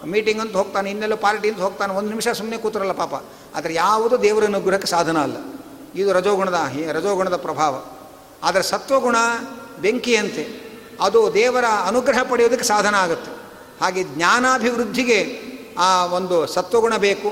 ಮೀಟಿಂಗ್ 0.06 0.42
ಅಂತ 0.42 0.56
ಹೋಗ್ತಾನೆ, 0.56 0.88
ಇನ್ನೆಲ್ಲೋ 0.92 1.18
ಪಾರ್ಟಿ 1.18 1.50
ಅಂತ 1.50 1.60
ಹೋಗ್ತಾನೆ, 1.60 1.94
ಒಂದು 1.94 2.10
ನಿಮಿಷ 2.10 2.28
ಸುಮ್ಮನೆ 2.28 2.58
ಕೂತರಲ್ಲ 2.58 2.92
ಪಾಪ. 2.92 3.14
ಆದರೆ 3.56 3.74
ಯಾವುದು 3.74 4.22
ದೇವರ 4.22 4.44
ಅನುಗ್ರಹಕ್ಕೆ 4.44 4.88
ಸಾಧನ 4.88 5.18
ಅಲ್ಲ. 5.18 5.38
ಇದು 5.96 6.14
ರಜೋಗುಣದ 6.14 6.60
ರಜೋಗುಣದ 6.92 7.36
ಪ್ರಭಾವ. 7.36 7.74
ಆದರೆ 8.44 8.64
ಸತ್ವಗುಣ 8.64 9.18
ಬೆಂಕಿಯಂತೆ. 9.82 10.44
ಅದು 11.02 11.20
ದೇವರ 11.34 11.66
ಅನುಗ್ರಹ 11.88 12.20
ಪಡೆಯೋದಕ್ಕೆ 12.30 12.66
ಸಾಧನ 12.66 12.96
ಆಗುತ್ತೆ. 12.96 13.32
ಹಾಗೆ 13.82 14.04
ಜ್ಞಾನಾಭಿವೃದ್ಧಿಗೆ 14.04 15.20
ಆ 15.80 16.06
ಒಂದು 16.06 16.48
ಸತ್ವಗುಣ 16.48 16.98
ಬೇಕು. 16.98 17.30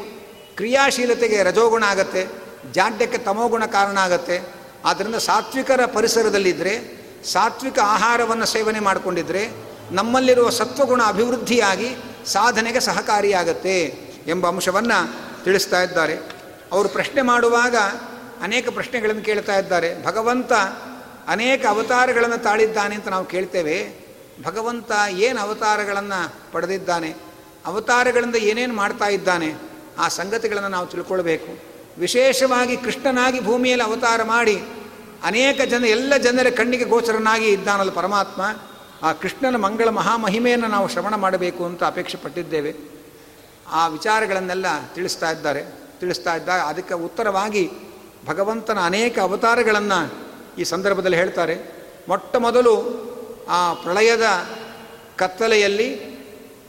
ಕ್ರಿಯಾಶೀಲತೆಗೆ 0.56 1.44
ರಜೋಗುಣ 1.44 1.84
ಆಗತ್ತೆ. 1.88 2.28
ಜಾಡ್ಯಕ್ಕೆ 2.74 3.18
ತಮೋಗುಣ 3.18 3.66
ಕಾರಣ 3.66 3.98
ಆಗತ್ತೆ. 3.98 4.38
ಆದ್ದರಿಂದ 4.86 5.16
ಸಾತ್ವಿಕರ 5.16 5.86
ಪರಿಸರದಲ್ಲಿದ್ದರೆ 5.86 7.01
ಸಾತ್ವಿಕ 7.26 7.80
ಆಹಾರವನ್ನು 7.80 8.46
ಸೇವನೆ 8.46 8.80
ಮಾಡಿಕೊಂಡಿದ್ರೆ 8.80 9.50
ನಮ್ಮಲ್ಲಿರುವ 9.92 10.50
ಸತ್ವಗುಣ 10.50 11.02
ಅಭಿವೃದ್ಧಿಯಾಗಿ 11.04 11.96
ಸಾಧನೆಗೆ 12.26 12.80
ಸಹಕಾರಿಯಾಗತ್ತೆ 12.80 14.00
ಎಂಬ 14.28 14.48
ಅಂಶವನ್ನು 14.48 15.32
ತಿಳಿಸ್ತಾ 15.44 15.82
ಇದ್ದಾರೆ. 15.82 16.18
ಅವರು 16.72 16.90
ಪ್ರಶ್ನೆ 16.90 17.22
ಮಾಡುವಾಗ 17.22 17.76
ಅನೇಕ 18.42 18.70
ಪ್ರಶ್ನೆಗಳನ್ನು 18.70 19.22
ಕೇಳ್ತಾ 19.22 19.58
ಇದ್ದಾರೆ. 19.58 20.06
ಭಗವಂತ 20.06 20.54
ಅನೇಕ 21.28 21.66
ಅವತಾರಗಳನ್ನು 21.66 22.38
ತಾಳಿದ್ದಾನೆ 22.38 22.96
ಅಂತ 22.96 23.08
ನಾವು 23.08 23.26
ಕೇಳ್ತೇವೆ. 23.26 24.02
ಭಗವಂತ 24.44 24.92
ಏನು 25.10 25.42
ಅವತಾರಗಳನ್ನು 25.42 26.52
ಪಡೆದಿದ್ದಾನೆ? 26.52 27.16
ಅವತಾರಗಳಿಂದ 27.66 28.36
ಏನೇನು 28.36 28.74
ಮಾಡ್ತಾ 28.74 29.06
ಇದ್ದಾನೆ? 29.06 29.54
ಆ 30.00 30.08
ಸಂಗತಿಗಳನ್ನು 30.08 30.70
ನಾವು 30.70 30.88
ತಿಳ್ಕೊಳ್ಬೇಕು. 30.88 31.58
ವಿಶೇಷವಾಗಿ 31.98 32.78
ಕೃಷ್ಣನಾಗಿ 32.78 33.40
ಭೂಮಿಯಲ್ಲಿ 33.40 33.86
ಅವತಾರ 33.86 34.24
ಮಾಡಿ 34.24 34.64
ಅನೇಕ 35.24 35.62
ಜನ, 35.62 35.86
ಎಲ್ಲ 35.86 36.18
ಜನರ 36.18 36.50
ಕಣ್ಣಿಗೆ 36.50 36.84
ಗೋಚರನಾಗಿ 36.84 37.46
ಇದ್ದಾನಲ್ಲ 37.46 37.92
ಪರಮಾತ್ಮ, 37.92 38.42
ಆ 39.04 39.12
ಕೃಷ್ಣನ 39.12 39.56
ಮಂಗಳ 39.56 39.90
ಮಹಾಮಹಿಮೆಯನ್ನು 39.90 40.68
ನಾವು 40.68 40.88
ಶ್ರವಣ 40.88 41.16
ಮಾಡಬೇಕು 41.16 41.66
ಅಂತ 41.66 41.84
ಅಪೇಕ್ಷೆ 41.84 42.18
ಪಟ್ಟಿದ್ದೇವೆ. 42.18 42.76
ಆ 43.68 43.88
ವಿಚಾರಗಳನ್ನೆಲ್ಲ 43.88 44.66
ತಿಳಿಸ್ತಾ 44.96 45.32
ಇದ್ದಾರೆ. 45.32 45.64
ತಿಳಿಸ್ತಾ 46.00 46.36
ಇದ್ದಾಗ 46.36 46.62
ಅದಕ್ಕೆ 46.62 46.94
ಉತ್ತರವಾಗಿ 46.94 47.70
ಭಗವಂತನ 48.26 48.80
ಅನೇಕ 48.80 49.20
ಅವತಾರಗಳನ್ನು 49.20 50.14
ಈ 50.60 50.64
ಸಂದರ್ಭದಲ್ಲಿ 50.64 51.18
ಹೇಳ್ತಾರೆ. 51.18 51.86
ಮೊಟ್ಟ 52.10 52.36
ಮೊದಲು 52.36 53.02
ಆ 53.50 53.74
ಪ್ರಳಯದ 53.74 54.24
ಕತ್ತಲೆಯಲ್ಲಿ 55.16 56.12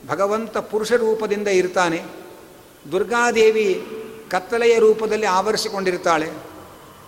ಭಗವಂತ 0.07 0.59
ಪುರುಷ 0.59 0.93
ರೂಪದಿಂದ 0.93 1.49
ಇರ್ತಾನೆ. 1.49 2.05
ದುರ್ಗಾದೇವಿ 2.93 3.87
ಕತ್ತಲೆಯ 4.31 4.79
ರೂಪದಲ್ಲಿ 4.79 5.27
ಆವರಿಸಿಕೊಂಡಿರ್ತಾಳೆ. 5.27 6.52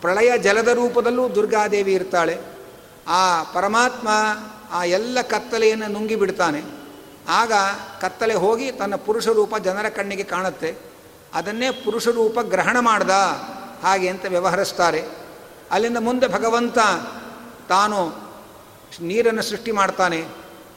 ಪ್ರಳಯ 0.04 0.38
ಜಲದ 0.38 0.68
ರೂಪದಲ್ಲೂ 0.68 1.28
ದುರ್ಗಾದೇವಿ 1.28 1.92
ಇರ್ತಾಳೆ. 1.92 2.38
ಆ 3.08 3.42
ಪರಮಾತ್ಮ 3.42 4.08
ಆ 4.72 4.84
ಎಲ್ಲ 4.84 5.18
ಕತ್ತಲೆಯನ್ನು 5.22 5.88
ನುಂಗಿ 5.88 6.16
ಬಿಡ್ತಾನೆ. 6.16 6.62
ಆಗ 7.28 7.52
ಕತ್ತಲೆ 8.00 8.34
ಹೋಗಿ 8.34 8.72
ತನ್ನ 8.72 8.94
ಪುರುಷ 8.94 9.28
ರೂಪ 9.28 9.56
ಜನರ 9.56 9.88
ಕಣ್ಣಿಗೆ 9.88 10.24
ಕಾಣುತ್ತೆ. 10.24 10.76
ಅದನ್ನೇ 11.34 11.70
ಪುರುಷ 11.70 12.08
ರೂಪ 12.08 12.40
ಗ್ರಹಣ 12.40 12.76
ಮಾಡ್ದ 12.80 13.10
ಹಾಗೆ 13.82 14.08
ಅಂತ 14.08 14.26
ವ್ಯವಹರಿಸ್ತಾರೆ. 14.26 15.04
ಅಲ್ಲಿಂದ 15.70 15.96
ಮುಂದೆ 15.96 16.28
ಭಗವಂತ 16.28 16.78
ತಾನು 17.68 18.14
ನೀರನ್ನು 19.00 19.42
ಸೃಷ್ಟಿ 19.42 19.72
ಮಾಡ್ತಾನೆ. 19.72 20.24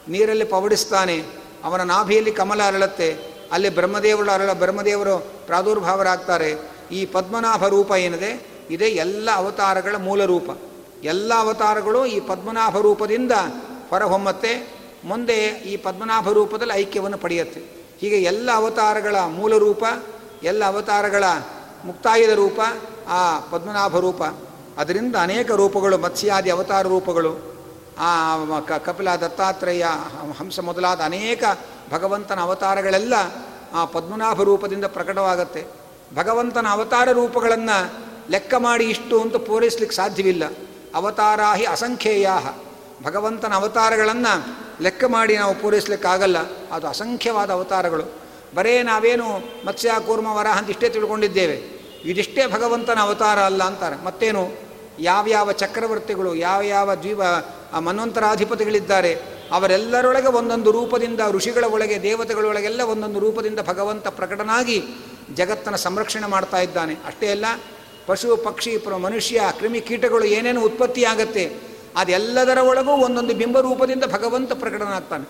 ನೀರಲ್ಲಿ 0.08 0.44
ಪವಡಿಸ್ತಾನೆ. 0.44 1.24
ಅವನ 1.64 1.82
ನಾಭಿಯಲ್ಲಿ 1.82 2.32
ಕಮಲ 2.32 2.62
ಅರಳುತ್ತೆ. 2.62 3.34
ಅಲ್ಲಿ 3.52 3.68
ಬ್ರಹ್ಮದೇವರು 3.68 4.30
ಅರಳ 4.30 4.52
ಬ್ರಹ್ಮದೇವರು 4.52 5.18
ಪ್ರಾದುರ್ಭಾವರಾಗ್ತಾರೆ. 5.46 6.54
ಈ 6.92 7.06
ಪದ್ಮನಾಭ 7.06 7.66
ರೂಪ 7.66 7.92
ಏನಿದೆ? 7.92 8.57
ಇದೇ 8.70 8.86
ಎಲ್ಲ 8.86 9.28
ಅವತಾರಗಳ 9.34 9.96
ಮೂಲ 9.96 10.24
ರೂಪ. 10.24 10.50
ಎಲ್ಲ 11.04 11.34
ಅವತಾರಗಳು 11.34 12.06
ಈ 12.06 12.20
ಪದ್ಮನಾಭ 12.20 12.78
ರೂಪದಿಂದ 12.78 13.32
ಹೊರಹೊಮ್ಮತ್ತೆ, 13.90 14.52
ಮುಂದೆ 15.04 15.38
ಈ 15.70 15.76
ಪದ್ಮನಾಭ 15.76 16.30
ರೂಪದಲ್ಲಿ 16.30 16.74
ಐಕ್ಯವನ್ನು 16.74 17.18
ಪಡೆಯುತ್ತೆ. 17.18 17.60
ಹೀಗೆ 17.98 18.22
ಎಲ್ಲ 18.22 18.48
ಅವತಾರಗಳ 18.54 19.16
ಮೂಲ 19.28 19.56
ರೂಪ, 19.56 19.84
ಎಲ್ಲ 20.42 20.64
ಅವತಾರಗಳ 20.64 21.24
ಮುಕ್ತಾಯದ 21.84 22.30
ರೂಪ, 22.30 22.60
ಆ 23.08 23.40
ಪದ್ಮನಾಭ 23.40 23.98
ರೂಪ. 23.98 24.22
ಅದರಿಂದ 24.78 25.16
ಅನೇಕ 25.16 25.50
ರೂಪಗಳು, 25.50 25.98
ಮತ್ಸ್ಯಾದಿ 25.98 26.50
ಅವತಾರ 26.50 26.86
ರೂಪಗಳು, 26.86 27.32
ಆ 27.98 28.60
ಕಪಿಲ 28.60 29.14
ದತ್ತಾತ್ರೇಯ 29.14 29.86
ಹಂಸ 30.38 30.60
ಮೊದಲಾದ 30.60 31.00
ಅನೇಕ 31.00 31.44
ಭಗವಂತನ 31.90 32.40
ಅವತಾರಗಳೆಲ್ಲ 32.40 33.14
ಆ 33.74 33.84
ಪದ್ಮನಾಭ 33.84 34.42
ರೂಪದಿಂದ 34.42 34.84
ಪ್ರಕಟವಾಗತ್ತೆ. 34.84 35.66
ಭಗವಂತನ 36.14 36.66
ಅವತಾರ 36.70 37.08
ರೂಪಗಳನ್ನು 37.12 38.07
ಲೆಕ್ಕ 38.30 38.54
ಮಾಡಿ 38.54 38.84
ಇಷ್ಟು 38.84 39.20
ಅಂತ 39.20 39.36
ಪೂರೈಸ್ಲಿಕ್ಕೆ 39.36 39.96
ಸಾಧ್ಯವಿಲ್ಲ. 39.96 40.44
ಅವತಾರಾಹಿ 40.94 41.64
ಅಸಂಖ್ಯೇಯ 41.64 42.30
ಭಗವಂತನ 43.02 43.54
ಅವತಾರಗಳನ್ನು 43.54 44.32
ಲೆಕ್ಕ 44.82 45.04
ಮಾಡಿ 45.04 45.36
ನಾವು 45.36 45.54
ಪೂರೈಸಲಿಕ್ಕಾಗಲ್ಲ 45.54 46.38
ಅದು 46.72 46.86
ಅಸಂಖ್ಯವಾದ 46.88 47.50
ಅವತಾರಗಳು. 47.50 48.06
ಬರೇ 48.54 48.82
ನಾವೇನು 48.82 49.28
ಮತ್ಸ್ಯ, 49.66 49.90
ಕೂರ್ಮ 50.06 50.26
ವರ 50.26 50.46
ಅಂತ 50.46 50.70
ಇಷ್ಟೇ 50.70 50.88
ತಿಳ್ಕೊಂಡಿದ್ದೇವೆ. 50.88 51.56
ಇದಿಷ್ಟೇ 52.04 52.46
ಭಗವಂತನ 52.46 52.98
ಅವತಾರ 53.00 53.38
ಅಲ್ಲ 53.38 53.64
ಅಂತಾರೆ. 53.64 54.04
ಮತ್ತೇನು? 54.04 54.48
ಯಾವ್ಯಾವ 54.98 55.52
ಚಕ್ರವರ್ತಿಗಳು 55.52 56.34
ಯಾವ 56.34 56.62
ಯಾವ 56.62 56.94
ದ್ವೀಪ 56.94 57.22
ಮನ್ವಂತರಾಧಿಪತಿಗಳಿದ್ದಾರೆ, 57.76 59.12
ಅವರೆಲ್ಲರೊಳಗೆ 59.52 60.26
ಒಂದೊಂದು 60.26 60.70
ರೂಪದಿಂದ 60.70 61.20
ಋಷಿಗಳ 61.30 61.64
ಒಳಗೆ 61.64 62.02
ದೇವತೆಗಳೊಳಗೆಲ್ಲ 62.02 62.80
ಒಂದೊಂದು 62.82 63.18
ರೂಪದಿಂದ 63.18 63.58
ಭಗವಂತ 63.66 64.08
ಪ್ರಕಟನಾಗಿ 64.08 64.82
ಜಗತ್ತನ್ನು 65.34 65.78
ಸಂರಕ್ಷಣೆ 65.78 66.26
ಮಾಡ್ತಾ 66.26 66.58
ಇದ್ದಾನೆ. 66.58 66.94
ಅಷ್ಟೇ 67.06 67.30
ಅಲ್ಲ 67.30 67.46
ಪಶು, 68.08 68.36
ಪಕ್ಷಿ 68.36 68.72
ಮನುಷ್ಯ, 69.02 69.38
ಕ್ರಿಮಿ 69.58 69.80
ಕೀಟಗಳು 69.80 70.24
ಏನೇನು 70.36 70.60
ಉತ್ಪತ್ತಿಯಾಗತ್ತೆ, 70.62 71.44
ಅದೆಲ್ಲದರ 71.96 72.58
ಒಳಗೂ 72.58 72.92
ಒಂದೊಂದು 73.06 73.34
ಬಿಂಬರೂಪದಿಂದ 73.34 74.04
ಭಗವಂತ 74.12 74.52
ಪ್ರಕಟನಾಗ್ತಾನೆ. 74.52 75.26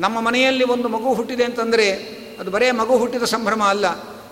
ನಮ್ಮ 0.00 0.16
ಮನೆಯಲ್ಲಿ 0.20 0.64
ಒಂದು 0.64 0.88
ಮಗು 0.88 1.10
ಹುಟ್ಟಿದೆ 1.14 1.44
ಅಂತಂದರೆ, 1.44 1.88
ಅದು 2.40 2.50
ಬರೇ 2.50 2.70
ಮಗು 2.70 2.94
ಹುಟ್ಟಿದ 2.96 3.22
ಸಂಭ್ರಮ 3.24 3.62
ಅಲ್ಲ. 3.64 3.86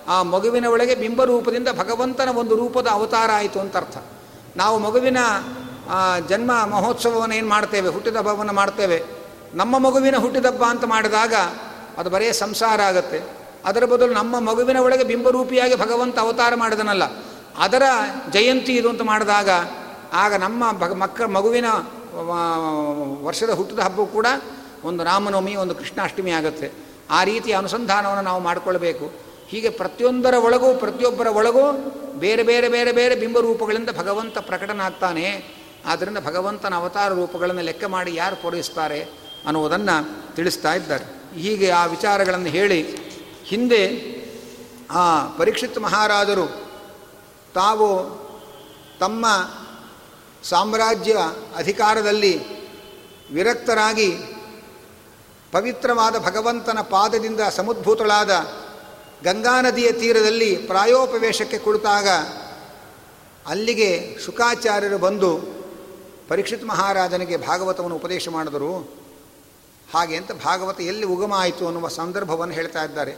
ಆ 0.08 0.16
ಮಗುವಿನ 0.22 0.66
ಒಳಗೆ 0.66 0.94
ಬಿಂಬರೂಪದಿಂದ 0.94 1.68
ಭಗವಂತನ 1.78 2.28
ಒಂದು 2.28 2.54
ರೂಪದ 2.56 2.86
ಅವತಾರ 2.86 3.30
ಆಯಿತು 3.32 3.58
ಅಂತ 3.60 3.76
ಅರ್ಥ. 3.76 3.96
ನಾವು 4.56 4.76
ಮಗುವಿನ 4.78 5.20
ಜನ್ಮ 6.28 6.52
ಮಹೋತ್ಸವವನ್ನು 6.66 7.34
ಏನು 7.34 7.48
ಮಾಡ್ತೇವೆ, 7.48 7.88
ಹುಟ್ಟಿದ 7.88 8.16
ಹಬ್ಬವನ್ನು 8.16 8.52
ಮಾಡ್ತೇವೆ. 8.52 8.98
ನಮ್ಮ 9.54 9.78
ಮಗುವಿನ 9.78 10.16
ಹುಟ್ಟಿದಬ್ಬ 10.16 10.62
ಅಂತ 10.68 10.84
ಮಾಡಿದಾಗ, 10.84 11.34
ಅದು 11.98 12.10
ಬರೇ 12.10 12.28
ಸಂಸಾರ 12.32 12.78
ಆಗುತ್ತೆ. 12.82 13.20
ಅದರ 13.64 13.84
ಬದಲು 13.84 14.12
ನಮ್ಮ 14.12 14.40
ಮಗುವಿನ 14.40 14.78
ಒಳಗೆ 14.78 15.04
ಬಿಂಬರೂಪಿಯಾಗಿ 15.04 15.76
ಭಗವಂತ 15.76 16.18
ಅವತಾರ 16.18 16.52
ಮಾಡಿದನಲ್ಲ. 16.54 17.04
ಅದರ 17.58 17.82
ಜಯಂತಿ 18.32 18.76
ಇದು 18.76 18.88
ಅಂತ 18.88 19.02
ಮಾಡಿದಾಗ 19.02 19.50
ಆಗ 20.12 20.34
ನಮ್ಮ 20.34 20.64
ಮಕ್ಕ 20.94 21.20
ಮಗುವಿನ 21.22 21.64
ವರ್ಷದ 23.24 23.50
ಹುಟ್ಟಿದ 23.50 23.78
ಹಬ್ಬ 23.78 24.02
ಕೂಡ 24.02 24.26
ಒಂದು 24.84 25.04
ರಾಮನವಮಿ, 25.04 25.54
ಒಂದು 25.54 25.74
ಕೃಷ್ಣಾಷ್ಟಮಿ 25.74 26.30
ಆಗುತ್ತೆ. 26.30 26.72
ಆ 27.10 27.24
ರೀತಿಯ 27.24 27.54
ಅನುಸಂಧಾನವನ್ನು 27.54 28.22
ನಾವು 28.22 28.42
ಮಾಡಿಕೊಳ್ಬೇಕು 28.42 29.12
ಹೀಗೆ 29.48 29.68
ಪ್ರತಿಯೊಂದರ 29.68 30.34
ಒಳಗೂ, 30.34 30.74
ಪ್ರತಿಯೊಬ್ಬರ 30.74 31.26
ಒಳಗೂ 31.26 31.72
ಬೇರೆ 32.18 32.42
ಬೇರೆ 32.42 32.68
ಬೇರೆ 32.68 32.92
ಬೇರೆ 32.92 33.14
ಬಿಂಬರೂಪಗಳಿಂದ 33.14 33.90
ಭಗವಂತ 33.98 34.38
ಪ್ರಕಟನಾಗ್ತಾನೆ. 34.38 35.44
ಆದ್ದರಿಂದ 35.86 36.18
ಭಗವಂತನ 36.18 36.74
ಅವತಾರ 36.74 37.12
ರೂಪಗಳನ್ನು 37.12 37.62
ಲೆಕ್ಕ 37.62 37.84
ಮಾಡಿ 37.84 38.14
ಯಾರು 38.14 38.36
ಪೂರೈಸ್ತಾರೆ 38.42 39.00
ಅನ್ನುವುದನ್ನು 39.46 39.96
ತಿಳಿಸ್ತಾ 40.34 40.74
ಇದ್ದಾರೆ. 40.74 41.04
ಹೀಗೆ 41.40 41.70
ಆ 41.70 41.86
ವಿಚಾರಗಳನ್ನು 41.86 42.46
ಹೇಳಿ 42.46 42.80
ಹಿಂದೆ 43.44 43.82
ಆ 44.90 45.26
ಪರೀಕ್ಷಿತ್ 45.38 45.78
ಮಹಾರಾಜರು 45.78 46.64
ತಾವು 47.54 47.88
ತಮ್ಮ 49.00 49.26
ಸಾಮ್ರಾಜ್ಯ 50.44 51.16
ಅಧಿಕಾರದಲ್ಲಿ 51.56 52.34
ವಿರಕ್ತರಾಗಿ 53.32 54.10
ಪವಿತ್ರವಾದ 55.52 56.18
ಭಗವಂತನ 56.18 56.78
ಪಾದದಿಂದ 56.80 57.40
ಸಮುದ್ಭೂತಳಾದ 57.40 58.30
ಗಂಗಾ 59.24 59.60
ನದಿಯ 59.60 59.92
ತೀರದಲ್ಲಿ 59.92 60.56
ಪ್ರಾಯೋಪವೇಶಕ್ಕೆ 60.56 61.58
ಕುಳಿತಾಗ 61.58 62.08
ಅಲ್ಲಿಗೆ 63.46 64.18
ಶುಕಾಚಾರ್ಯರು 64.24 64.98
ಬಂದು 64.98 65.40
ಪರೀಕ್ಷಿತ್ 66.28 66.64
ಮಹಾರಾಜನಿಗೆ 66.64 67.36
ಭಾಗವತವನ್ನು 67.36 67.96
ಉಪದೇಶ 67.96 68.28
ಮಾಡಿದರು. 68.28 68.94
ಹಾಗೆ 69.94 70.16
ಅಂತ 70.16 70.32
ಭಾಗವತ 70.32 70.80
ಎಲ್ಲಿ 70.80 71.06
ಉಗಮ 71.06 71.32
ಆಯಿತು 71.32 71.66
ಅನ್ನುವ 71.66 71.88
ಸಂದರ್ಭವನ್ನು 71.88 72.54
ಹೇಳ್ತಾ 72.54 72.84
ಇದ್ದಾರೆ. 72.84 73.16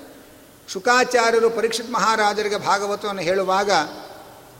ಶುಕಾಚಾರ್ಯರು 0.68 1.50
ಪರೀಕ್ಷಿತ್ 1.50 1.90
ಮಹಾರಾಜರಿಗೆ 1.90 2.58
ಭಾಗವತವನ್ನು 2.58 3.22
ಹೇಳುವಾಗ 3.22 3.70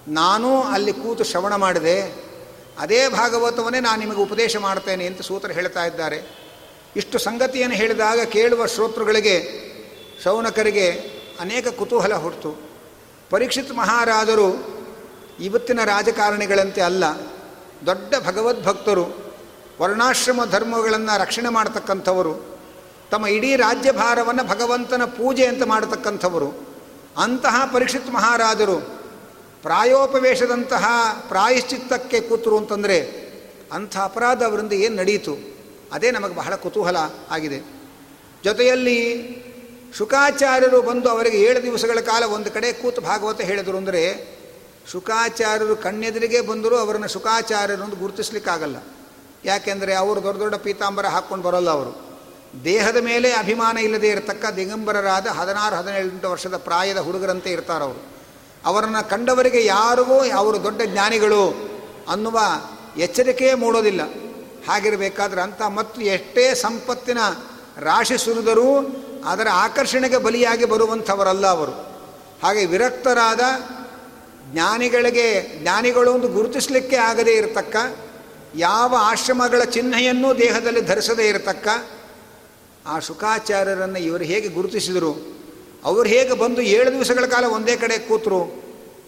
ನಾನೂ 0.09 0.62
ಅಲ್ಲಿ 0.62 0.92
ಕೂತು 0.92 1.24
ಶ್ರವಣ 1.24 1.54
ಮಾಡಿದೆ, 1.54 2.26
ಅದೇ 2.78 3.09
ಭಾಗವತವನ್ನೇ 3.09 3.80
ನಾನು 3.80 4.00
ನಿಮಗೆ 4.00 4.16
ಉಪದೇಶ 4.16 4.57
ಮಾಡ್ತೇನೆ 4.57 5.07
ಅಂತ 5.07 5.20
ಸೂತ್ರ 5.20 5.50
ಹೇಳ್ತಾ 5.50 5.84
ಇದ್ದಾರೆ. 5.84 6.46
ಇಷ್ಟು 6.96 7.18
ಸಂಗತಿಯನ್ನು 7.18 7.76
ಹೇಳಿದಾಗ 7.76 8.20
ಕೇಳುವ 8.20 8.66
ಶ್ರೋತೃಗಳಿಗೆ, 8.66 9.36
ಶೌನಕರಿಗೆ 10.24 10.90
ಅನೇಕ 11.40 11.68
ಕುತೂಹಲ 11.68 12.14
ಹುಟ್ಟಿತು 12.14 12.52
ಪರೀಕ್ಷಿತ್ 13.30 13.72
ಮಹಾರಾಜರು 13.72 14.48
ಇವತ್ತಿನ 15.40 15.84
ರಾಜಕಾರಣಿಗಳಂತೆ 15.84 16.80
ಅಲ್ಲ, 16.80 17.04
ದೊಡ್ಡ 17.86 18.14
ಭಗವದ್ಭಕ್ತರು, 18.26 19.36
ವರ್ಣಾಶ್ರಮ 19.80 20.40
ಧರ್ಮಗಳನ್ನು 20.50 21.20
ರಕ್ಷಣೆ 21.20 21.48
ಮಾಡತಕ್ಕಂಥವರು, 21.48 22.34
ತಮ್ಮ 23.11 23.26
ಇಡೀ 23.26 23.57
ರಾಜ್ಯಭಾರವನ್ನು 23.57 24.44
ಭಗವಂತನ 24.44 25.04
ಪೂಜೆ 25.04 25.46
ಅಂತ 25.46 25.62
ಮಾಡತಕ್ಕಂಥವರು, 25.62 26.48
ಅಂತಹ 27.18 27.70
ಪರೀಕ್ಷಿತ್ 27.72 28.11
ಮಹಾರಾಜರು 28.11 28.95
ಪ್ರಾಯೋಪವೇಶದಂತಹ 29.66 30.84
ಪ್ರಾಯಶ್ಚಿತ್ತಕ್ಕೆ 31.28 32.20
ಕೂತರು 32.20 32.58
ಅಂತಂದರೆ 32.58 32.98
ಅಂಥ 33.72 33.96
ಅಪರಾಧ 34.02 34.42
ಅವರಿಂದ 34.42 34.72
ಏನು 34.72 34.96
ನಡೆಯಿತು 34.96 35.34
ಅದೇ 35.92 36.10
ನಮಗೆ 36.10 36.34
ಬಹಳ 36.34 36.54
ಕುತೂಹಲ 36.54 36.96
ಆಗಿದೆ. 37.30 37.58
ಜೊತೆಯಲ್ಲಿ 38.44 38.98
ಶುಕಾಚಾರ್ಯರು 39.98 40.82
ಬಂದು 40.82 41.08
ಅವರಿಗೆ 41.08 41.38
ಏಳು 41.40 41.62
ದಿವಸಗಳ 41.62 42.00
ಕಾಲ 42.00 42.24
ಒಂದು 42.24 42.50
ಕಡೆ 42.50 42.72
ಕೂತು 42.72 43.00
ಭಾಗವತ 43.00 43.40
ಹೇಳಿದರು 43.40 43.76
ಅಂದರೆ 43.76 44.02
ಶುಕಾಚಾರ್ಯರು 44.92 45.76
ಕಣ್ಣೆದುರಿಗೆ 45.76 46.40
ಬಂದರೂ 46.40 46.76
ಅವರನ್ನು 46.76 47.08
ಶುಕಾಚಾರ್ಯರು 47.08 47.82
ಅಂತ 47.82 47.94
ಗುರುತಿಸ್ಲಿಕ್ಕಾಗಲ್ಲ. 47.94 48.76
ಯಾಕೆಂದರೆ 49.44 49.94
ಅವರು 49.94 50.22
ದೊಡ್ಡ 50.22 50.38
ದೊಡ್ಡ 50.40 50.54
ಪೀತಾಂಬರ 50.54 51.06
ಹಾಕ್ಕೊಂಡು 51.06 51.44
ಬರೋಲ್ಲ 51.48 51.70
ಅವರು. 51.70 51.92
ದೇಹದ 52.64 52.96
ಮೇಲೆ 52.96 53.32
ಅಭಿಮಾನ 53.32 53.78
ಇಲ್ಲದೆ 53.78 54.08
ಇರತಕ್ಕ 54.08 54.46
ದಿಗಂಬರರಾದ 54.56 55.26
ಹದಿನಾರು, 55.26 55.76
ಹದಿನೇಳು 55.76 56.30
ವರ್ಷದ 56.30 56.56
ಪ್ರಾಯದ 56.56 56.98
ಹುಡುಗರಂತೆ 56.98 57.50
ಇರ್ತಾರವರು. 57.50 58.15
ಅವರನ್ನು 58.66 59.10
ಕಂಡವರಿಗೆ 59.10 59.64
ಯಾರಿಗೂ 59.64 60.30
ಅವರು 60.30 60.64
ದೊಡ್ಡ 60.64 60.82
ಜ್ಞಾನಿಗಳು 60.82 61.70
ಅನ್ನುವ 62.08 62.40
ಎಚ್ಚರಿಕೆಯೇ 62.96 63.54
ಮೂಡೋದಿಲ್ಲ. 63.54 64.00
ಹಾಗಿರಬೇಕಾದ್ರೆ 64.68 65.40
ಅಂತ 65.40 65.62
ಮತ್ತು 65.62 66.00
ಎಷ್ಟೇ 66.00 66.54
ಸಂಪತ್ತಿನ 66.54 67.18
ರಾಶಿ 67.78 68.18
ಸುರಿದರೂ 68.18 68.96
ಅದರ 69.24 69.46
ಆಕರ್ಷಣೆಗೆ 69.52 70.16
ಬಲಿಯಾಗಿ 70.16 70.64
ಬರುವಂಥವರಲ್ಲ 70.64 71.46
ಅವರು. 71.46 71.72
ಹಾಗೆ 72.42 72.66
ವಿರಕ್ತರಾದ 72.66 73.40
ಜ್ಞಾನಿಗಳಿಗೆ, 74.52 75.58
ಜ್ಞಾನಿಗಳು 75.62 76.12
ಒಂದು 76.12 76.28
ಗುರುತಿಸಲಿಕ್ಕೆ 76.28 76.96
ಆಗದೇ 76.96 77.30
ಇರತಕ್ಕ, 77.30 77.76
ಯಾವ 78.54 78.96
ಆಶ್ರಮಗಳ 78.98 79.64
ಚಿಹ್ನೆಯನ್ನೂ 79.64 80.34
ದೇಹದಲ್ಲಿ 80.34 80.80
ಧರಿಸದೇ 80.80 81.28
ಇರತಕ್ಕ, 81.28 81.68
ಆ 82.86 82.98
ಶುಕಾಚಾರ್ಯರನ್ನು 82.98 83.98
ಇವರು 83.98 84.24
ಹೇಗೆ 84.24 84.48
ಗುರುತಿಸಿದರು? 84.48 85.36
ಅವರು 85.87 86.09
ಹೇಗೆ 86.09 86.34
ಬಂದು 86.34 86.61
ಏಳು 86.61 86.93
ದಿವಸಗಳ 86.93 87.26
ಕಾಲ 87.26 87.45
ಒಂದೇ 87.45 87.76
ಕಡೆ 87.76 87.99
ಕೂತರು, 87.99 88.41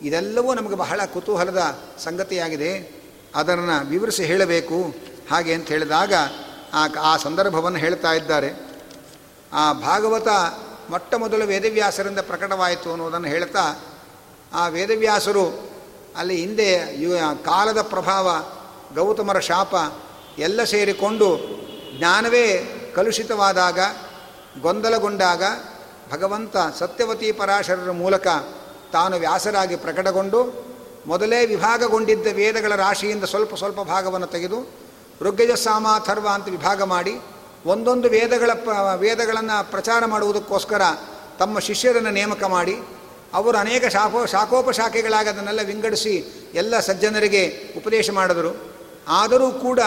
ಇದೆಲ್ಲವೂ 0.03 0.55
ನಮಗೆ 0.55 0.77
ಬಹಳ 0.77 1.01
ಕುತೂಹಲದ 1.05 1.63
ಸಂಗತಿಯಾಗಿದೆ. 2.05 2.73
ಅದನ್ನು 3.35 3.87
ವಿವರಿಸಿ 3.89 4.25
ಹೇಳಬೇಕು. 4.25 4.77
ಹಾಗೆ 5.31 5.53
ಅಂತ 5.55 5.69
ಹೇಳಿದಾಗ 5.69 6.15
ಆ 6.75 6.87
ಆ 7.01 7.17
ಸಂದರ್ಭವನ್ನು 7.17 7.79
ಹೇಳ್ತಾ 7.79 8.13
ಇದ್ದಾರೆ. 8.13 8.51
ಆ 9.53 9.73
ಭಾಗವತ 9.73 10.29
ಮೊಟ್ಟ 10.91 11.15
ಮೊದಲು 11.15 11.45
ವೇದವ್ಯಾಸರಿಂದ 11.45 12.19
ಪ್ರಕಟವಾಯಿತು 12.19 12.91
ಅನ್ನೋದನ್ನು 12.91 13.29
ಹೇಳ್ತಾ, 13.29 13.65
ಆ 14.53 14.69
ವೇದವ್ಯಾಸರು 14.69 15.47
ಅಲ್ಲಿ 16.17 16.37
ಹಿಂದೆ 16.37 16.69
ಕಾಲದ 17.45 17.83
ಪ್ರಭಾವ, 17.83 18.29
ಗೌತಮರ 18.95 19.39
ಶಾಪ 19.41 19.75
ಎಲ್ಲ 20.39 20.65
ಸೇರಿಕೊಂಡು 20.65 21.29
ಜ್ಞಾನವೇ 21.99 22.47
ಕಲುಷಿತವಾದಾಗ, 22.95 23.81
ಗೊಂದಲಗೊಂಡಾಗ 24.61 25.43
ಭಗವಂತ 26.11 26.57
ಸತ್ಯವತಿ 26.79 27.33
ಪರಾಶರರ 27.33 27.91
ಮೂಲಕ 27.91 28.27
ತಾನು 28.93 29.17
ವ್ಯಾಸರಾಗಿ 29.17 29.77
ಪ್ರಕಟಗೊಂಡು 29.77 30.69
ಮೊದಲೇ 31.07 31.47
ವಿಭಾಗಗೊಂಡಿದ್ದ 31.47 32.27
ವೇದಗಳ 32.33 32.75
ರಾಶಿಯಿಂದ 32.77 33.25
ಸ್ವಲ್ಪ 33.25 33.55
ಸ್ವಲ್ಪ 33.55 33.81
ಭಾಗವನ್ನು 33.81 34.27
ತೆಗೆದು 34.27 34.71
ಋಗ್ಗಜ 35.21 35.51
ಸಾಮಾಥರ್ವ 35.51 36.29
ಅಂತ 36.29 36.49
ವಿಭಾಗ 36.49 36.83
ಮಾಡಿ 36.83 37.21
ಒಂದೊಂದು 37.67 38.09
ವೇದಗಳ 38.09 38.51
ವೇದಗಳನ್ನು 38.95 39.71
ಪ್ರಚಾರ 39.71 40.07
ಮಾಡುವುದಕ್ಕೋಸ್ಕರ 40.07 40.83
ತಮ್ಮ 41.39 41.59
ಶಿಷ್ಯರನ್ನು 41.59 42.11
ನೇಮಕ 42.11 42.45
ಮಾಡಿ 42.45 42.79
ಅವರು 43.35 43.59
ಅನೇಕ 43.59 43.87
ಶಾಖೋ 43.87 44.27
ಶಾಖೋಪಶಾಖೆಗಳಾಗಿ 44.27 45.29
ಅದನ್ನೆಲ್ಲ 45.29 45.61
ವಿಂಗಡಿಸಿ 45.63 46.47
ಎಲ್ಲ 46.55 46.81
ಸಜ್ಜನರಿಗೆ 46.81 47.75
ಉಪದೇಶ 47.77 48.11
ಮಾಡಿದರು. 48.11 48.57
ಆದರೂ 49.09 49.51
ಕೂಡ 49.51 49.81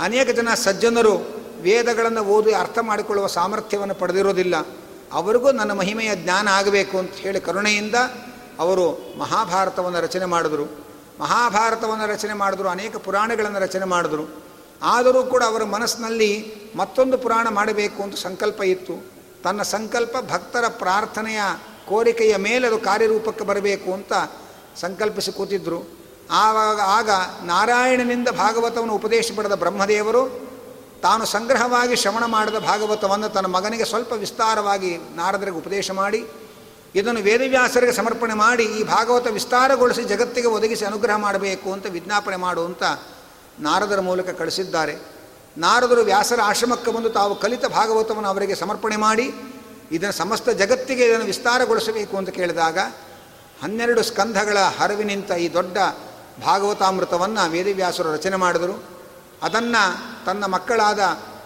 ಅನೇಕ 0.00 0.30
ಜನ 0.30 0.54
ಸಜ್ಜನರು 0.54 1.14
ವೇದಗಳನ್ನು 1.62 2.24
ಓದಿ 2.24 2.52
ಅರ್ಥ 2.52 2.78
ಮಾಡಿಕೊಳ್ಳುವ 2.78 3.26
ಸಾಮರ್ಥ್ಯವನ್ನು 3.26 3.94
ಪಡೆದಿರೋದಿಲ್ಲ. 3.94 4.66
ಅವರಿಗೂ 5.12 5.52
ನನ್ನ 5.52 5.72
ಮಹಿಮೆಯ 5.72 6.14
ಜ್ಞಾನ 6.14 6.48
ಆಗಬೇಕು 6.48 6.98
ಅಂತ 6.98 7.10
ಹೇಳಿ 7.10 7.40
ಕರುಣೆಯಿಂದ 7.40 7.94
ಅವರು 8.58 9.14
ಮಹಾಭಾರತವನ್ನು 9.18 10.00
ರಚನೆ 10.00 10.24
ಮಾಡಿದರು. 10.24 10.64
ಮಹಾಭಾರತವನ್ನು 11.20 12.06
ರಚನೆ 12.06 12.34
ಮಾಡಿದ್ರು, 12.34 12.68
ಅನೇಕ 12.68 12.96
ಪುರಾಣಗಳನ್ನು 12.96 13.58
ರಚನೆ 13.58 13.84
ಮಾಡಿದ್ರು. 13.84 14.42
ಆದರೂ 14.82 15.22
ಕೂಡ 15.22 15.42
ಅವರ 15.42 15.64
ಮನಸ್ಸಿನಲ್ಲಿ 15.64 16.54
ಮತ್ತೊಂದು 16.76 17.18
ಪುರಾಣ 17.18 17.48
ಮಾಡಬೇಕು 17.48 18.02
ಅಂತ 18.02 18.14
ಸಂಕಲ್ಪ 18.16 18.62
ಇತ್ತು. 18.62 19.10
ತನ್ನ 19.42 19.62
ಸಂಕಲ್ಪ 19.62 20.16
ಭಕ್ತರ 20.32 20.64
ಪ್ರಾರ್ಥನೆಯ 20.68 21.40
ಕೋರಿಕೆಯ 21.88 22.36
ಮೇಲೆ 22.36 22.66
ಅದು 22.66 22.78
ಕಾರ್ಯರೂಪಕ್ಕೆ 22.78 23.44
ಬರಬೇಕು 23.44 23.92
ಅಂತ 23.92 24.12
ಸಂಕಲ್ಪಿಸಿ 24.76 25.32
ಕೂತಿದ್ದರು 25.32 25.98
ಆವಾಗ, 26.30 26.80
ಆಗ 26.80 27.10
ನಾರಾಯಣನಿಂದ 27.44 28.28
ಭಾಗವತವನ್ನು 28.28 28.94
ಉಪದೇಶ 28.94 29.30
ಪಡೆದ 29.36 29.52
ಬ್ರಹ್ಮದೇವರು 29.52 30.47
ತಾನು 31.02 31.26
ಸಂಗ್ರಹವಾಗಿ 31.26 31.96
ಶ್ರವಣ 31.96 32.24
ಮಾಡಿದ 32.24 32.54
ಭಾಗವತವನ್ನು 32.54 33.28
ತನ್ನ 33.28 33.46
ಮಗನಿಗೆ 33.46 33.84
ಸ್ವಲ್ಪ 33.84 34.12
ವಿಸ್ತಾರವಾಗಿ 34.12 34.96
ನಾರದರಿಗೆ 34.96 35.56
ಉಪದೇಶ 35.56 35.90
ಮಾಡಿ, 35.90 36.24
ಇದನ್ನು 36.94 37.20
ವೇದವ್ಯಾಸರಿಗೆ 37.20 37.92
ಸಮರ್ಪಣೆ 37.92 38.34
ಮಾಡಿ, 38.34 38.64
ಈ 38.64 38.82
ಭಾಗವತ 38.84 39.26
ವಿಸ್ತಾರಗೊಳಿಸಿ 39.26 40.04
ಜಗತ್ತಿಗೆ 40.04 40.46
ಒದಗಿಸಿ 40.46 40.84
ಅನುಗ್ರಹ 40.84 41.16
ಮಾಡಬೇಕು 41.16 41.72
ಅಂತ 41.72 41.86
ವಿಜ್ಞಾಪನೆ 41.86 42.36
ಮಾಡುವಂಥ 42.36 42.82
ನಾರದರ 43.60 44.00
ಮೂಲಕ 44.00 44.30
ಕಳಿಸಿದ್ದಾರೆ. 44.30 44.96
ನಾರದರು 45.58 46.02
ವ್ಯಾಸರ 46.04 46.40
ಆಶ್ರಮಕ್ಕೆ 46.44 46.90
ಬಂದು 46.90 47.10
ತಾವು 47.10 47.34
ಕಲಿತ 47.34 47.66
ಭಾಗವತವನ್ನು 47.66 48.28
ಅವರಿಗೆ 48.28 48.54
ಸಮರ್ಪಣೆ 48.54 48.96
ಮಾಡಿ, 48.96 49.34
ಇದನ್ನು 49.92 50.12
ಸಮಸ್ತ 50.12 50.48
ಜಗತ್ತಿಗೆ 50.48 51.04
ಇದನ್ನು 51.04 51.26
ವಿಸ್ತಾರಗೊಳಿಸಬೇಕು 51.26 52.16
ಅಂತ 52.16 52.30
ಕೇಳಿದಾಗ, 52.30 52.78
ಹನ್ನೆರಡು 53.62 54.02
ಸ್ಕಂಧಗಳ 54.02 54.58
ಹರವಿನಿಂತ 54.58 55.30
ಈ 55.30 55.54
ದೊಡ್ಡ 55.54 55.78
ಭಾಗವತಾಮೃತವನ್ನು 56.46 57.50
ವೇದವ್ಯಾಸರು 57.50 58.12
ರಚನೆ 58.12 58.36
ಮಾಡಿದರು. 58.36 58.97
ಅದನ್ನು 59.42 60.24
ತನ್ನ 60.24 60.46
ಮಕ್ಕಳಾದ 60.46 60.98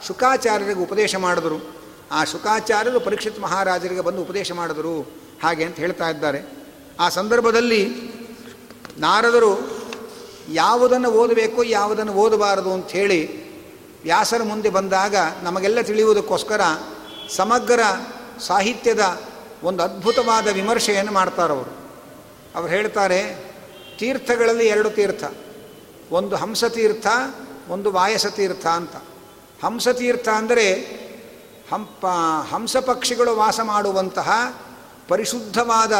ಶುಕಾಚಾರ್ಯರಿಗೆ 0.06 0.80
ಉಪದೇಶ 0.80 1.16
ಮಾಡಿದರು. 1.16 1.76
ಆ 2.12 2.24
ಶುಕಾಚಾರ್ಯರು 2.24 3.00
ಪರೀಕ್ಷಿತ್ 3.00 3.40
ಮಹಾರಾಜರಿಗೆ 3.40 4.00
ಬಂದು 4.00 4.22
ಉಪದೇಶ 4.22 4.52
ಮಾಡಿದರು. 4.52 5.12
ಹಾಗೆ 5.42 5.64
ಅಂತ 5.64 5.76
ಹೇಳ್ತಾ 5.76 6.08
ಇದ್ದಾರೆ. 6.08 6.40
ಆ 7.00 7.08
ಸಂದರ್ಭದಲ್ಲಿ 7.08 8.12
ನಾರದರು 8.98 9.82
ಯಾವುದನ್ನು 10.52 11.10
ಓದಬೇಕು 11.10 11.64
ಯಾವುದನ್ನು 11.64 12.12
ಓದಬಾರದು 12.12 12.72
ಅಂಥೇಳಿ 12.72 13.42
ವ್ಯಾಸರ 14.02 14.42
ಮುಂದೆ 14.42 14.70
ಬಂದಾಗ 14.70 15.16
ನಮಗೆಲ್ಲ 15.42 15.80
ತಿಳಿಯುವುದಕ್ಕೋಸ್ಕರ 15.80 16.60
ಸಮಗ್ರ 17.30 17.80
ಸಾಹಿತ್ಯದ 18.40 19.22
ಒಂದು 19.62 19.82
ಅದ್ಭುತವಾದ 19.82 20.48
ವಿಮರ್ಶೆಯನ್ನು 20.48 21.12
ಮಾಡ್ತಾರವರು. 21.12 21.92
ಅವರು 22.56 22.68
ಹೇಳ್ತಾರೆ 22.68 23.52
ತೀರ್ಥಗಳಲ್ಲಿ 23.98 24.66
ಎರಡು 24.66 24.90
ತೀರ್ಥ. 24.90 25.24
ಒಂದು 26.10 26.36
ಹಂಸತೀರ್ಥ 26.36 27.06
ಒಂದು 27.68 27.92
ವಾಯಸ 27.92 28.26
ತೀರ್ಥ 28.26 28.66
ಅಂತ. 28.66 28.96
ಹಂಸತೀರ್ಥ 29.64 30.28
ಅಂದರೆ 30.28 30.72
ಹಂಪ, 31.72 32.06
ಹಂಸ 32.54 32.76
ಪಕ್ಷಿಗಳು 32.76 33.36
ವಾಸ 33.36 33.60
ಮಾಡುವಂತಹ 33.60 34.60
ಪರಿಶುದ್ಧವಾದ 35.08 35.92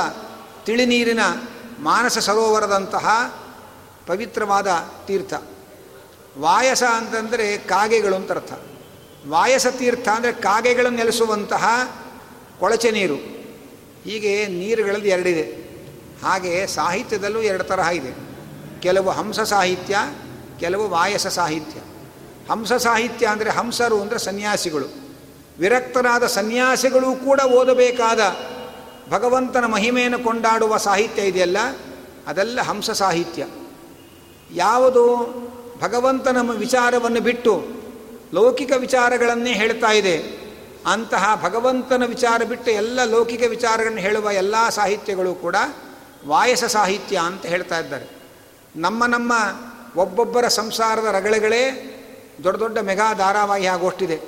ತಿಳಿನೀರಿನ 0.65 1.21
ಮಾನಸ 1.81 2.19
ಸರೋವರದಂತಹ 2.19 3.35
ಪವಿತ್ರವಾದ 4.07 4.91
ತೀರ್ಥ. 5.07 5.35
ವಾಯಸ 6.39 6.83
ಅಂತಂದರೆ 6.83 7.59
ಕಾಗೆಗಳು 7.59 8.17
ಅಂತ 8.17 8.33
ಅರ್ಥ. 8.33 8.53
ವಾಯಸ 9.29 9.67
ತೀರ್ಥ 9.67 10.09
ಅಂದರೆ 10.09 10.33
ಕಾಗೆಗಳನ್ನು 10.33 10.99
ನೆಲೆಸುವಂತಹ 10.99 11.97
ಕೊಳಚೆ 12.59 12.91
ನೀರು. 12.91 13.15
ಹೀಗೆ 14.05 14.47
ನೀರುಗಳಲ್ಲಿ 14.47 15.09
ಎರಡಿದೆ. 15.09 15.63
ಹಾಗೆ 16.23 16.67
ಸಾಹಿತ್ಯದಲ್ಲೂ 16.67 17.41
ಎರಡು 17.41 17.65
ತರಹ 17.65 17.89
ಇದೆ. 17.89 18.33
ಕೆಲವು 18.81 19.11
ಹಂಸ 19.11 19.41
ಸಾಹಿತ್ಯ 19.41 19.97
ಕೆಲವು 20.63 20.89
ವಾಯಸ 20.89 21.27
ಸಾಹಿತ್ಯ. 21.27 21.81
ಹಂಸ 22.51 22.73
ಸಾಹಿತ್ಯ 22.73 23.27
ಅಂದರೆ 23.27 23.51
ಹಂಸರು 23.51 24.01
ಅಂದರೆ 24.01 24.19
ಸನ್ಯಾಸಿಗಳು. 24.19 24.87
ವಿರಕ್ತರಾದ 25.59 26.27
ಸನ್ಯಾಸಿಗಳು 26.27 27.25
ಕೂಡ 27.25 27.41
ಓದಬೇಕಾದ 27.41 28.21
ಭಗವಂತನ 29.11 29.65
ಮಹಿಮೆಯನ್ನು 29.65 30.19
ಕೊಂಡಾಡುವ 30.19 30.77
ಸಾಹಿತ್ಯ 30.77 31.23
ಇದೆಯಲ್ಲ? 31.23 31.57
ಅದೆಲ್ಲ 32.27 32.61
ಹಂಸ 32.61 32.91
ಸಾಹಿತ್ಯ. 32.91 33.47
ಯಾವುದು 34.53 35.05
ಭಗವಂತನ 35.81 36.51
ವಿಚಾರವನ್ನು 36.51 37.21
ಬಿಟ್ಟು 37.21 37.67
ಲೌಕಿಕ 38.35 38.73
ವಿಚಾರಗಳನ್ನೇ 38.77 39.53
ಹೇಳ್ತಾ 39.53 39.93
ಇದೆ. 39.93 40.17
ಅಂತಹ 40.87 41.41
ಭಗವಂತನ 41.45 42.03
ವಿಚಾರ 42.07 42.43
ಬಿಟ್ಟು 42.49 42.71
ಎಲ್ಲ 42.71 43.05
ಲೌಕಿಕ 43.05 43.43
ವಿಚಾರಗಳನ್ನು 43.49 44.01
ಹೇಳುವ 44.01 44.31
ಎಲ್ಲ 44.31 44.69
ಸಾಹಿತ್ಯಗಳು 44.69 45.35
ಕೂಡ 45.35 45.57
ವಾಯಸ 46.27 46.65
ಸಾಹಿತ್ಯ 46.65 47.21
ಅಂತ 47.25 47.47
ಹೇಳ್ತಾ 47.47 47.79
ಇದ್ದಾರೆ. 47.79 48.07
ನಮ್ಮ 48.77 49.07
ನಮ್ಮ 49.07 49.33
ಒಬ್ಬೊಬ್ಬರ 49.97 50.49
ಸಂಸಾರದ 50.49 51.05
ರಗಳೆಗಳೇ 51.05 51.89
ದೊಡ್ಡ 52.45 52.59
ದೊಡ್ಡ 52.59 52.79
ಮೆಗಾ 52.79 53.13
ಧಾರಾವಾಹಿ 53.13 53.67
ಆಗೋಷ್ಟಿದೆ. 53.67 54.21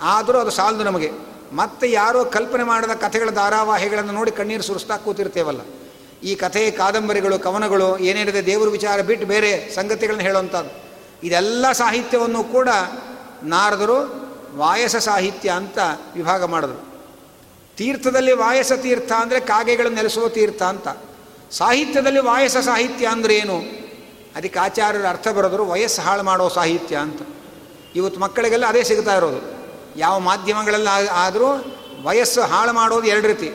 ಆದರೂ 0.00 0.38
ಅದು 0.38 0.50
ಸಾಲದು 0.50 0.84
ನಮಗೆ. 0.84 1.10
ಮತ್ತೆ 1.52 1.90
ಯಾರೋ 1.90 2.24
ಕಲ್ಪನೆ 2.24 2.64
ಮಾಡಿದ 2.64 2.90
ಕಥೆಗಳ 2.90 3.30
ಧಾರಾವಾಹಿಗಳನ್ನು 3.30 4.12
ನೋಡಿ 4.12 4.30
ಕಣ್ಣೀರು 4.30 4.62
ಸುರಿಸ್ತಾ 4.62 4.96
ಕೂತಿರ್ತೇವಲ್ಲ. 4.96 5.60
ಈ 6.22 6.34
ಕಥೆ, 6.34 6.70
ಕಾದಂಬರಿಗಳು, 6.70 7.38
ಕವನಗಳು 7.38 7.98
ಏನೇನಿದೆ 7.98 8.46
ದೇವರ 8.46 8.68
ವಿಚಾರ 8.68 9.00
ಬಿಟ್ಟು 9.00 9.26
ಬೇರೆ 9.26 9.74
ಸಂಗತಿಗಳನ್ನ 9.74 10.22
ಹೇಳುವಂಥದ್ದು. 10.22 10.84
ಇದೆಲ್ಲ 11.26 11.72
ಸಾಹಿತ್ಯವನ್ನು 11.72 12.44
ಕೂಡ 12.44 12.68
ನಾರದರು 13.42 14.24
ವಾಯಸ 14.56 14.96
ಸಾಹಿತ್ಯ 14.96 15.50
ಅಂತ 15.50 15.78
ವಿಭಾಗ 16.16 16.44
ಮಾಡಿದ್ರು. 16.44 16.94
ತೀರ್ಥದಲ್ಲಿ 17.76 18.32
ವಾಯಸ 18.32 18.72
ತೀರ್ಥ 18.72 19.12
ಅಂದರೆ 19.12 19.40
ಕಾಗೆಗಳು 19.40 19.88
ನೆಲೆಸುವ 19.88 20.28
ತೀರ್ಥ 20.28 20.62
ಅಂತ. 20.62 20.88
ಸಾಹಿತ್ಯದಲ್ಲಿ 21.50 22.20
ವಾಯಸ 22.20 22.56
ಸಾಹಿತ್ಯ 22.56 23.06
ಅಂದರೆ 23.06 23.36
ಏನು? 23.36 23.83
ಅದಕ್ಕೆ 24.36 24.58
ಆಚಾರ್ಯರ 24.58 25.06
ಅರ್ಥ 25.08 25.28
ಬರೋದ್ರು 25.28 25.66
ವಯಸ್ಸು 25.66 26.02
ಹಾಳು 26.02 26.22
ಮಾಡೋ 26.22 26.48
ಸಾಹಿತ್ಯ 26.48 26.96
ಅಂತ. 26.96 27.22
ಇವತ್ತು 27.94 28.20
ಮಕ್ಕಳಿಗೆಲ್ಲ 28.20 28.66
ಅದೇ 28.66 28.82
ಸಿಗ್ತಾ 28.82 29.16
ಇರೋದು. 29.16 29.64
ಯಾವ 29.96 30.18
ಮಾಧ್ಯಮಗಳೆಲ್ಲ 30.18 30.88
ಆದರೂ 31.12 31.46
ವಯಸ್ಸು 32.02 32.42
ಹಾಳು 32.42 32.72
ಮಾಡೋದು 32.72 33.06
ಎರಡು 33.06 33.28
ರೀತಿ. 33.28 33.52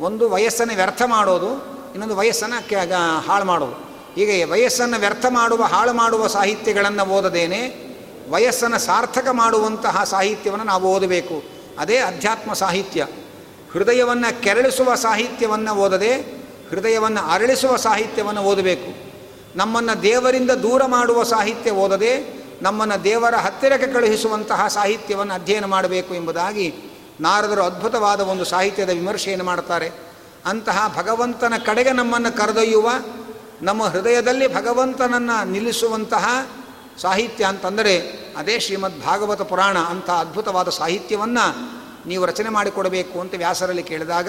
ಒಂದು 0.00 0.30
ವಯಸ್ಸನ್ನು 0.30 0.74
ವ್ಯರ್ಥ 0.74 1.02
ಮಾಡೋದು, 1.06 1.50
ಇನ್ನೊಂದು 1.90 2.16
ವಯಸ್ಸನ್ನು 2.16 3.20
ಹಾಳು 3.28 3.44
ಮಾಡೋದು. 3.44 3.86
ಹೀಗೆ 4.14 4.44
ವಯಸ್ಸನ್ನು 4.44 4.98
ವ್ಯರ್ಥ 4.98 5.26
ಮಾಡುವ, 5.28 5.62
ಹಾಳು 5.62 5.92
ಮಾಡುವ 5.92 6.26
ಸಾಹಿತ್ಯಗಳನ್ನು 6.26 7.06
ಓದದೇನೆ 7.06 7.86
ವಯಸ್ಸನ್ನು 8.30 8.78
ಸಾರ್ಥಕ 8.78 9.28
ಮಾಡುವಂತಹ 9.32 10.04
ಸಾಹಿತ್ಯವನ್ನು 10.04 10.64
ನಾವು 10.64 10.94
ಓದಬೇಕು. 10.94 11.42
ಅದೇ 11.78 11.96
ಅಧ್ಯಾತ್ಮ 11.96 12.52
ಸಾಹಿತ್ಯ. 12.52 13.06
ಹೃದಯವನ್ನು 13.72 14.42
ಕೆರಳಿಸುವ 14.42 14.94
ಸಾಹಿತ್ಯವನ್ನು 14.94 15.74
ಓದದೆ 15.74 16.14
ಹೃದಯವನ್ನು 16.70 17.30
ಅರಳಿಸುವ 17.30 17.76
ಸಾಹಿತ್ಯವನ್ನು 17.76 18.42
ಓದಬೇಕು. 18.42 19.06
ನಮ್ಮನ್ನು 19.56 20.02
ದೇವರಿಂದ 20.02 20.50
ದೂರ 20.50 20.86
ಮಾಡುವ 20.86 21.22
ಸಾಹಿತ್ಯ 21.22 21.70
ಓದದೆ 21.70 22.46
ನಮ್ಮನ್ನು 22.62 23.04
ದೇವರ 23.04 23.34
ಹತ್ತಿರಕ್ಕೆ 23.34 23.92
ಕಳುಹಿಸುವಂತಹ 23.92 24.66
ಸಾಹಿತ್ಯವನ್ನು 24.66 25.34
ಅಧ್ಯಯನ 25.34 25.64
ಮಾಡಬೇಕು 25.64 26.14
ಎಂಬುದಾಗಿ 26.14 26.74
ನಾರದರು 27.20 27.62
ಅದ್ಭುತವಾದ 27.62 28.20
ಒಂದು 28.20 28.44
ಸಾಹಿತ್ಯದ 28.44 28.90
ವಿಮರ್ಶೆಯನ್ನು 28.90 29.44
ಮಾಡ್ತಾರೆ. 29.44 29.90
ಅಂತಹ 30.46 30.94
ಭಗವಂತನ 30.96 31.54
ಕಡೆಗೆ 31.66 31.92
ನಮ್ಮನ್ನು 31.92 32.36
ಕರೆದೊಯ್ಯುವ 32.36 32.90
ನಮ್ಮ 33.62 33.84
ಹೃದಯದಲ್ಲಿ 33.84 34.54
ಭಗವಂತನನ್ನು 34.54 35.50
ನಿಲ್ಲಿಸುವಂತಹ 35.50 36.46
ಸಾಹಿತ್ಯ 36.98 37.44
ಅಂತಂದರೆ 37.44 38.00
ಅದೇ 38.36 38.60
ಶ್ರೀಮದ್ 38.60 39.04
ಭಾಗವತ 39.04 39.42
ಪುರಾಣ 39.42 39.78
ಅಂತಹ 39.78 40.20
ಅದ್ಭುತವಾದ 40.20 40.68
ಸಾಹಿತ್ಯವನ್ನು 40.68 41.76
ನೀವು 42.08 42.26
ರಚನೆ 42.26 42.48
ಮಾಡಿಕೊಡಬೇಕು 42.48 43.20
ಅಂತ 43.20 43.34
ವ್ಯಾಸರಲ್ಲಿ 43.36 43.82
ಕೇಳಿದಾಗ 43.82 44.28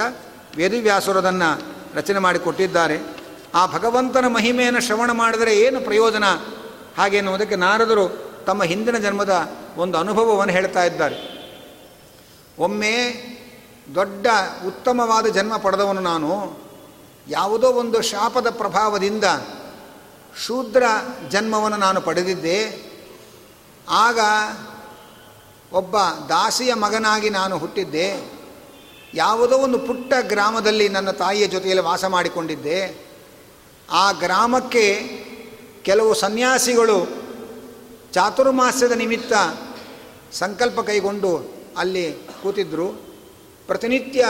ವೇದಿವ್ಯಾಸರದನ್ನು 0.55 1.61
ರಚನೆ 1.95 2.19
ಮಾಡಿಕೊಟ್ಟಿದ್ದಾರೆ. 2.19 3.16
ಆ 3.53 3.65
ಭಗವಂತನ 3.65 4.27
ಮಹಿಮೆಯನ್ನು 4.27 4.81
ಶ್ರವಣ 4.81 5.11
ಮಾಡಿದರೆ 5.11 5.59
ಏನು 5.59 5.81
ಪ್ರಯೋಜನ? 5.81 6.23
ಹಾಗೆ 6.97 7.17
ಎನ್ನುವುದಕ್ಕೆ 7.17 7.55
ನಾರದರು 7.55 8.31
ತಮ್ಮ 8.45 8.63
ಹಿಂದಿನ 8.63 8.97
ಜನ್ಮದ 8.97 9.49
ಒಂದು 9.77 9.97
ಅನುಭವವನ್ನು 9.97 10.53
ಹೇಳ್ತಾ 10.53 10.83
ಇದ್ದಾರೆ. 10.83 11.37
ಒಮ್ಮೆ 12.59 13.27
ದೊಡ್ಡ 13.95 14.27
ಉತ್ತಮವಾದ 14.67 15.25
ಜನ್ಮ 15.25 15.57
ಪಡೆದವನು 15.57 16.01
ನಾನು. 16.01 16.57
ಯಾವುದೋ 17.27 17.71
ಒಂದು 17.71 18.01
ಶಾಪದ 18.01 18.49
ಪ್ರಭಾವದಿಂದ 18.49 19.23
ಶೂದ್ರ 20.45 20.83
ಜನ್ಮವನ್ನು 21.29 21.77
ನಾನು 21.77 22.01
ಪಡೆದಿದ್ದೆ. 22.01 22.87
ಆಗ 23.89 24.19
ಒಬ್ಬ 25.73 25.97
ದಾಸಿಯ 26.29 26.73
ಮಗನಾಗಿ 26.73 27.29
ನಾನು 27.29 27.57
ಹುಟ್ಟಿದ್ದೆ. 27.57 28.31
ಯಾವುದೋ 29.13 29.57
ಒಂದು 29.57 29.79
ಪುಟ್ಟ 29.79 30.13
ಗ್ರಾಮದಲ್ಲಿ 30.21 30.89
ನನ್ನ 30.89 31.11
ತಾಯಿಯ 31.11 31.47
ಜೊತೆಯಲ್ಲಿ 31.47 31.83
ವಾಸ 31.83 32.05
ಮಾಡಿಕೊಂಡಿದ್ದೆ. 32.05 33.06
ಆ 33.91 34.11
ಗ್ರಾಮಕ್ಕೆ 34.11 35.01
ಕೆಲವು 35.83 36.13
ಸನ್ಯಾಸಿಗಳು 36.13 37.07
ಚಾತುರ್ಮಾಸ್ಯದ 38.13 38.91
ನಿಮಿತ್ತ 38.91 39.33
ಸಂಕಲ್ಪ 40.31 40.79
ಕೈಗೊಂಡು 40.79 41.53
ಅಲ್ಲಿ 41.77 42.11
ಕೂತಿದ್ದರು 42.43 42.87
ಪ್ರತಿನಿತ್ಯ 43.67 44.25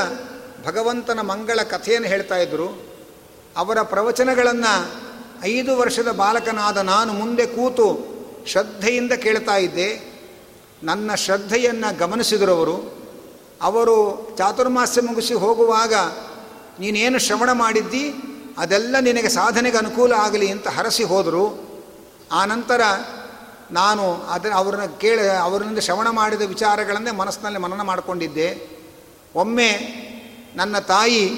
ಭಗವಂತನ 0.66 1.22
ಮಂಗಳ 1.22 1.60
ಕಥೆಯನ್ನು 1.64 2.08
ಹೇಳ್ತಾ 2.08 2.38
ಇದ್ದರು 2.38 2.84
ಅವರ 3.58 3.82
ಪ್ರವಚನಗಳನ್ನು 3.82 4.92
ಐದು 5.44 5.78
ವರ್ಷದ 5.78 6.12
ಬಾಲಕನಾದ 6.12 6.78
ನಾನು 6.78 7.14
ಮುಂದೆ 7.14 7.46
ಕೂತು 7.46 8.18
ಶ್ರದ್ಧೆಯಿಂದ 8.48 9.12
ಕೇಳ್ತಾ 9.12 9.56
ಇದ್ದೆ. 9.56 10.18
ನನ್ನ 10.84 11.16
ಶ್ರದ್ಧೆಯನ್ನು 11.16 11.98
ಗಮನಿಸಿದರು 11.98 12.52
ಅವರು. 12.52 13.08
ಅವರು 13.62 14.30
ಚಾತುರ್ಮಾಸ್ಯ 14.38 15.02
ಮುಗಿಸಿ 15.02 15.34
ಹೋಗುವಾಗ, 15.34 15.94
ನೀನೇನು 16.80 17.20
ಶ್ರವಣ 17.20 17.52
ಮಾಡಿದ್ದಿ? 17.52 18.14
ಅದೆಲ್ಲ 18.58 18.96
ನಿನಗೆ 19.00 19.30
ಸಾಧನೆಗೆ 19.30 19.78
ಅನುಕೂಲ 19.78 20.14
ಆಗಲಿ 20.14 20.52
ಅಂತ 20.52 20.68
ಹರಸಿ 20.68 21.04
ಹೋದರು. 21.04 21.68
ಆನಂತರ 22.32 22.82
ನಾನು 23.72 24.14
ಅದನ್ನು 24.14 24.58
ಅವ್ರನ್ನ 24.58 24.86
ಕೇಳಿ 24.86 25.30
ಅವರಿಂದ 25.30 25.80
ಶ್ರವಣ 25.80 26.10
ಮಾಡಿದ 26.10 26.42
ವಿಚಾರಗಳನ್ನೇ 26.42 27.12
ಮನಸ್ಸಿನಲ್ಲಿ 27.12 27.60
ಮನನ 27.60 27.82
ಮಾಡಿಕೊಂಡಿದ್ದೆ. 27.82 28.68
ಒಮ್ಮೆ 29.36 29.70
ನನ್ನ 30.56 30.80
ತಾಯಿ 30.80 31.30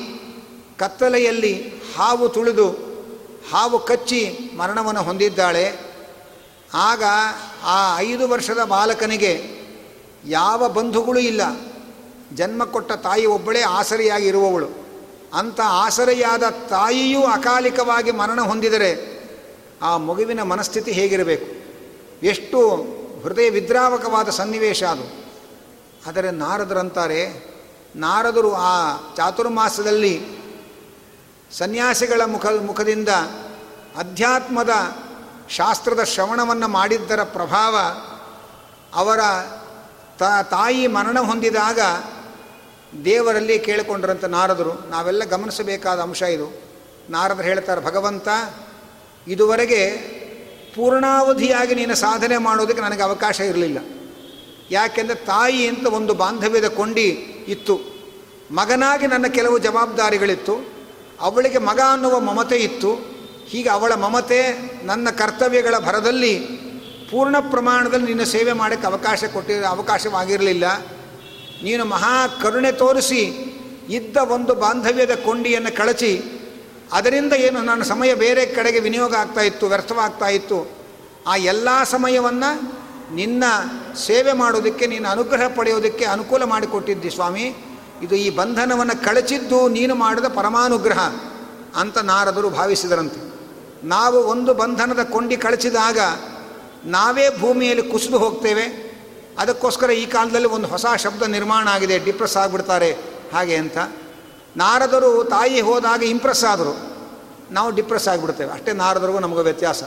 ಕತ್ತಲೆಯಲ್ಲಿ 0.78 1.74
ಹಾವು 1.98 2.30
ತುಳಿದು, 2.30 2.70
ಹಾವು 3.52 3.80
ಕಚ್ಚಿ 3.80 4.52
ಮರಣವನ್ನು 4.58 5.02
ಹೊಂದಿದ್ದಾಳೆ. 5.02 5.80
ಆಗ 6.74 7.04
ಆ 7.64 8.00
ಐದು 8.00 8.30
ವರ್ಷದ 8.30 8.64
ಬಾಲಕನಿಗೆ 8.64 9.60
ಯಾವ 10.26 10.70
ಬಂಧುಗಳು 10.70 11.20
ಇಲ್ಲ. 11.20 11.42
ಜನ್ಮ 12.36 12.66
ಕೊಟ್ಟ 12.66 12.92
ತಾಯಿ 12.92 13.26
ಒಬ್ಬಳೇ 13.26 13.62
ಆಸರೆಯಾಗಿ 13.62 14.26
ಇರುವವಳು. 14.26 14.79
ಅಂಥ 15.34 15.60
ಆಸರೆಯಾದ 15.64 16.44
ತಾಯಿಯೂ 16.50 17.24
ಅಕಾಲಿಕವಾಗಿ 17.24 18.12
ಮರಣ 18.12 18.42
ಹೊಂದಿದರೆ 18.42 19.20
ಆ 19.82 19.98
ಮಗುವಿನ 19.98 20.44
ಮನಸ್ಥಿತಿ 20.44 20.92
ಹೇಗಿರಬೇಕು? 20.92 21.46
ಎಷ್ಟು 22.26 22.78
ಹೃದಯ 23.24 23.50
ವಿದ್ರಾವಕವಾದ 23.50 24.30
ಸನ್ನಿವೇಶ 24.30 24.84
ಅದು. 24.84 25.30
ಆದರೆ 26.10 26.32
ನಾರದರಂತಾರೆ, 26.32 27.50
ನಾರದರು 27.96 28.54
ಆ 28.54 28.92
ಚಾತುರ್ಮಾಸದಲ್ಲಿ 29.16 30.40
ಸನ್ಯಾಸಿಗಳ 31.52 32.22
ಮುಖ, 32.26 32.46
ಮುಖದಿಂದ 32.46 33.10
ಅಧ್ಯಾತ್ಮದ 33.98 34.70
ಶಾಸ್ತ್ರದ 35.50 36.04
ಶ್ರವಣವನ್ನು 36.04 36.68
ಮಾಡಿದ್ದರ 36.68 37.24
ಪ್ರಭಾವ 37.24 37.78
ಅವರ 38.94 39.20
ತಾಯಿ 40.44 40.88
ಮರಣ 40.88 41.20
ಹೊಂದಿದಾಗ 41.20 41.80
ದೇವರಲ್ಲಿ 43.06 43.60
ಕೇಳಿಕೊಂಡ್ರಂಥ 43.60 44.26
ನಾರದರು, 44.26 44.90
ನಾವೆಲ್ಲ 44.90 45.24
ಗಮನಿಸಬೇಕಾದ 45.24 46.00
ಅಂಶ 46.00 46.22
ಇದು. 46.22 46.62
ನಾರದರು 47.10 47.44
ಹೇಳ್ತಾರೆ, 47.44 47.82
ಭಗವಂತ, 47.82 48.28
ಇದುವರೆಗೆ 49.28 49.90
ಪೂರ್ಣಾವಧಿಯಾಗಿ 50.76 51.76
ನೀನು 51.76 51.96
ಸಾಧನೆ 51.96 52.38
ಮಾಡೋದಕ್ಕೆ 52.38 52.82
ನನಗೆ 52.82 53.04
ಅವಕಾಶ 53.04 53.40
ಇರಲಿಲ್ಲ. 53.40 53.78
ಯಾಕೆಂದರೆ 54.72 55.16
ತಾಯಿ 55.16 55.68
ಅಂತ 55.68 55.88
ಒಂದು 55.88 56.14
ಬಾಂಧವ್ಯದ 56.14 56.68
ಕೊಂಡಿ 56.68 57.08
ಇತ್ತು 57.48 57.80
ಮಗನಾಗಿ 58.52 59.08
ನನ್ನ 59.08 59.28
ಕೆಲವು 59.28 59.58
ಜವಾಬ್ದಾರಿಗಳಿತ್ತು. 59.58 60.70
ಅವಳಿಗೆ 61.20 61.58
ಮಗ 61.58 61.80
ಅನ್ನುವ 61.92 62.20
ಮಮತೆ 62.20 62.56
ಇತ್ತು. 62.56 62.94
ಹೀಗೆ 63.48 63.70
ಅವಳ 63.70 63.94
ಮಮತೆ 63.94 64.72
ನನ್ನ 64.86 65.10
ಕರ್ತವ್ಯಗಳ 65.10 65.76
ಭರದಲ್ಲಿ 65.80 66.40
ಪೂರ್ಣ 67.12 67.36
ಪ್ರಮಾಣದಲ್ಲಿ 67.40 68.06
ನಿನ್ನ 68.06 68.24
ಸೇವೆ 68.24 68.54
ಮಾಡೋಕ್ಕೆ 68.54 68.88
ಅವಕಾಶ 68.88 69.24
ಕೊಟ್ಟಿರೋ, 69.24 69.66
ಅವಕಾಶವಾಗಿರಲಿಲ್ಲ. 69.66 70.86
ನೀನು 71.64 71.86
ಮಹಾ 71.86 72.28
ಕರುಣೆ 72.28 72.72
ತೋರಿಸಿ 72.72 73.22
ಇದ್ದ 73.90 74.18
ಒಂದು 74.18 74.56
ಬಾಂಧವ್ಯದ 74.56 75.12
ಕೊಂಡಿಯನ್ನು 75.12 75.78
ಕಳಚಿ, 75.78 76.24
ಅದರಿಂದ 76.94 77.34
ಏನು 77.34 77.62
ನನ್ನ 77.62 77.84
ಸಮಯ 77.84 78.14
ಬೇರೆ 78.14 78.46
ಕಡೆಗೆ 78.46 78.80
ವಿನಿಯೋಗ 78.80 79.16
ಆಗ್ತಾ 79.16 79.42
ಇತ್ತು, 79.42 79.68
ವ್ಯರ್ಥವಾಗ್ತಾ 79.68 80.28
ಇತ್ತು. 80.28 80.72
ಆ 81.28 81.36
ಎಲ್ಲ 81.36 81.70
ಸಮಯವನ್ನು 81.84 82.80
ನಿನ್ನ 83.16 83.44
ಸೇವೆ 84.06 84.34
ಮಾಡೋದಕ್ಕೆ, 84.34 84.88
ನಿನ್ನ 84.88 85.08
ಅನುಗ್ರಹ 85.08 85.48
ಪಡೆಯೋದಕ್ಕೆ 85.56 86.06
ಅನುಕೂಲ 86.06 86.44
ಮಾಡಿಕೊಟ್ಟಿದ್ದಿ 86.44 87.10
ಸ್ವಾಮಿ. 87.10 87.56
ಇದು 88.02 88.16
ಈ 88.16 88.30
ಬಂಧನವನ್ನು 88.30 89.06
ಕಳಚಿದ್ದು 89.06 89.68
ನೀನು 89.68 89.96
ಮಾಡಿದ 89.96 90.26
ಪರಮಾನುಗ್ರಹ 90.26 91.00
ಅಂತ 91.76 91.98
ನಾರದರು 91.98 92.50
ಭಾವಿಸಿದರಂತೆ. 92.50 93.30
ನಾವು 93.88 94.18
ಒಂದು 94.18 94.54
ಬಂಧನದ 94.54 95.04
ಕೊಂಡಿ 95.04 95.38
ಕಳಚಿದಾಗ 95.38 96.00
ನಾವೇ 96.86 97.38
ಭೂಮಿಯಲ್ಲಿ 97.40 97.84
ಕುಸಿದು 97.84 98.18
ಹೋಗ್ತೇವೆ. 98.18 98.89
ಅದಕ್ಕೋಸ್ಕರ 99.40 99.92
ಈ 99.92 100.06
ಕಾಲದಲ್ಲಿ 100.06 100.48
ಒಂದು 100.48 100.68
ಹೊಸ 100.68 100.86
ಶಬ್ದ 100.98 101.24
ನಿರ್ಮಾಣ 101.24 101.68
ಆಗಿದೆ, 101.68 102.00
ಡಿಪ್ರೆಸ್ 102.00 102.38
ಆಗಿಬಿಡ್ತಾರೆ. 102.38 102.98
ಹಾಗೆ 103.34 103.56
ಅಂತ. 103.56 103.78
ನಾರದರು 104.58 105.24
ತಾಯಿ 105.24 105.62
ಹೋದಾಗ 105.62 106.04
ಇಂಪ್ರೆಸ್ 106.04 106.46
ಆದರು. 106.46 107.00
ನಾವು 107.52 107.72
ಡಿಪ್ರೆಸ್ 107.72 108.08
ಆಗಿಬಿಡ್ತೇವೆ. 108.08 108.52
ಅಷ್ಟೇ 108.52 108.72
ನಾರದರಿಗೂ 108.72 109.20
ನಮಗೂ 109.20 109.42
ವ್ಯತ್ಯಾಸ. 109.42 109.84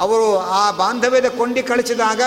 ಅವರು 0.00 0.38
ಆ 0.38 0.70
ಬಾಂಧವ್ಯದ 0.70 1.26
ಕೊಂಡಿ 1.26 1.62
ಕಳಿಸಿದಾಗ 1.62 2.20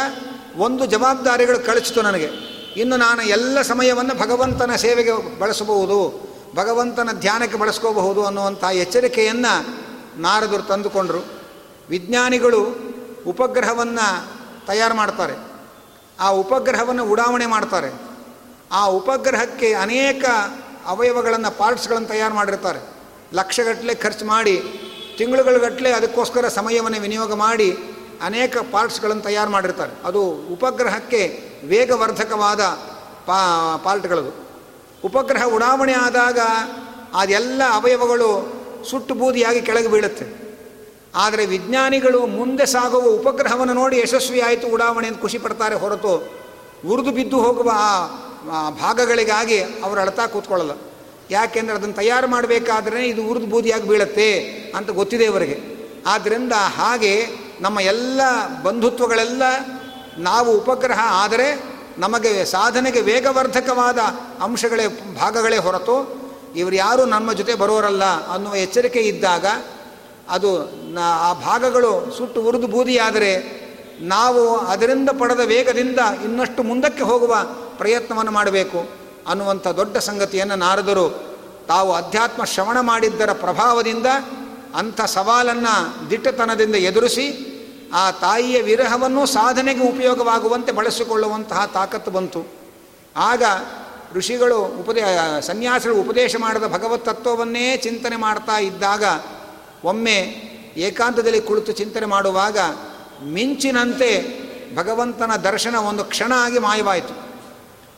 ಒಂದು 0.57 0.85
ಜವಾಬ್ದಾರಿಗಳು 0.85 1.59
ಕಳಿಸಿತು 1.59 2.01
ನನಗೆ. 2.01 2.29
ಇನ್ನು 2.77 2.97
ನಾನು 2.97 3.21
ಎಲ್ಲ 3.21 3.61
ಸಮಯವನ್ನು 3.61 4.19
ಭಗವಂತನ 4.19 4.75
ಸೇವೆಗೆ 4.75 5.39
ಬಳಸಬಹುದು, 5.39 6.27
ಭಗವಂತನ 6.55 7.09
ಧ್ಯಾನಕ್ಕೆ 7.11 7.57
ಬಳಸ್ಕೋಬಹುದು 7.57 8.25
ಅನ್ನುವಂಥ 8.25 8.63
ಎಚ್ಚರಿಕೆಯನ್ನು 8.63 9.67
ನಾರದರು 10.21 10.63
ತಂದುಕೊಂಡರು. 10.63 11.25
ವಿಜ್ಞಾನಿಗಳು 11.89 12.75
ಉಪಗ್ರಹವನ್ನು 13.27 14.27
ತಯಾರು 14.67 14.93
ಮಾಡ್ತಾರೆ. 14.93 15.50
ಆ 16.21 16.29
ಉಪಗ್ರಹವನ್ನು 16.29 17.05
ಉಡಾವಣೆ 17.05 17.45
ಮಾಡ್ತಾರೆ. 17.45 17.93
ಆ 18.71 18.85
ಉಪಗ್ರಹಕ್ಕೆ 18.85 19.73
ಅನೇಕ 19.73 20.25
ಅವಯವಗಳನ್ನು, 20.85 21.57
ಪಾರ್ಟ್ಸ್ಗಳನ್ನು 21.57 22.07
ತಯಾರು 22.07 22.33
ಮಾಡಿರ್ತಾರೆ. 22.33 22.79
ಲಕ್ಷಗಟ್ಟಲೆ 23.33 23.95
ಖರ್ಚು 23.95 24.25
ಮಾಡಿ 24.25 24.61
ತಿಂಗಳುಗಳಗಟ್ಟಲೆ 25.17 25.91
ಅದಕ್ಕೋಸ್ಕರ 25.91 26.47
ಸಮಯವನ್ನು 26.47 27.01
ವಿನಿಯೋಗ 27.01 27.33
ಮಾಡಿ 27.33 27.77
ಅನೇಕ 28.21 28.57
ಪಾರ್ಟ್ಸ್ಗಳನ್ನು 28.57 29.23
ತಯಾರು 29.23 29.51
ಮಾಡಿರ್ತಾರೆ. 29.51 29.93
ಅದು 30.05 30.21
ಉಪಗ್ರಹಕ್ಕೆ 30.29 31.43
ವೇಗವರ್ಧಕವಾದ 31.67 32.61
ಪಾ, 33.25 33.77
ಪಾರ್ಟ್ಗಳದು. 33.83 34.51
ಉಪಗ್ರಹ 35.05 35.43
ಉಡಾವಣೆ 35.43 35.93
ಆದಾಗ 35.93 36.39
ಅದೆಲ್ಲ 37.13 37.61
ಅವಯವಗಳು 37.71 38.61
ಸುಟ್ಟು 38.89 39.13
ಬೂದಿಯಾಗಿ 39.13 39.61
ಕೆಳಗೆ 39.61 39.87
ಬೀಳುತ್ತೆ. 39.87 40.50
ಆದರೆ 41.15 41.45
ವಿಜ್ಞಾನಿಗಳು 41.45 42.27
ಮುಂದೆ 42.27 42.65
ಸಾಗುವ 42.65 43.05
ಉಪಗ್ರಹವನ್ನು 43.09 43.73
ನೋಡಿ 43.73 43.99
ಯಶಸ್ವಿಯಾಯಿತು, 43.99 44.67
ಉಡಾವಣೆ 44.67 45.07
ಅಂತ 45.07 45.21
ಖುಷಿ 45.21 45.37
ಪಡ್ತಾರೆ 45.37 45.75
ಹೊರತು 45.75 46.13
ಉರಿದು 46.87 47.11
ಬಿದ್ದು 47.11 47.37
ಹೋಗುವ 47.41 47.69
ಆ 48.51 48.69
ಭಾಗಗಳಿಗಾಗಿ 48.69 49.59
ಅವರು 49.61 50.01
ಅಳತಾ 50.01 50.27
ಕೂತ್ಕೊಳ್ಳಲ್ಲ. 50.27 50.71
ಯಾಕೆಂದರೆ 51.31 51.75
ಅದನ್ನು 51.75 51.95
ತಯಾರು 51.95 52.27
ಮಾಡಬೇಕಾದ್ರೆ 52.27 53.07
ಇದು 53.07 53.21
ಉರಿದು 53.23 53.45
ಬೂದಿಯಾಗಿ 53.45 53.87
ಬೀಳುತ್ತೆ 53.87 54.39
ಅಂತ 54.75 54.89
ಗೊತ್ತಿದೆ 54.89 55.25
ಅವರಿಗೆ 55.25 55.57
ಆದ್ದರಿಂದ 56.07 56.51
ಹಾಗೆ 56.51 57.27
ನಮ್ಮ 57.61 57.79
ಎಲ್ಲ 57.79 58.21
ಬಂಧುತ್ವಗಳೆಲ್ಲ 58.63 59.43
ನಾವು 60.17 60.57
ಉಪಗ್ರಹ, 60.57 60.99
ಆದರೆ 61.23 61.47
ನಮಗೆ 61.97 62.45
ಸಾಧನೆಗೆ 62.45 63.01
ವೇಗವರ್ಧಕವಾದ 63.01 63.99
ಅಂಶಗಳೇ, 64.43 64.87
ಭಾಗಗಳೇ 65.19 65.57
ಹೊರತು 65.57 65.95
ಇವರು 66.55 66.75
ಯಾರೂ 66.75 67.05
ನಮ್ಮ 67.05 67.33
ಜೊತೆ 67.33 67.53
ಬರೋರಲ್ಲ 67.55 68.03
ಅನ್ನುವ 68.33 68.55
ಎಚ್ಚರಿಕೆ 68.55 68.99
ಇದ್ದಾಗ 68.99 69.45
ಅದು 70.31 70.69
ಆ 71.21 71.33
ಭಾಗಗಳು 71.33 72.11
ಸುಟ್ಟು 72.17 72.41
ಉರಿದು 72.41 72.67
ಬೂದಿಯಾದರೆ 72.67 73.61
ನಾವು 74.01 74.57
ಅದರಿಂದ 74.57 75.09
ಪಡೆದ 75.19 75.39
ವೇಗದಿಂದ 75.39 75.99
ಇನ್ನಷ್ಟು 76.25 76.63
ಮುಂದಕ್ಕೆ 76.63 77.03
ಹೋಗುವ 77.03 77.35
ಪ್ರಯತ್ನವನ್ನು 77.77 78.31
ಮಾಡಬೇಕು 78.31 78.89
ಅನ್ನುವಂಥ 79.27 79.67
ದೊಡ್ಡ 79.67 79.97
ಸಂಗತಿಯನ್ನು 79.97 80.55
ನಾರದರು. 80.55 81.37
ತಾವು 81.67 81.93
ಅಧ್ಯಾತ್ಮ 81.93 82.43
ಶ್ರವಣ 82.43 82.79
ಮಾಡಿದ್ದರ 82.79 83.31
ಪ್ರಭಾವದಿಂದ 83.31 84.05
ಅಂಥ 84.75 85.01
ಸವಾಲನ್ನು 85.01 86.09
ದಿಟ್ಟತನದಿಂದ 86.09 86.75
ಎದುರಿಸಿ 86.75 87.47
ಆ 87.93 88.11
ತಾಯಿಯ 88.11 88.61
ವಿರಹವನ್ನು 88.61 89.25
ಸಾಧನೆಗೆ 89.25 89.83
ಉಪಯೋಗವಾಗುವಂತೆ 89.83 90.71
ಬಳಸಿಕೊಳ್ಳುವಂತಹ 90.71 91.65
ತಾಕತ್ತು 91.65 92.11
ಬಂತು. 92.11 92.45
ಆಗ 93.17 93.43
ಋಷಿಗಳು 94.13 94.59
ಉಪದೇ, 94.59 95.01
ಸನ್ಯಾಸಿಗಳು 95.41 95.99
ಉಪದೇಶ 95.99 96.35
ಮಾಡಿದ 96.39 96.63
ಭಗವತ್ 96.63 97.05
ತತ್ವವನ್ನೇ 97.05 97.77
ಚಿಂತನೆ 97.77 98.15
ಮಾಡ್ತಾ 98.15 98.57
ಇದ್ದಾಗ 98.57 99.03
ಒಮ್ಮೆ 99.83 100.51
ಏಕಾಂತದಲ್ಲಿ 100.77 101.41
ಕುಳಿತು 101.41 101.71
ಚಿಂತನೆ 101.71 102.05
ಮಾಡುವಾಗ 102.05 102.57
ಮಿಂಚಿನಂತೆ 103.23 104.41
ಭಗವಂತನ 104.75 105.35
ದರ್ಶನ 105.35 105.75
ಒಂದು 105.75 106.03
ಕ್ಷಣ 106.03 106.33
ಆಗಿ 106.35 106.59
ಮಾಯವಾಯಿತು. 106.59 107.31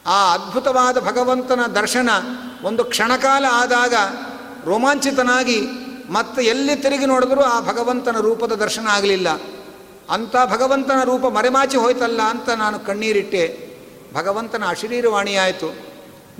ಆ 0.06 0.34
ಅದ್ಭುತವಾದ 0.34 1.00
ಭಗವಂತನ 1.00 1.66
ದರ್ಶನ 1.66 2.10
ಒಂದು 2.64 2.84
ಕ್ಷಣಕಾಲ 2.84 3.46
ಆದಾಗ 3.52 3.94
ರೋಮಾಂಚಿತನಾಗಿ 4.66 5.62
ಮತ್ತೆ 6.10 6.42
ಎಲ್ಲಿ 6.44 6.76
ತಿರುಗಿ 6.76 7.06
ನೋಡಿದ್ರೂ 7.06 7.42
ಆ 7.42 7.60
ಭಗವಂತನ 7.60 8.20
ರೂಪದ 8.20 8.52
ದರ್ಶನ 8.52 8.88
ಆಗಲಿಲ್ಲ. 8.88 9.42
ಅಂಥ 10.10 10.36
ಭಗವಂತನ 10.46 11.04
ರೂಪ 11.04 11.26
ಮರೆಮಾಚಿ 11.26 11.78
ಹೋಯ್ತಲ್ಲ 11.78 12.22
ಅಂತ 12.22 12.50
ನಾನು 12.50 12.80
ಕಣ್ಣೀರಿಟ್ಟೆ. 12.80 13.74
ಭಗವಂತನ 14.14 14.64
ಅಶರೀರವಾಣಿಯಾಯಿತು. 14.68 15.76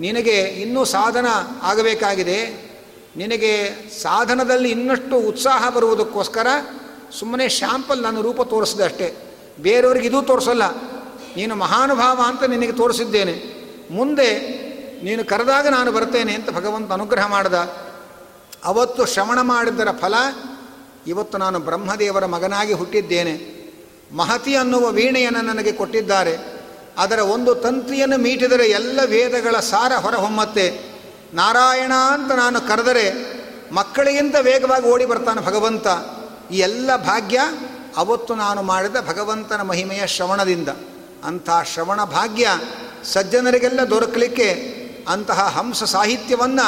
ನಿನಗೆ 0.00 0.40
ಇನ್ನೂ 0.40 0.84
ಸಾಧನ 0.84 1.26
ಆಗಬೇಕಾಗಿದೆ. 1.62 2.73
ನಿನಗೆ 3.16 3.70
ಸಾಧನದಲ್ಲಿ 4.02 4.70
ಇನ್ನಷ್ಟು 4.70 5.16
ಉತ್ಸಾಹ 5.16 5.70
ಬರುವುದಕ್ಕೋಸ್ಕರ 5.70 6.46
ಸುಮ್ಮನೆ 7.18 7.48
ಶ್ಯಾಂಪಲ್ 7.48 8.02
ನಾನು 8.02 8.22
ರೂಪ 8.22 8.42
ತೋರಿಸಿದೆ 8.42 8.82
ಅಷ್ಟೇ. 8.82 9.14
ಬೇರೆಯವ್ರಿಗೆ 9.60 10.08
ಇದೂ 10.08 10.22
ತೋರಿಸಲ್ಲ. 10.22 10.74
ನೀನು 11.36 11.54
ಮಹಾನುಭಾವ 11.54 12.20
ಅಂತ 12.26 12.42
ನಿನಗೆ 12.42 12.72
ತೋರಿಸಿದ್ದೇನೆ. 12.72 13.64
ಮುಂದೆ 13.90 14.38
ನೀನು 15.04 15.24
ಕರೆದಾಗ 15.24 15.68
ನಾನು 15.68 15.92
ಬರ್ತೇನೆ 15.92 16.34
ಅಂತ 16.34 16.50
ಭಗವಂತ 16.50 16.92
ಅನುಗ್ರಹ 16.92 17.26
ಮಾಡಿದ. 17.26 17.52
ಅವತ್ತು 18.64 19.06
ಶ್ರವಣ 19.06 19.40
ಮಾಡಿದ್ದರ 19.40 19.88
ಫಲ 19.90 20.14
ಇವತ್ತು 21.06 21.38
ನಾನು 21.38 21.58
ಬ್ರಹ್ಮದೇವರ 21.58 22.26
ಮಗನಾಗಿ 22.26 22.72
ಹುಟ್ಟಿದ್ದೇನೆ. 22.72 23.64
ಮಹತಿ 24.16 24.56
ಅನ್ನುವ 24.56 24.90
ವೀಣೆಯನ್ನು 24.90 25.42
ನನಗೆ 25.42 25.72
ಕೊಟ್ಟಿದ್ದಾರೆ. 25.72 26.36
ಅದರ 26.98 27.18
ಒಂದು 27.18 27.54
ತಂತ್ರಿಯನ್ನು 27.54 28.18
ಮೀಟಿದರೆ 28.18 28.66
ಎಲ್ಲ 28.66 29.00
ವೇದಗಳ 29.06 29.60
ಸಾರ 29.60 29.92
ಹೊರಹೊಮ್ಮತ್ತೆ. 29.92 30.93
ನಾರಾಯಣ 31.34 31.92
ಅಂತ 32.12 32.32
ನಾನು 32.32 32.60
ಕರೆದರೆ 32.60 33.06
ಮಕ್ಕಳಿಗಿಂತ 33.72 34.36
ವೇಗವಾಗಿ 34.40 34.86
ಓಡಿ 34.86 35.06
ಬರ್ತಾನೆ 35.06 35.46
ಭಗವಂತ. 35.46 35.86
ಈ 36.50 36.58
ಎಲ್ಲ 36.58 36.96
ಭಾಗ್ಯ 36.96 37.40
ಅವತ್ತು 37.96 38.34
ನಾನು 38.34 38.62
ಮಾಡಿದ 38.62 38.96
ಭಗವಂತನ 39.08 39.62
ಮಹಿಮೆಯ 39.62 40.06
ಶ್ರವಣದಿಂದ. 40.06 40.68
ಅಂಥ 41.24 41.50
ಶ್ರವಣ 41.64 42.04
ಭಾಗ್ಯ 42.04 42.48
ಸಜ್ಜನರಿಗೆಲ್ಲ 43.04 43.80
ದೊರಕಲಿಕ್ಕೆ 43.90 44.48
ಅಂತಹ 45.08 45.48
ಹಂಸ 45.48 45.84
ಸಾಹಿತ್ಯವನ್ನು 45.84 46.66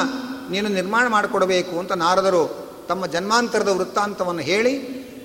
ನೀನು 0.50 0.68
ನಿರ್ಮಾಣ 0.68 1.06
ಮಾಡಿಕೊಡಬೇಕು 1.06 1.78
ಅಂತ 1.78 1.92
ನಾರದರು 1.92 2.44
ತಮ್ಮ 2.88 3.06
ಜನ್ಮಾಂತರದ 3.06 3.68
ವೃತ್ತಾಂತವನ್ನು 3.68 4.42
ಹೇಳಿ 4.42 4.74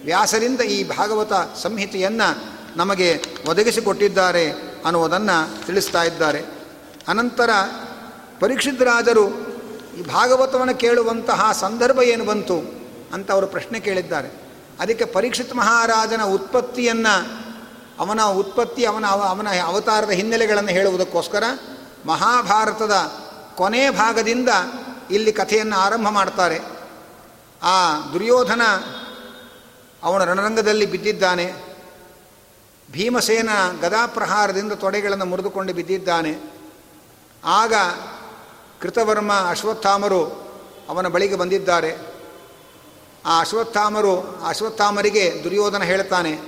ವ್ಯಾಸರಿಂದ 0.06 0.62
ಈ 0.62 0.88
ಭಾಗವತ 0.88 1.34
ಸಂಹಿತೆಯನ್ನು 1.62 2.30
ನಮಗೆ 2.78 3.24
ಒದಗಿಸಿಕೊಟ್ಟಿದ್ದಾರೆ 3.50 4.52
ಅನ್ನುವುದನ್ನು 4.86 5.66
ತಿಳಿಸ್ತಾ 5.66 6.04
ಇದ್ದಾರೆ. 6.04 6.42
ಅನಂತರ 7.08 7.50
ಪರೀಕ್ಷಿತರಾದರು. 8.42 9.28
ಈ 9.98 10.02
ಭಾಗವತವನ್ನು 10.02 10.76
ಕೇಳುವಂತಹ 10.76 11.52
ಸಂದರ್ಭ 11.52 12.00
ಏನು 12.00 12.26
ಬಂತು 12.26 12.60
ಅಂತ 13.14 13.32
ಅವರು 13.32 13.48
ಪ್ರಶ್ನೆ 13.48 13.80
ಕೇಳಿದ್ದಾರೆ. 13.80 14.28
ಅದಕ್ಕೆ 14.80 15.06
ಪರೀಕ್ಷಿತ್ 15.06 15.56
ಮಹಾರಾಜನ 15.56 16.24
ಉತ್ಪತ್ತಿಯನ್ನು, 16.24 17.42
ಅವನ 18.00 18.22
ಉತ್ಪತ್ತಿ, 18.22 18.86
ಅವನ 18.86 19.06
ಅವನ 19.06 19.48
ಅವತಾರದ 19.66 20.10
ಹಿನ್ನೆಲೆಗಳನ್ನು 20.10 20.70
ಹೇಳುವುದಕ್ಕೋಸ್ಕರ 20.70 21.44
ಮಹಾಭಾರತದ 22.06 22.94
ಕೊನೆ 23.56 23.89
ಭಾಗದಿಂದ 23.89 24.50
ಇಲ್ಲಿ 25.12 25.32
ಕಥೆಯನ್ನು 25.32 25.76
ಆರಂಭ 25.76 26.08
ಮಾಡ್ತಾರೆ. 26.10 26.60
ಆ 27.64 28.00
ದುರ್ಯೋಧನ 28.14 28.62
ಅವನ 30.04 30.24
ರಣರಂಗದಲ್ಲಿ 30.24 30.86
ಬಿದ್ದಿದ್ದಾನೆ. 30.86 31.54
ಭೀಮಸೇನ 32.92 33.50
ಗದಾಪ್ರಹಾರದಿಂದ 33.82 34.72
ತೊಡೆಗಳನ್ನು 34.72 35.26
ಮುರಿದುಕೊಂಡು 35.26 35.74
ಬಿದ್ದಿದ್ದಾನೆ. 35.74 36.62
ಆಗ 37.46 37.74
ಕೃತವರ್ಮ 38.82 39.32
ಅಶ್ವತ್ಥಾಮರು 39.50 40.26
ಅವನ 40.90 41.08
ಬಳಿಗೆ 41.08 41.36
ಬಂದಿದ್ದಾರೆ. 41.36 41.98
ಆ 43.26 43.40
ಅಶ್ವತ್ಥಾಮರು 43.40 44.46
ಅಶ್ವತ್ಥಾಮರಿಗೆ 44.48 45.42
ದುರ್ಯೋಧನ 45.44 45.84
ಹೇಳ್ತಾನೆ 45.84 46.40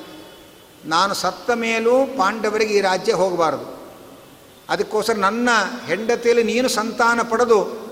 ನಾನು 0.85 1.13
ಸತ್ತ 1.13 1.51
ಮೇಲೂ 1.51 2.05
ಪಾಂಡವರಿಗೆ 2.17 2.73
ಈ 2.73 2.81
ರಾಜ್ಯ 2.81 3.13
ಹೋಗಬಾರದು. 3.13 3.83
ಅದಕ್ಕೋಸ್ಕರ 4.69 5.13
ನನ್ನ 5.13 5.49
ಹೆಂಡತಿಯಲ್ಲಿ 5.85 6.43
ನೀನು 6.43 6.67
ಸಂತಾನ 6.69 7.21
ಪಡೆದು 7.21 7.83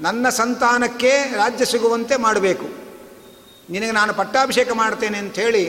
ನನ್ನ 0.00 0.28
ಸಂತಾನಕ್ಕೆ 0.28 1.10
ರಾಜ್ಯ 1.10 1.64
ಸಿಗುವಂತೆ 1.64 2.16
ಮಾಡಬೇಕು. 2.16 2.64
ನಿನಗೆ 3.70 3.90
ನಾನು 3.90 4.14
ಪಟ್ಟಾಭಿಷೇಕ 4.14 4.72
ಮಾಡ್ತೇನೆ 4.72 5.18
ಅಂಥೇಳಿ 5.18 5.64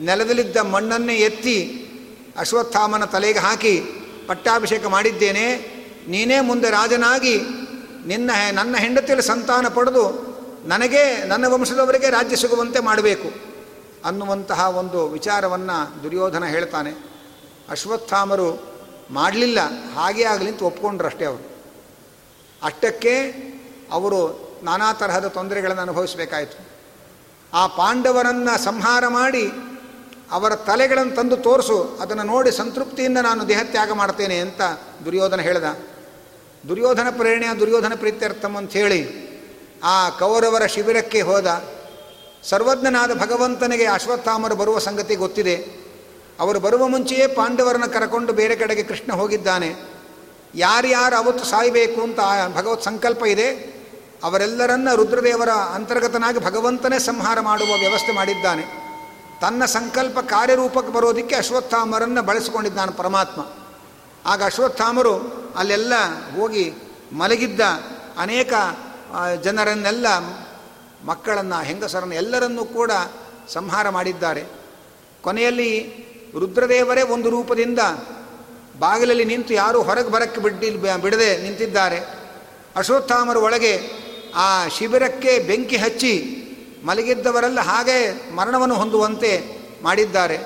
ನೆಲದಲ್ಲಿದ್ದ 0.00 0.56
ಮಣ್ಣನ್ನೇ 0.56 1.14
ಎತ್ತಿ 1.14 1.88
ಅಶ್ವತ್ಥಾಮನ 2.38 3.04
ತಲೆಗೆ 3.04 3.38
ಹಾಕಿ 3.38 3.80
ಪಟ್ಟಾಭಿಷೇಕ 4.26 4.86
ಮಾಡಿದ್ದೇನೆ. 4.86 5.81
ನೀನೇ 6.08 6.40
ಮುಂದೆ 6.40 6.70
ರಾಜನಾಗಿ 6.70 7.36
ನಿನ್ನ 8.06 8.30
ನನ್ನ 8.52 8.76
ಹೆಂಡತಿಯಲ್ಲಿ 8.76 9.26
ಸಂತಾನ 9.26 9.68
ಪಡೆದು 9.68 10.32
ನನಗೆ, 10.66 11.24
ನನ್ನ 11.26 11.44
ವಂಶದವರಿಗೆ 11.48 12.10
ರಾಜ್ಯ 12.10 12.36
ಸಿಗುವಂತೆ 12.36 12.80
ಮಾಡಬೇಕು 12.80 13.28
ಅನ್ನುವಂತಹ 14.04 14.60
ಒಂದು 14.76 15.08
ವಿಚಾರವನ್ನು 15.08 16.02
ದುರ್ಯೋಧನ 16.02 16.44
ಹೇಳ್ತಾನೆ. 16.44 16.92
ಅಶ್ವತ್ಥಾಮರು 17.68 18.48
ಮಾಡಲಿಲ್ಲ, 19.10 19.60
ಹಾಗೇ 19.94 20.22
ಆಗಲಿ 20.22 20.48
ಅಂತ 20.48 20.62
ಒಪ್ಕೊಂಡ್ರು 20.62 21.08
ಅಷ್ಟೇ 21.08 21.24
ಅವರು. 21.24 21.44
ಅಷ್ಟಕ್ಕೆ 22.62 23.14
ಅವರು 23.92 24.20
ನಾನಾ 24.62 24.92
ತರಹದ 24.92 25.26
ತೊಂದರೆಗಳನ್ನು 25.26 25.82
ಅನುಭವಿಸಬೇಕಾಯಿತು. 25.82 26.58
ಆ 27.54 27.66
ಪಾಂಡವರನ್ನು 27.66 28.64
ಸಂಹಾರ 28.64 29.08
ಮಾಡಿ 29.08 29.44
ಅವರ 30.32 30.54
ತಲೆಗಳನ್ನು 30.54 31.14
ತಂದು 31.14 31.36
ತೋರಿಸು, 31.36 31.98
ಅದನ್ನು 32.00 32.22
ನೋಡಿ 32.22 32.52
ಸಂತೃಪ್ತಿಯಿಂದ 32.52 33.18
ನಾನು 33.18 33.48
ದೇಹತ್ಯಾಗ 33.48 33.92
ಮಾಡ್ತೇನೆ 33.92 34.38
ಅಂತ 34.38 34.60
ದುರ್ಯೋಧನ 35.04 35.40
ಹೇಳ್ದ. 35.40 35.91
ದುರ್ಯೋಧನ 36.68 37.06
ಪ್ರೇರಣೆಯ 37.10 37.54
ದುರ್ಯೋಧನ 37.60 37.92
ಪ್ರೀತ್ಯರ್ಥಂ 37.96 38.56
ಅಂತ 38.56 38.72
ಹೇಳಿ 38.72 39.22
ಆ 39.84 40.08
ಕೌರವರ 40.08 40.66
ಶಿಬಿರಕ್ಕೆ 40.66 41.20
ಹೋದ 41.20 41.64
ಸರ್ವಜ್ಞನಾದ 42.44 43.18
ಭಗವಂತನಿಗೆ 43.18 43.86
ಅಶ್ವತ್ಥಾಮರು 43.86 44.54
ಬರುವ 44.54 44.78
ಸಂಗತಿ 44.78 45.14
ಗೊತ್ತಿದೆ. 45.14 45.54
ಅವರು 46.40 46.60
ಬರುವ 46.60 46.88
ಮುಂಚೆಯೇ 46.88 47.26
ಪಾಂಡವರನ್ನು 47.26 47.90
ಕರಕೊಂಡು 47.90 48.32
ಬೇರೆ 48.32 48.56
ಕಡೆಗೆ 48.56 48.82
ಕೃಷ್ಣ 48.82 49.12
ಹೋಗಿದ್ದಾನೆ. 49.12 49.74
ಯಾರ್ಯಾರು 50.54 51.16
ಅವತ್ತು 51.16 51.44
ಸಾಯಬೇಕು 51.44 52.00
ಅಂತ 52.00 52.18
ಭಗವತ್ 52.54 52.82
ಸಂಕಲ್ಪ 52.82 53.26
ಇದೆ. 53.26 53.48
ಅವರೆಲ್ಲರನ್ನ 54.24 54.94
ರುದ್ರದೇವರ 54.94 55.48
ಅಂತರ್ಗತನಾಗಿ 55.48 56.38
ಭಗವಂತನೇ 56.38 56.98
ಸಂಹಾರ 56.98 57.40
ಮಾಡುವ 57.40 57.68
ವ್ಯವಸ್ಥೆ 57.68 58.12
ಮಾಡಿದ್ದಾನೆ. 58.12 58.62
ತನ್ನ 59.40 59.64
ಸಂಕಲ್ಪ 59.64 60.18
ಕಾರ್ಯರೂಪಕ್ಕೆ 60.18 60.92
ಬರೋದಕ್ಕೆ 60.92 61.34
ಅಶ್ವತ್ಥಾಮರನ್ನು 61.34 62.22
ಬಳಸಿಕೊಂಡಿದ್ದಾನೆ 62.22 62.92
ಪರಮಾತ್ಮ. 62.92 63.42
ಆಗ 64.26 64.42
ಅಶ್ವತ್ಥಾಮರು 64.44 65.14
ಅಲ್ಲೆಲ್ಲ 65.56 65.92
ಹೋಗಿ 66.36 66.74
ಮಲಗಿದ್ದ 67.12 67.60
ಅನೇಕ 68.18 68.52
ಜನರನ್ನೆಲ್ಲ, 69.42 70.06
ಮಕ್ಕಳನ್ನು, 71.04 71.64
ಹೆಂಗಸರನ್ನು 71.64 72.14
ಎಲ್ಲರನ್ನೂ 72.14 72.64
ಕೂಡ 72.64 72.90
ಸಂಹಾರ 73.48 73.88
ಮಾಡಿದ್ದಾರೆ. 73.88 74.44
ಕೊನೆಯಲ್ಲಿ 75.22 75.70
ರುದ್ರದೇವರೇ 76.38 77.02
ಒಂದು 77.02 77.30
ರೂಪದಿಂದ 77.30 77.78
ಬಾಗಿಲಲ್ಲಿ 78.78 79.24
ನಿಂತು 79.24 79.54
ಯಾರೂ 79.54 79.82
ಹೊರಗೆ 79.82 80.08
ಬರಕ್ಕೆ 80.08 80.40
ಬಿಡ್ಡಿ 80.40 80.70
ಬಿಡದೆ 80.70 81.42
ನಿಂತಿದ್ದಾರೆ. 81.42 81.98
ಅಶ್ವತ್ಥಾಮರು 82.76 83.40
ಒಳಗೆ 83.40 83.90
ಆ 84.34 84.68
ಶಿಬಿರಕ್ಕೆ 84.68 85.38
ಬೆಂಕಿ 85.38 85.76
ಹಚ್ಚಿ 85.76 86.38
ಮಲಗಿದ್ದವರೆಲ್ಲ 86.84 87.60
ಹಾಗೆ 87.60 88.30
ಮರಣವನ್ನು 88.34 88.74
ಹೊಂದುವಂತೆ 88.74 89.44
ಮಾಡಿದ್ದಾರೆ. 89.82 90.38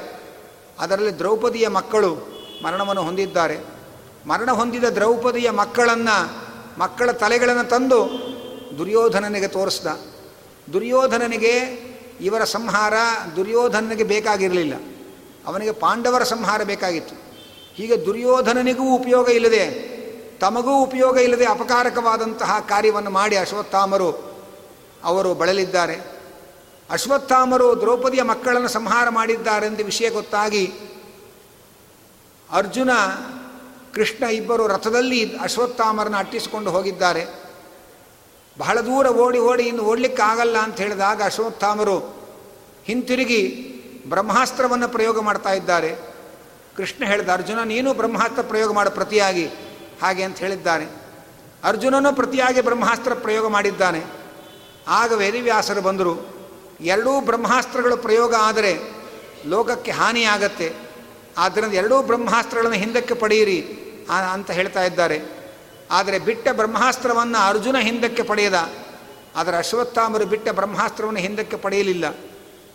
ಅದರಲ್ಲಿ 0.78 1.18
ದ್ರೌಪದಿಯ 1.18 1.68
ಮಕ್ಕಳು 1.68 2.35
ಮರಣವನ್ನು 2.62 3.02
ಹೊಂದಿದ್ದಾರೆ. 3.02 3.56
ಮರಣ 4.26 4.50
ಹೊಂದಿದ 4.50 4.84
ದ್ರೌಪದಿಯ 4.84 5.50
ಮಕ್ಕಳನ್ನು, 5.50 6.16
ಮಕ್ಕಳ 6.78 7.10
ತಲೆಗಳನ್ನು 7.12 7.68
ತಂದು 7.68 8.00
ದುರ್ಯೋಧನನಿಗೆ 8.78 9.48
ತೋರಿಸ್ದ. 9.48 9.86
ದುರ್ಯೋಧನನಿಗೆ 10.72 11.86
ಇವರ 12.20 12.44
ಸಂಹಾರ 12.44 12.94
ದುರ್ಯೋಧನನಿಗೆ 13.36 14.04
ಬೇಕಾಗಿರಲಿಲ್ಲ. 14.04 14.74
ಅವನಿಗೆ 15.46 15.72
ಪಾಂಡವರ 15.72 16.22
ಸಂಹಾರ 16.22 16.62
ಬೇಕಾಗಿತ್ತು. 16.62 17.14
ಹೀಗೆ 17.74 18.06
ದುರ್ಯೋಧನನಿಗೂ 18.06 18.94
ಉಪಯೋಗ 18.94 19.28
ಇಲ್ಲದೆ, 19.28 19.96
ತಮಗೂ 20.40 20.82
ಉಪಯೋಗ 20.82 21.16
ಇಲ್ಲದೆ 21.16 21.44
ಅಪಕಾರಕವಾದಂತಹ 21.44 22.58
ಕಾರ್ಯವನ್ನು 22.68 23.10
ಮಾಡಿ 23.10 23.36
ಅಶ್ವತ್ಥಾಮರು 23.36 24.10
ಅವರು 25.04 25.34
ಬಳಲಿದ್ದಾರೆ. 25.34 25.96
ಅಶ್ವತ್ಥಾಮರು 26.90 27.80
ದ್ರೌಪದಿಯ 27.80 28.22
ಮಕ್ಕಳನ್ನು 28.22 28.68
ಸಂಹಾರ 28.68 29.08
ಮಾಡಿದ್ದಾರೆಂದು 29.08 29.84
ವಿಷಯ 29.84 30.10
ಗೊತ್ತಾಗಿ 30.10 30.72
ಅರ್ಜುನ, 32.50 32.90
ಕೃಷ್ಣ 33.94 34.24
ಇಬ್ಬರು 34.24 34.66
ರಥದಲ್ಲಿ 34.66 35.38
ಅಶ್ವತ್ಥಾಮರನ್ನು 35.38 36.18
ಅಟ್ಟಿಸಿಕೊಂಡು 36.18 36.70
ಹೋಗಿದ್ದಾರೆ. 36.70 37.24
ಬಹಳ 38.58 38.80
ದೂರ 38.80 39.06
ಓಡಿ 39.06 39.38
ಓಡಿ 39.38 39.62
ಇನ್ನು 39.62 39.82
ಓಡಲಿಕ್ಕೆ 39.82 40.22
ಆಗಲ್ಲ 40.22 40.58
ಅಂತ 40.58 40.76
ಹೇಳಿದಾಗ 40.76 41.22
ಅಶ್ವತ್ಥಾಮರು 41.24 41.98
ಹಿಂತಿರುಗಿ 42.84 43.72
ಬ್ರಹ್ಮಾಸ್ತ್ರವನ್ನು 44.08 44.88
ಪ್ರಯೋಗ 44.88 45.20
ಮಾಡ್ತಾ 45.20 45.52
ಇದ್ದಾರೆ. 45.52 45.96
ಕೃಷ್ಣ 46.76 47.04
ಹೇಳಿದ, 47.04 47.28
ಅರ್ಜುನ, 47.28 47.62
ನೀನು 47.62 47.94
ಬ್ರಹ್ಮಾಸ್ತ್ರ 47.94 48.42
ಪ್ರಯೋಗ 48.42 48.72
ಮಾಡ 48.72 48.88
ಪ್ರತಿಯಾಗಿ. 48.88 49.46
ಹಾಗೆ 50.02 50.22
ಅಂತ 50.22 50.38
ಹೇಳಿದ್ದಾನೆ 50.38 50.86
ಅರ್ಜುನನು 51.64 52.12
ಪ್ರತಿಯಾಗಿ 52.12 52.60
ಬ್ರಹ್ಮಾಸ್ತ್ರ 52.60 53.14
ಪ್ರಯೋಗ 53.14 53.48
ಮಾಡಿದ್ದಾನೆ. 53.48 54.04
ಆಗ 54.88 55.12
ವೇದಿವ್ಯಾಸರು 55.12 55.80
ಬಂದರು, 55.80 56.36
ಎರಡೂ 56.80 57.20
ಬ್ರಹ್ಮಾಸ್ತ್ರಗಳು 57.20 57.96
ಪ್ರಯೋಗ 57.96 58.34
ಆದರೆ 58.34 58.78
ಲೋಕಕ್ಕೆ 59.46 59.90
ಹಾನಿಯಾಗತ್ತೆ. 59.90 60.85
ಆದ್ದರಿಂದ 61.38 61.74
ಎರಡೂ 61.74 62.02
ಬ್ರಹ್ಮಾಸ್ತ್ರಗಳನ್ನು 62.02 62.76
ಹಿಂದಕ್ಕೆ 62.76 63.14
ಪಡೆಯಿರಿ 63.14 63.60
ಅಂತ 64.32 64.50
ಹೇಳ್ತಾ 64.50 64.84
ಇದ್ದಾರೆ. 64.84 65.20
ಆದರೆ 65.90 66.18
ಬಿಟ್ಟ 66.18 66.48
ಬ್ರಹ್ಮಾಸ್ತ್ರವನ್ನು 66.52 67.48
ಅರ್ಜುನ 67.48 67.76
ಹಿಂದಕ್ಕೆ 67.76 68.22
ಪಡೆಯದ. 68.22 68.70
ಆದರೆ 69.36 69.56
ಅಶ್ವತ್ಥಾಮರು 69.56 70.26
ಬಿಟ್ಟ 70.26 70.48
ಬ್ರಹ್ಮಾಸ್ತ್ರವನ್ನು 70.48 71.20
ಹಿಂದಕ್ಕೆ 71.20 71.56
ಪಡೆಯಲಿಲ್ಲ. 71.56 72.16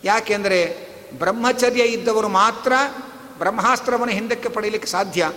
ಯಾಕೆಂದರೆ 0.03 0.91
ಬ್ರಹ್ಮಚರ್ಯ 1.18 1.82
ಇದ್ದವರು 1.82 2.28
ಮಾತ್ರ 2.28 2.74
ಬ್ರಹ್ಮಾಸ್ತ್ರವನ್ನು 3.38 4.14
ಹಿಂದಕ್ಕೆ 4.14 4.49
ಪಡೆಯಲಿಕ್ಕೆ 4.49 4.89
ಸಾಧ್ಯ. 4.89 5.32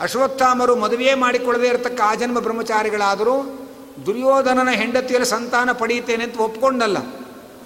ಅಶ್ವತ್ಥಾಮರು 0.00 0.76
ಮದುವೆ 0.76 1.14
ಮಾಡಿಕೊಳ್ಳದೇ 1.14 1.68
ಇರತಕ್ಕ 1.68 2.00
ಜನ್ಮ 2.18 2.40
ಬ್ರಹ್ಮಚಾರಿಗಳಾದರೂ 2.40 3.66
ದುರ್ಯೋಧನನ 4.06 4.70
ಹೆಂಡತಿಯಲ್ಲಿ 4.70 5.28
ಸಂತಾನ 5.28 5.72
ಪಡೆಯುತ್ತೇನೆ 5.72 6.24
ಅಂತ 6.24 6.38
ಒಪ್ಕೊಂಡಲ್ಲ. 6.38 6.96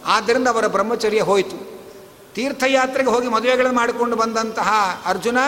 ಆದ್ದರಿಂದ 0.07 0.49
ಅವರ 0.49 0.66
ಬ್ರಹ್ಮಚರ್ಯ 0.66 1.20
ಹೋಯಿತು. 1.20 1.73
ತೀರ್ಥಯಾತ್ರೆಗೆ 2.35 3.09
ಹೋಗಿ 3.09 3.28
ಮದುವೆಗಳನ್ನು 3.28 3.76
ಮಾಡಿಕೊಂಡು 3.76 4.16
ಬಂದಂತಹ 4.16 5.01
ಅರ್ಜುನ 5.07 5.39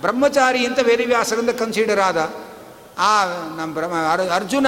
ಬ್ರಹ್ಮಚಾರಿ 0.00 0.66
ಅಂತ 0.66 0.78
ವೇದವ್ಯಾಸರಿಂದ 0.78 1.50
ಕನ್ಸಿಡರ್ 1.50 2.00
ಆದ 2.00 2.34
ಆ, 2.98 3.24
ನಮ್ಮ 3.56 3.74
ಬ್ರಹ್ಮ 3.74 3.94
ಅರ್ಜುನ 4.34 4.66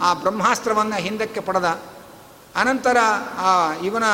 ಆ 0.00 0.14
ಬ್ರಹ್ಮಾಸ್ತ್ರವನ್ನು 0.14 0.96
ಹಿಂದಕ್ಕೆ 0.96 1.40
ಪಡೆದ. 1.40 1.64
ಅನಂತರ 2.56 2.96
ಆ, 3.38 3.74
ಇವನ 3.74 4.04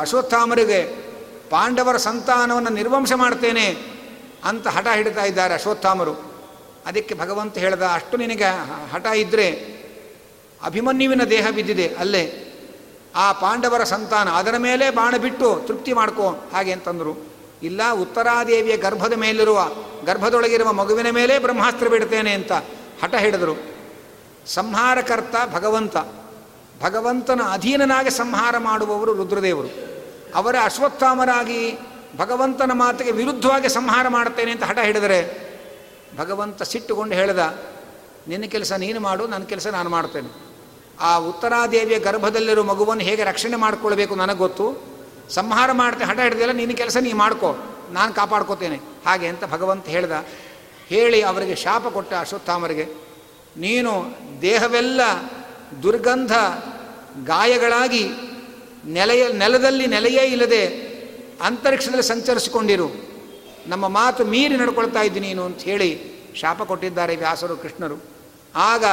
ಅಶ್ವತ್ಥಾಮರಿಗೆ 0.00 1.04
ಪಾಂಡವರ 1.50 1.96
ಸಂತಾನವನ್ನು 1.96 2.70
ನಿರ್ವಂಶ 2.70 3.12
ಮಾಡ್ತೇನೆ 3.16 3.76
ಅಂತ 4.44 4.68
ಹಠ 4.68 4.86
ಹಿಡಿತಾ 4.94 5.24
ಇದ್ದಾರೆ 5.24 5.54
ಅಶ್ವತ್ಥಾಮರು. 5.54 6.34
ಅದಕ್ಕೆ 6.86 7.14
ಭಗವಂತ 7.14 7.58
ಹೇಳಿದ, 7.58 7.82
ಅಷ್ಟು 7.82 8.16
ನಿನಗೆ 8.16 8.44
ಹಠ 8.92 9.06
ಇದ್ದರೆ 9.06 9.50
ಅಭಿಮನ್ಯುವಿನ 10.62 11.24
ದೇಹ 11.24 11.48
ಬಿದ್ದಿದೆ 11.50 11.88
ಅಲ್ಲೇ. 11.88 12.43
ಆ 13.14 13.32
ಪಾಂಡವರ 13.32 13.84
ಸಂತಾನ 13.84 14.30
ಅದರ 14.30 14.54
ಮೇಲೆ 14.58 14.90
ಬಾಣ 14.90 15.16
ಬಿಟ್ಟು 15.16 15.60
ತೃಪ್ತಿ 15.66 15.92
ಮಾಡ್ಕೋ 15.92 16.28
ಹಾಗೆ 16.28 16.72
ಅಂತಂದರು. 16.72 17.26
ಇಲ್ಲ, 17.62 17.80
ಉತ್ತರಾದೇವಿಯ 17.92 18.76
ಗರ್ಭದ 18.76 19.12
ಮೇಲಿರುವ, 19.12 19.70
ಗರ್ಭದೊಳಗಿರುವ 20.06 20.72
ಮಗುವಿನ 20.72 21.10
ಮೇಲೆ 21.10 21.38
ಬ್ರಹ್ಮಾಸ್ತ್ರ 21.38 21.88
ಬಿಡ್ತೇನೆ 21.88 22.32
ಅಂತ 22.32 22.52
ಹಠ 23.02 23.14
ಹಿಡಿದರು. 23.14 23.74
ಸಂಹಾರಕರ್ತ 24.46 25.34
ಭಗವಂತ. 25.54 25.96
ಭಗವಂತನ 26.82 27.40
ಅಧೀನನಾಗಿ 27.52 28.10
ಸಂಹಾರ 28.10 28.58
ಮಾಡುವವರು 28.58 29.14
ರುದ್ರದೇವರು. 29.14 29.68
ಅವರ 30.34 30.56
ಅಶ್ವತ್ಥಾಮರಾಗಿ 30.64 31.78
ಭಗವಂತನ 32.16 32.70
ಮಾತಿಗೆ 32.72 33.10
ವಿರುದ್ಧವಾಗಿ 33.10 33.68
ಸಂಹಾರ 33.68 34.08
ಮಾಡ್ತೇನೆ 34.08 34.50
ಅಂತ 34.50 34.64
ಹಠ 34.64 34.78
ಹಿಡಿದರೆ, 34.78 35.44
ಭಗವಂತ 36.18 36.62
ಸಿಟ್ಟುಕೊಂಡು 36.62 37.14
ಹೇಳಿದ, 37.14 37.38
ನಿನ್ನ 38.28 38.44
ಕೆಲಸ 38.44 38.72
ನೀನು 38.72 39.00
ಮಾಡು, 39.00 39.26
ನನ್ನ 39.26 39.44
ಕೆಲಸ 39.44 39.66
ನಾನು 39.66 39.90
ಮಾಡ್ತೇನೆ. 39.90 40.43
ಆ 41.00 41.16
ಉತ್ತರಾದೇವಿಯ 41.16 41.98
ಗರ್ಭದಲ್ಲಿರೋ 41.98 42.62
ಮಗುವನ್ನು 42.62 43.02
ಹೇಗೆ 43.02 43.24
ರಕ್ಷಣೆ 43.24 43.56
ಮಾಡಿಕೊಳ್ಬೇಕು 43.56 44.14
ನನಗೆ 44.14 44.38
ಗೊತ್ತು. 44.38 44.66
ಸಂಹಾರ 45.30 45.72
ಮಾಡ್ತೆ, 45.72 46.04
ಹಠ 46.04 46.18
ಹಿಡಿದಿಲ್ಲ 46.18 46.52
ನಿನ್ನ 46.52 46.72
ಕೆಲಸ 46.72 46.96
ನೀ 46.96 47.12
ಮಾಡ್ಕೋ, 47.12 47.50
ನಾನು 47.90 48.14
ಕಾಪಾಡ್ಕೋತೇನೆ. 48.14 48.80
ಹಾಗೆ 49.06 49.26
ಅಂತ 49.26 49.44
ಭಗವಂತ 49.44 49.86
ಹೇಳ್ದ. 49.86 50.12
ಹೇಳಿ 50.86 51.22
ಅವರಿಗೆ 51.22 51.54
ಶಾಪ 51.54 51.86
ಕೊಟ್ಟ 51.88 52.14
ಅಶ್ವತ್ಥಾಮರಿಗೆ, 52.14 52.86
ನೀನು 53.56 53.92
ದೇಹವೆಲ್ಲ 54.42 55.00
ದುರ್ಗಂಧ 55.82 56.32
ಗಾಯಗಳಾಗಿ 57.26 58.04
ನೆಲೆಯ, 58.86 59.28
ನೆಲದಲ್ಲಿ 59.32 59.86
ನೆಲೆಯೇ 59.86 60.24
ಇಲ್ಲದೆ 60.24 60.62
ಅಂತರಿಕ್ಷದಲ್ಲಿ 61.42 62.02
ಸಂಚರಿಸಿಕೊಂಡಿರು. 62.02 62.88
ನಮ್ಮ 63.66 63.88
ಮಾತು 63.88 64.24
ಮೀರಿ 64.24 64.56
ನಡ್ಕೊಳ್ತಾ 64.56 65.02
ಇದ್ದೀನಿ 65.02 65.26
ನೀನು 65.26 65.44
ಅಂತ 65.44 65.60
ಹೇಳಿ 65.60 65.90
ಶಾಪ 66.34 66.62
ಕೊಟ್ಟಿದ್ದಾರೆ 66.62 67.16
ವ್ಯಾಸರು, 67.16 67.56
ಕೃಷ್ಣರು. 67.56 67.96
ಆಗ 68.54 68.84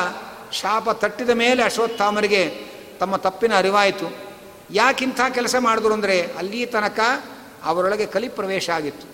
ಶಾಪ 0.52 0.90
ತಟ್ಟಿದ 0.90 1.30
ಮೇಲೆ 1.30 1.64
ಅಶ್ವತ್ಥಾಮರಿಗೆ 1.64 2.56
ತಮ್ಮ 3.00 3.16
ತಪ್ಪಿನ 3.16 3.58
ಅರಿವಾಯಿತು. 3.58 4.08
ಯಾಕಿಂಥ 4.72 5.22
ಕೆಲಸ 5.34 5.56
ಮಾಡಿದ್ರು 5.60 5.94
ಅಂದರೆ 5.94 6.32
ಅಲ್ಲಿ 6.38 6.66
ತನಕ 6.66 7.00
ಅವರೊಳಗೆ 7.64 8.06
ಕಲಿ 8.06 8.30
ಪ್ರವೇಶ 8.30 8.70
ಆಗಿತ್ತು. 8.70 9.08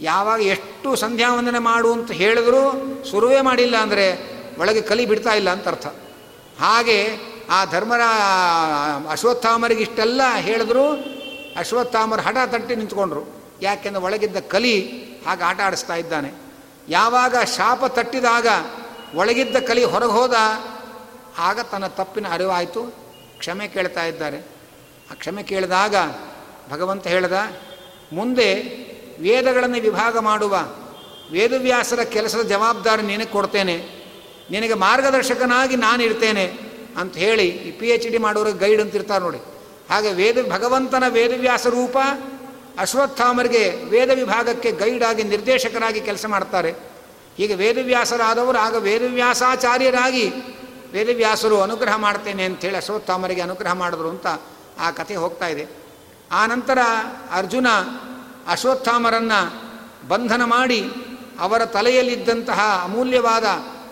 ಯಾವಾಗ 0.00 0.40
ಎಷ್ಟು 0.40 0.96
ಸಂಧ್ಯಾ 0.96 1.34
ವಂದನೆ 1.34 1.58
ಮಾಡು 1.58 1.92
ಅಂತ 1.92 2.10
ಹೇಳಿದ್ರು 2.10 2.62
ಶುರುವೇ 3.10 3.40
ಮಾಡಿಲ್ಲ 3.40 3.76
ಅಂದರೆ 3.76 4.06
ಒಳಗೆ 4.58 4.80
ಕಲಿ 4.80 5.06
ಬಿಡ್ತಾ 5.06 5.32
ಇಲ್ಲ 5.32 5.50
ಅಂತ 5.50 5.68
ಅರ್ಥ. 5.68 5.86
ಹಾಗೆ 6.60 6.98
ಆ 7.50 7.64
ಧರ್ಮರ 7.64 8.00
ಅಶ್ವತ್ಥಾಮರಿಗೆ 9.10 9.82
ಇಷ್ಟೆಲ್ಲ 9.82 10.22
ಹೇಳಿದ್ರು 10.34 10.92
ಅಶ್ವತ್ಥಾಮರು 11.56 12.22
ಹಠ 12.22 12.36
ತಟ್ಟಿ 12.46 12.76
ನಿಂತ್ಕೊಂಡ್ರು. 12.76 13.22
ಯಾಕೆಂದ್ರೆ 13.62 14.04
ಒಳಗಿದ್ದ 14.04 14.36
ಕಲಿ 14.36 14.80
ಹಾಗೆ 15.26 15.44
ಆಟ 15.44 15.60
ಆಡಿಸ್ತಾ 15.60 15.94
ಇದ್ದಾನೆ. 15.94 16.32
ಯಾವಾಗ 16.88 17.36
ಶಾಪ 17.56 17.84
ತಟ್ಟಿದಾಗ 17.84 18.46
ಒಳಗಿದ್ದ 19.16 19.56
ಕಲಿ 19.56 19.84
ಹೊರಗೆ 19.84 20.12
ಹೋದ 20.12 20.36
ಆಗ 21.38 21.60
ತನ್ನ 21.60 21.86
ತಪ್ಪಿನ 21.98 22.26
ಅರಿವಾಯಿತು. 22.30 22.82
ಕ್ಷಮೆ 23.38 23.68
ಕೇಳ್ತಾ 23.68 24.04
ಇದ್ದಾರೆ. 24.04 24.38
ಆ 25.10 25.14
ಕ್ಷಮೆ 25.14 25.42
ಕೇಳಿದಾಗ 25.42 25.94
ಭಗವಂತ 26.70 27.06
ಹೇಳ್ದ, 27.06 27.36
ಮುಂದೆ 28.12 28.48
ವೇದಗಳನ್ನು 29.20 29.78
ವಿಭಾಗ 29.80 30.18
ಮಾಡುವ 30.18 30.54
ವೇದವ್ಯಾಸರ 31.32 32.02
ಕೆಲಸದ 32.02 32.42
ಜವಾಬ್ದಾರಿ 32.42 33.02
ನಿನಗೆ 33.02 33.26
ಕೊಡ್ತೇನೆ. 33.26 33.76
ನಿನಗೆ 34.50 34.74
ಮಾರ್ಗದರ್ಶಕನಾಗಿ 34.74 35.76
ನಾನು 35.76 36.02
ಇರ್ತೇನೆ 36.02 36.44
ಅಂತ 36.96 37.14
ಹೇಳಿ 37.16 37.46
ಈ 37.48 37.70
ಪಿ 37.70 37.86
ಎಚ್ 37.88 38.08
ಡಿ 38.08 38.18
ಮಾಡೋರಿಗೆ 38.18 38.58
ಗೈಡ್ 38.58 38.80
ಅಂತ 38.80 38.94
ಇರ್ತಾರೆ 38.94 39.24
ನೋಡಿ. 39.24 39.40
ಹಾಗೆ 39.90 40.12
ವೇದ, 40.12 40.36
ಭಗವಂತನ 40.52 41.04
ವೇದವ್ಯಾಸ 41.08 41.66
ರೂಪ 41.66 41.96
ಅಶ್ವತ್ಥಾಮರಿಗೆ 42.78 43.64
ವೇದ 43.84 44.10
ವಿಭಾಗಕ್ಕೆ 44.10 44.72
ಗೈಡ್ 44.72 45.04
ಆಗಿ 45.04 45.22
ನಿರ್ದೇಶಕರಾಗಿ 45.22 46.00
ಕೆಲಸ 46.00 46.26
ಮಾಡ್ತಾರೆ. 46.28 46.95
ಹೀಗೆ 47.36 47.54
ವೇದವ್ಯಾಸರಾದವರು 47.54 48.58
ಆಗ 48.58 48.74
ವೇದವ್ಯಾಸಾಚಾರ್ಯರಾಗಿ 48.74 50.32
ವೇದವ್ಯಾಸರು 50.92 51.60
ಅನುಗ್ರಹ 51.60 51.96
ಮಾಡ್ತೇನೆ 51.96 52.44
ಅಂಥೇಳಿ 52.44 52.76
ಅಶ್ವತ್ಥಾಮರಿಗೆ 52.76 53.40
ಅನುಗ್ರಹ 53.40 53.72
ಮಾಡಿದ್ರು 53.72 54.08
ಅಂತ 54.08 54.26
ಆ 54.80 54.90
ಕಥೆ 54.90 55.16
ಹೋಗ್ತಾ 55.16 55.46
ಇದೆ. 55.46 55.66
ಆ 56.32 56.46
ನಂತರ 56.46 56.78
ಅರ್ಜುನ 57.32 57.66
ಅಶ್ವತ್ಥಾಮರನ್ನು 58.46 59.66
ಬಂಧನ 60.08 60.44
ಮಾಡಿ 60.44 60.90
ಅವರ 61.40 61.64
ತಲೆಯಲ್ಲಿದ್ದಂತಹ 61.64 62.80
ಅಮೂಲ್ಯವಾದ 62.84 63.44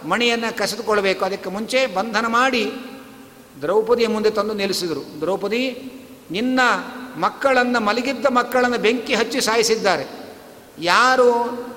ಮಣಿಯನ್ನು 0.09 0.57
ಕಸಿದುಕೊಳ್ಬೇಕು 0.57 1.25
ಅದಕ್ಕೆ 1.25 1.51
ಮುಂಚೆ 1.51 1.87
ಬಂಧನ 1.87 2.27
ಮಾಡಿ 2.27 2.73
ದ್ರೌಪದಿಯ 3.63 4.09
ಮುಂದೆ 4.09 4.31
ತಂದು 4.31 4.55
ನಿಲ್ಲಿಸಿದರು. 4.55 5.21
ದ್ರೌಪದಿ, 5.21 5.93
ನಿನ್ನ 6.31 6.61
ಮಕ್ಕಳನ್ನು 7.17 7.81
ಮಲಗಿದ್ದ 7.81 8.27
ಮಕ್ಕಳನ್ನು 8.27 8.79
ಬೆಂಕಿ 8.79 9.15
ಹಚ್ಚಿ 9.15 9.41
ಸಾಯಿಸಿದ್ದಾರೆ. 9.41 10.24
ಯಾರು 10.79 11.31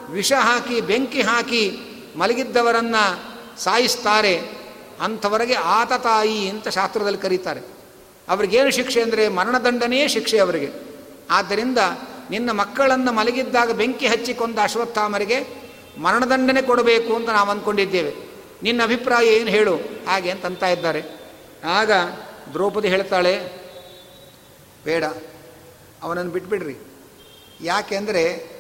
ವಿಷ 0.10 0.34
ಹಾಕಿ, 0.34 0.82
ಬೆಂಕಿ 0.82 1.22
ಹಾಕಿ 1.22 1.64
ಮಲಗಿದ್ದವರನ್ನು 2.16 3.04
ಸಾಯಿಸ್ತಾರೆ, 3.60 4.42
ಅಂಥವರೆಗೆ 5.02 5.54
ಆತ 5.54 5.94
ತಾಯಿ 5.94 6.50
ಅಂತ 6.50 6.68
ಶಾಸ್ತ್ರದಲ್ಲಿ 6.68 7.18
ಕರೀತಾರೆ. 7.18 7.62
ಅವ್ರಿಗೇನು 8.30 8.72
ಶಿಕ್ಷೆ 8.72 9.02
ಅಂದರೆ 9.02 9.30
ಮರಣದಂಡನೆಯೇ 9.30 10.08
ಶಿಕ್ಷೆ 10.08 10.40
ಅವರಿಗೆ. 10.40 10.70
ಆದ್ದರಿಂದ 11.30 11.78
ನಿನ್ನ 12.30 12.52
ಮಕ್ಕಳನ್ನು 12.52 13.12
ಮಲಗಿದ್ದಾಗ 13.12 13.72
ಬೆಂಕಿ 13.72 14.08
ಹಚ್ಚಿಕೊಂಡ 14.08 14.60
ಅಶ್ವತ್ಥಾಮರಿಗೆ 14.64 15.40
ಮರಣದಂಡನೆ 16.02 16.62
ಕೊಡಬೇಕು 16.62 17.16
ಅಂತ 17.16 17.30
ನಾವು 17.30 17.50
ಅಂದ್ಕೊಂಡಿದ್ದೇವೆ. 17.50 18.14
ನಿನ್ನ 18.64 18.84
ಅಭಿಪ್ರಾಯ 18.84 19.26
ಏನು 19.26 19.50
ಹೇಳು? 19.50 19.76
ಹಾಗೆ 20.08 20.30
ಅಂತ 20.30 20.64
ಇದ್ದಾರೆ. 20.64 21.02
ಆಗ 21.66 21.92
ದ್ರೌಪದಿ 22.54 22.88
ಹೇಳ್ತಾಳೆ, 22.88 23.34
ಬೇಡ, 24.86 25.04
ಅವನನ್ನು 26.04 26.32
ಬಿಟ್ಬಿಡ್ರಿ. 26.32 26.76
ಯಾಕೆಂದರೆ 27.62 28.57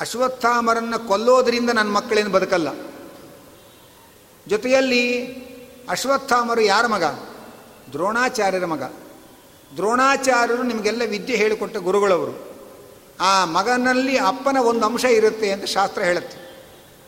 ಅಶ್ವತ್ಥಾಮರನ್ನು 0.00 1.08
ಕೊಲ್ಲೋದರಿಂದ 1.08 1.70
ನನ್ನ 1.70 1.90
ಮಕ್ಕಳೇನು 1.90 2.30
ಬದುಕಲ್ಲ. 2.30 2.68
ಜೊತೆಯಲ್ಲಿ 4.46 5.26
ಅಶ್ವತ್ಥಾಮರು 5.88 6.60
ಯಾರ 6.60 6.86
ಮಗ? 6.86 7.04
ದ್ರೋಣಾಚಾರ್ಯರ 7.92 8.66
ಮಗ. 8.66 8.82
ದ್ರೋಣಾಚಾರ್ಯರು 9.76 10.62
ನಿಮಗೆಲ್ಲ 10.62 11.02
ವಿದ್ಯೆ 11.04 11.36
ಹೇಳಿಕೊಟ್ಟ 11.36 11.76
ಗುರುಗಳವರು. 11.76 12.48
ಆ 13.20 13.44
ಮಗನಲ್ಲಿ 13.44 14.18
ಅಪ್ಪನ 14.18 14.56
ಒಂದು 14.56 14.86
ಅಂಶ 14.86 15.04
ಇರುತ್ತೆ 15.04 15.50
ಅಂತ 15.50 15.64
ಶಾಸ್ತ್ರ 15.64 16.02
ಹೇಳುತ್ತೆ. 16.02 16.48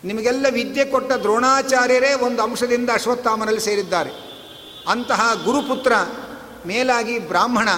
ನಿಮಗೆಲ್ಲ 0.05 0.47
ವಿದ್ಯೆ 0.51 0.85
ಕೊಟ್ಟ 0.85 1.13
ದ್ರೋಣಾಚಾರ್ಯರೇ 1.13 2.13
ಒಂದು 2.13 2.43
ಅಂಶದಿಂದ 2.43 2.91
ಅಶ್ವತ್ಥಾಮನಲ್ಲಿ 2.93 3.61
ಸೇರಿದ್ದಾರೆ. 3.61 4.11
ಅಂತಹ 4.89 5.33
ಗುರುಪುತ್ರ, 5.45 5.93
ಮೇಲಾಗಿ 6.67 7.19
ಬ್ರಾಹ್ಮಣ, 7.19 7.69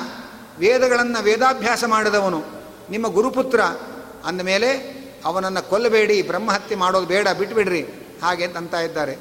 ವೇದಗಳನ್ನು 0.59 1.23
ವೇದಾಭ್ಯಾಸ 1.23 1.85
ಮಾಡಿದವನು, 1.85 2.45
ನಿಮ್ಮ 2.91 3.09
ಗುರುಪುತ್ರ, 3.09 3.61
ಅಂದಮೇಲೆ 4.25 5.02
ಅವನನ್ನು 5.25 5.71
ಕೊಲ್ಲಬೇಡಿ, 5.71 6.23
ಬ್ರಹ್ಮಹತ್ಯೆ 6.23 6.77
ಮಾಡೋದು 6.77 7.07
ಬೇಡ, 7.07 7.29
ಬಿಟ್ಬಿಡ್ರಿ 7.29 7.83
ಹಾಗೆ 8.23 8.45
ಅಂತ 8.45 8.75
ಇದ್ದಾರೆ. 8.75 9.19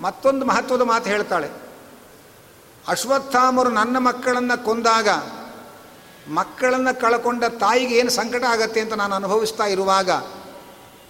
ಮತ್ತೊಂದು 0.00 0.46
ಮಹತ್ವದ 0.46 0.82
ಮಾತು 0.82 1.08
ಹೇಳ್ತಾಳೆ. 1.08 1.50
ಅಶ್ವತ್ಥಾಮರು 2.88 3.70
ನನ್ನ 3.70 3.98
ಮಕ್ಕಳನ್ನು 3.98 4.64
ಕೊಂದಾಗ, 4.64 5.08
ಮಕ್ಕಳನ್ನು 6.28 7.00
ಕಳ್ಕೊಂಡ 7.00 7.44
ತಾಯಿಗೆ 7.44 7.94
ಏನು 7.94 8.10
ಸಂಕಟ 8.10 8.44
ಆಗತ್ತೆ 8.44 8.80
ಅಂತ 8.80 8.92
ನಾನು 8.92 9.14
ಅನುಭವಿಸ್ತಾ 9.14 9.64
ಇರುವಾಗ, 9.64 10.10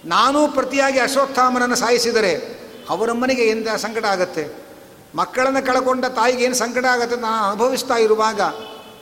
ನಾನೂ 0.05 0.47
ಪ್ರತಿಯಾಗಿ 0.47 0.99
ಅಶ್ವತ್ಥಾಮನನ್ನು 0.99 1.75
ಸಾಯಿಸಿದರೆ 1.75 2.63
ಅವರಮ್ಮನಿಗೆ 2.89 3.47
ಎಂದ 3.47 3.67
ಸಂಕಟ 3.67 4.05
ಆಗತ್ತೆ? 4.05 4.63
ಮಕ್ಕಳನ್ನು 5.15 5.65
ಕಳ್ಕೊಂಡ 5.65 6.05
ತಾಯಿಗೆ 6.05 6.43
ಏನು 6.43 6.55
ಸಂಕಟ 6.55 6.85
ಆಗುತ್ತೆ 6.85 7.15
ನಾನು 7.15 7.45
ಅನುಭವಿಸ್ತಾ 7.45 7.95
ಇರುವಾಗ, 7.95 8.41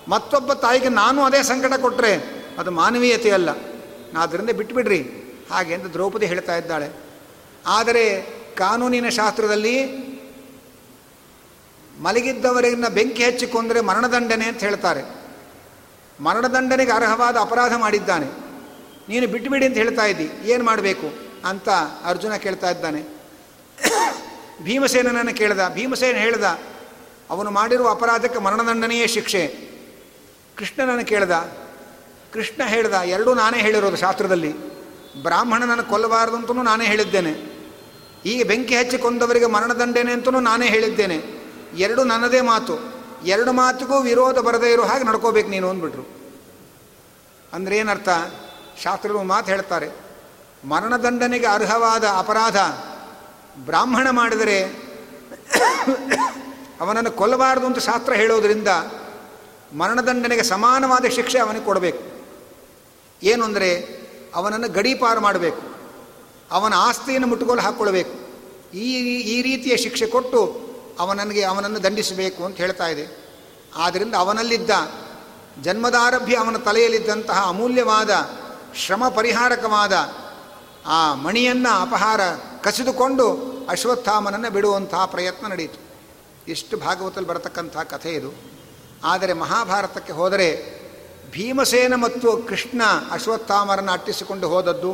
ಮತ್ತೊಬ್ಬ 0.08 0.54
ತಾಯಿಗೆ 0.54 0.90
ನಾನು 0.90 1.24
ಅದೇ 1.24 1.44
ಸಂಕಟ 1.44 1.74
ಕೊಟ್ಟರೆ 1.74 2.14
ಅದು 2.60 2.72
ಮಾನವೀಯತೆ 2.72 3.32
ಅಲ್ಲ. 3.32 3.50
ಆದ್ದರಿಂದ 4.18 4.50
ಬಿಟ್ಟುಬಿಡ್ರಿ 4.50 5.02
ಹಾಗೆ 5.52 5.74
ಅಂತ 5.74 5.94
ದ್ರೌಪದಿ 5.94 6.26
ಹೇಳ್ತಾ 6.26 6.56
ಇದ್ದಾಳೆ. 6.56 6.90
ಆದರೆ 7.66 8.22
ಕಾನೂನಿನ 8.56 9.10
ಶಾಸ್ತ್ರದಲ್ಲಿ 9.10 9.86
ಮಲಗಿದ್ದವರನ್ನ 12.00 12.88
ಬೆಂಕಿ 12.88 13.24
ಹಚ್ಚಿಕೊಂಡ್ರೆ 13.24 13.82
ಮರಣದಂಡನೆ 13.82 14.46
ಅಂತ 14.46 14.60
ಹೇಳ್ತಾರೆ. 14.60 15.04
ಮರಣದಂಡನೆಗೆ 16.20 16.92
ಅರ್ಹವಾದ 16.92 17.38
ಅಪರಾಧ 17.38 17.74
ಮಾಡಿದ್ದಾನೆ. 17.78 18.26
ನೀನು 19.10 19.28
ಬಿಟ್ಟುಬಿಡಿ 19.28 19.66
ಅಂತ 19.66 19.78
ಹೇಳ್ತಾ 19.78 20.06
ಇದ್ದಿ. 20.06 20.52
ಏನು 20.52 20.64
ಮಾಡಬೇಕು 20.64 21.14
ಅಂತ 21.46 21.70
ಅರ್ಜುನ 22.06 22.36
ಕೇಳ್ತಾ 22.36 22.70
ಇದ್ದಾನೆ. 22.70 23.02
ಭೀಮಸೇನನನ್ನು 24.64 25.34
ಕೇಳ್ದ. 25.34 25.60
ಭೀಮಸೇನ 25.74 26.16
ಹೇಳ್ದ, 26.16 26.44
ಅವನು 27.30 27.52
ಮಾಡಿರುವ 27.52 27.90
ಅಪರಾಧಕ್ಕೆ 27.90 28.40
ಮರಣದಂಡನೆಯೇ 28.40 29.08
ಶಿಕ್ಷೆ. 29.08 29.72
ಕೃಷ್ಣನನ್ನು 30.58 31.06
ಕೇಳ್ದ 31.06 31.32
ಕೃಷ್ಣ 32.34 32.64
ಹೇಳ್ದ, 32.66 32.94
ಎರಡೂ 32.94 33.34
ನಾನೇ 33.34 33.60
ಹೇಳಿರೋದು 33.60 33.98
ಶಾಸ್ತ್ರದಲ್ಲಿ. 33.98 34.72
ಬ್ರಾಹ್ಮಣನನ್ನು 35.24 35.84
ಕೊಲ್ಲಬಾರದು 35.84 36.36
ಅಂತಲೂ 36.36 36.62
ನಾನೇ 36.62 36.86
ಹೇಳಿದ್ದೇನೆ. 36.86 37.52
ಈ 38.26 38.44
ಬೆಂಕಿ 38.44 38.76
ಹಚ್ಚಿ 38.76 38.98
ಕೊಂದವರಿಗೆ 38.98 39.46
ಮರಣದಂಡನೆ 39.46 40.12
ಅಂತಲೂ 40.12 40.40
ನಾನೇ 40.40 40.68
ಹೇಳಿದ್ದೇನೆ. 40.68 41.42
ಎರಡು 41.78 42.04
ನನ್ನದೇ 42.04 42.42
ಮಾತು. 42.42 43.02
ಎರಡು 43.26 43.52
ಮಾತಿಗೂ 43.52 44.00
ವಿರೋಧ 44.00 44.38
ಬರದೇ 44.38 44.72
ಇರೋ 44.72 44.84
ಹಾಗೆ 44.84 45.04
ನಡ್ಕೋಬೇಕು 45.04 45.50
ನೀನು 45.50 45.70
ಅಂದ್ಬಿಟ್ರು. 45.70 46.22
ಅಂದ್ರೆ 47.54 47.78
ಏನರ್ಥ? 47.78 48.10
ಶಾಸ್ತ್ರಗಳು 48.84 49.24
ಮಾತು 49.24 49.52
ಹೇಳ್ತಾರೆ 49.52 49.90
ಮರಣದಂಡನೆಗೆ 50.64 51.46
ಅರ್ಹವಾದ 51.46 52.04
ಅಪರಾಧ 52.04 52.58
ಬ್ರಾಹ್ಮಣ 53.66 54.10
ಮಾಡಿದರೆ 54.10 54.64
ಅವನನ್ನು 56.82 57.12
ಕೊಲ್ಲಬಾರದು 57.12 57.66
ಅಂತ 57.66 57.80
ಶಾಸ್ತ್ರ 57.80 58.14
ಹೇಳೋದರಿಂದ 58.14 58.68
ಮರಣದಂಡನೆಗೆ 59.78 60.44
ಸಮಾನವಾದ 60.44 61.06
ಶಿಕ್ಷೆ 61.06 61.40
ಅವನಿಗೆ 61.40 61.66
ಕೊಡಬೇಕು. 61.66 62.11
ಏನು 63.24 63.46
ಅಂದರೆ 63.46 64.02
ಅವನನ್ನು 64.36 64.70
ಗಡೀಪಾರು 64.70 65.22
ಮಾಡಬೇಕು. 65.22 65.62
ಅವನ 66.52 66.74
ಆಸ್ತಿಯನ್ನು 66.78 67.28
ಮುಟ್ಟುಗೋಲು 67.28 67.62
ಹಾಕ್ಕೊಳ್ಬೇಕು. 67.62 68.32
ಈ 68.78 68.94
ಈ 69.20 69.42
ರೀತಿಯ 69.42 69.78
ಶಿಕ್ಷೆ 69.78 70.06
ಕೊಟ್ಟು 70.06 70.72
ಅವನನಿಗೆ, 71.00 71.44
ಅವನನ್ನು 71.44 71.84
ದಂಡಿಸಬೇಕು 71.84 72.46
ಅಂತ 72.46 72.58
ಹೇಳ್ತಾ 72.58 72.88
ಇದೆ. 72.88 73.22
ಆದ್ದರಿಂದ 73.76 74.16
ಅವನಲ್ಲಿದ್ದ 74.16 74.70
ಜನ್ಮದಾರಭ್ಯ 75.62 76.36
ಅವನ 76.36 76.58
ತಲೆಯಲ್ಲಿದ್ದಂತಹ 76.58 77.46
ಅಮೂಲ್ಯವಾದ 77.48 78.30
ಶ್ರಮ 78.76 79.08
ಪರಿಹಾರಕವಾದ 79.08 79.94
ಆ 80.86 81.14
ಮಣಿಯನ್ನು 81.14 81.82
ಅಪಹಾರ 81.82 82.22
ಕಸಿದುಕೊಂಡು 82.62 83.52
ಅಶ್ವತ್ಥಾಮನನ್ನು 83.70 84.50
ಬಿಡುವಂತಹ 84.50 85.06
ಪ್ರಯತ್ನ 85.06 85.48
ನಡೆಯಿತು. 85.48 85.80
ಇಷ್ಟು 86.48 86.78
ಭಾಗವತಲ್ಲಿ 86.78 87.30
ಬರತಕ್ಕಂತಹ 87.30 87.84
ಕಥೆ 87.84 88.10
ಇದು. 88.10 88.34
ಆದರೆ 89.04 89.34
ಮಹಾಭಾರತಕ್ಕೆ 89.34 90.14
ಹೋದರೆ 90.14 90.81
ಭೀಮಸೇನ 91.32 91.96
ಮತ್ತು 91.96 92.38
ಕೃಷ್ಣ 92.38 92.82
ಅಶ್ವತ್ಥಾಮರನ್ನು 93.12 93.92
ಅಟ್ಟಿಸಿಕೊಂಡು 93.92 94.50
ಹೋದದ್ದು, 94.50 94.92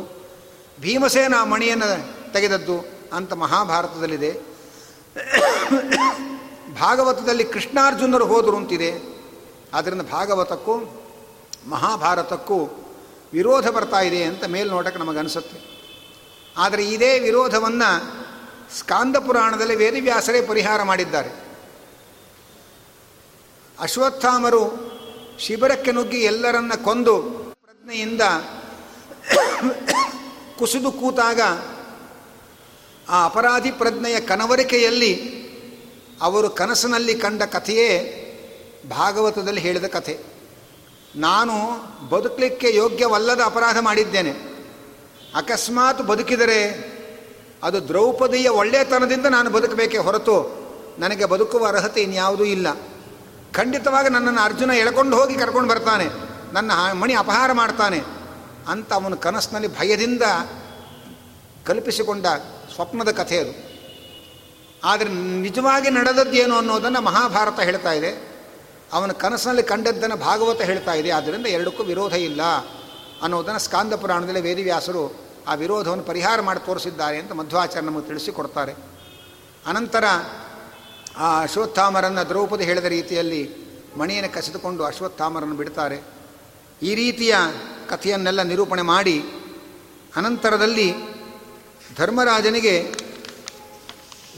ಭೀಮಸೇನ 0.80 1.34
ಮಣಿಯನ್ನು 1.42 2.32
ತೆಗೆದದ್ದು 2.32 2.76
ಅಂತ 3.12 3.32
ಮಹಾಭಾರತದಲ್ಲಿದೆ. 3.32 4.32
ಭಾಗವತದಲ್ಲಿ 6.74 7.44
ಕೃಷ್ಣಾರ್ಜುನರು 7.44 8.26
ಹೋದರು 8.26 8.56
ಅಂತಿದೆ. 8.56 8.90
ಆದ್ದರಿಂದ 9.74 10.02
ಭಾಗವತಕ್ಕೂ 10.02 10.74
ಮಹಾಭಾರತಕ್ಕೂ 11.68 12.58
ವಿರೋಧ 13.32 13.68
ಬರ್ತಾ 13.68 14.00
ಇದೆ 14.00 14.22
ಅಂತ 14.24 14.44
ಮೇಲ್ನೋಟಕ್ಕೆ 14.44 15.00
ನಮಗನಿಸುತ್ತೆ 15.00 15.58
ಆದರೆ 16.56 16.84
ಇದೇ 16.84 17.18
ವಿರೋಧವನ್ನು 17.18 17.90
ಸ್ಕಾಂದ 18.78 19.16
ಪುರಾಣದಲ್ಲಿ 19.16 19.76
ವೇದವ್ಯಾಸರೇ 19.76 20.42
ಪರಿಹಾರ 20.42 20.82
ಮಾಡಿದ್ದಾರೆ. 20.82 21.30
ಅಶ್ವತ್ಥಾಮರು 23.78 24.62
ಶಿಬಿರಕ್ಕೆ 25.38 25.92
ನುಗ್ಗಿ 25.92 26.16
ಎಲ್ಲರನ್ನ 26.16 26.72
ಕೊಂದು 26.74 27.22
ಪ್ರಜ್ಞೆಯಿಂದ 27.62 28.22
ಕುಸಿದು 30.58 30.92
ಕೂತಾಗ 30.92 31.40
ಆ 33.08 33.24
ಅಪರಾಧಿ 33.24 33.70
ಪ್ರಜ್ಞೆಯ 33.70 34.20
ಕನವರಿಕೆಯಲ್ಲಿ 34.20 35.38
ಅವರು 36.22 36.50
ಕನಸಿನಲ್ಲಿ 36.50 37.14
ಕಂಡ 37.14 37.42
ಕಥೆಯೇ 37.42 38.14
ಭಾಗವತದಲ್ಲಿ 38.90 39.60
ಹೇಳಿದ 39.60 39.84
ಕಥೆ. 39.84 40.18
ನಾನು 41.16 41.54
ಬದುಕಲಿಕ್ಕೆ 42.08 42.76
ಯೋಗ್ಯವಲ್ಲದ 42.76 43.40
ಅಪರಾಧ 43.44 43.78
ಮಾಡಿದ್ದೇನೆ. 43.80 44.30
ಅಕಸ್ಮಾತ್ 45.34 46.02
ಬದುಕಿದರೆ 46.02 46.88
ಅದು 47.62 47.88
ದ್ರೌಪದಿಯ 47.88 48.48
ಒಳ್ಳೆಯತನದಿಂದ 48.48 49.26
ನಾನು 49.26 49.50
ಬದುಕಬೇಕೇ 49.50 49.98
ಹೊರತು 49.98 50.58
ನನಗೆ 50.98 51.24
ಬದುಕುವ 51.24 51.66
ಅರ್ಹತೆ 51.66 52.02
ಇನ್ಯಾವುದೂ 52.02 52.44
ಇಲ್ಲ. 52.44 52.66
ಖಂಡಿತವಾಗಿ 53.52 54.08
ನನ್ನನ್ನು 54.08 54.40
ಅರ್ಜುನ 54.40 54.70
ಎಳ್ಕೊಂಡು 54.70 55.20
ಹೋಗಿ 55.20 55.34
ಕರ್ಕೊಂಡು 55.34 55.68
ಬರ್ತಾನೆ. 55.68 56.06
ನನ್ನ 56.52 56.72
ಮಣಿ 56.92 57.14
ಅಪಹಾರ 57.14 57.52
ಮಾಡ್ತಾನೆ. 57.52 58.02
ಅಂತ 58.68 58.92
ಅವನ 58.92 59.14
ಕನಸಿನಲ್ಲಿ 59.14 59.78
ಭಯದಿಂದ 59.78 60.22
ಕಲ್ಪಿಸಿಕೊಂಡ 61.66 62.26
ಸ್ವಪ್ನದ 62.74 63.10
ಕಥೆ 63.10 63.38
ಅದು. 63.38 63.78
ಆದರೆ 64.84 65.08
ನಿಜವಾಗಿ 65.40 65.90
ನಡೆದದ್ದೇನು 65.90 66.56
ಅನ್ನೋದನ್ನು 66.56 67.00
ಮಹಾಭಾರತ 67.00 67.60
ಹೇಳ್ತಾ 67.60 67.92
ಇದೆ. 67.92 68.38
ಅವನ 68.92 69.12
ಕನಸಿನಲ್ಲಿ 69.12 69.62
ಕಂಡದ್ದನ್ನು 69.62 70.16
ಭಾಗವತ 70.16 70.62
ಹೇಳ್ತಾ 70.62 70.92
ಇದೆ. 70.92 71.10
ಆದ್ದರಿಂದ 71.10 71.46
ಎರಡಕ್ಕೂ 71.46 71.82
ವಿರೋಧ 71.82 72.12
ಇಲ್ಲ 72.12 72.42
ಅನ್ನೋದನ್ನು 73.22 73.60
ಸ್ಕಾಂದ 73.60 73.94
ಪುರಾಣದಲ್ಲಿ 73.94 74.40
ವೇದಿವ್ಯಾಸರು 74.40 75.28
ಆ 75.48 75.54
ವಿರೋಧವನ್ನು 75.54 76.04
ಪರಿಹಾರ 76.04 76.40
ಮಾಡಿ 76.40 76.66
ತೋರಿಸಿದ್ದಾರೆ 76.66 77.18
ಅಂತ 77.18 77.32
ಮಧ್ವಾಚಾರ್ಯ 77.32 77.86
ನಮಗೆ 77.86 78.06
ತಿಳಿಸಿಕೊಡ್ತಾರೆ. 78.06 78.74
ಅನಂತರ 79.66 80.04
ಆ 81.18 81.42
ಅಶ್ವತ್ಥಾಮರನ್ನು 81.42 82.28
ದ್ರೌಪದಿ 82.28 82.64
ಹೇಳಿದ 82.64 82.84
ರೀತಿಯಲ್ಲಿ 82.84 83.56
ಮಣಿಯನ್ನು 83.96 84.34
ಕಸಿದುಕೊಂಡು 84.34 84.84
ಅಶ್ವತ್ಥಾಮರನ್ನು 84.84 85.54
ಬಿಡ್ತಾರೆ. 85.54 86.02
ಈ 86.82 86.94
ರೀತಿಯ 86.94 87.36
ಕಥೆಯನ್ನೆಲ್ಲ 87.88 88.42
ನಿರೂಪಣೆ 88.42 88.82
ಮಾಡಿ 88.82 89.24
ಅನಂತರದಲ್ಲಿ 90.16 90.94
ಧರ್ಮರಾಜನಿಗೆ 91.96 92.94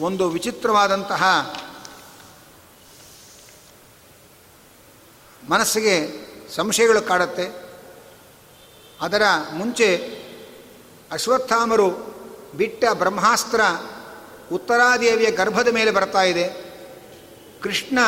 ಒಂದು 0.01 0.29
ವಿಚಿತ್ರವಾದಂತಹ 0.29 1.55
ಮನಸ್ಸಿಗೆ 5.49 6.09
ಸಂಶಯಗಳು 6.55 7.03
ಕಾಡುತ್ತೆ. 7.03 7.71
ಅದರ 9.01 9.23
ಮುಂಚೆ 9.53 9.97
ಅಶ್ವತ್ಥಾಮರು 11.13 11.91
ಬಿಟ್ಟ 12.57 12.85
ಬ್ರಹ್ಮಾಸ್ತ್ರ 12.93 13.61
ಉತ್ತರಾದೇವಿಯ 14.53 15.31
ಗರ್ಭದ 15.31 15.69
ಮೇಲೆ 15.69 15.91
ಬರ್ತಾ 15.91 16.23
ಇದೆ. 16.23 16.70
ಕೃಷ್ಣ 17.63 17.99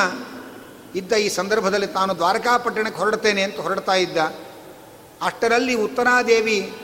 ಇದ್ದ 0.94 1.12
ಈ 1.12 1.28
ಸಂದರ್ಭದಲ್ಲಿ 1.28 1.86
ತಾನು 1.86 2.16
ದ್ವಾರಕಾಪಟ್ಟಣಕ್ಕೆ 2.16 2.98
ಹೊರಡ್ತೇನೆ 2.98 3.42
ಅಂತ 3.42 3.57
ಹೊರಡ್ತಾ 3.57 3.94
ಇದ್ದ. 3.94 4.18
ಅಷ್ಟರಲ್ಲಿ 5.22 5.74
ಉತ್ತರಾದೇವಿ 5.74 6.74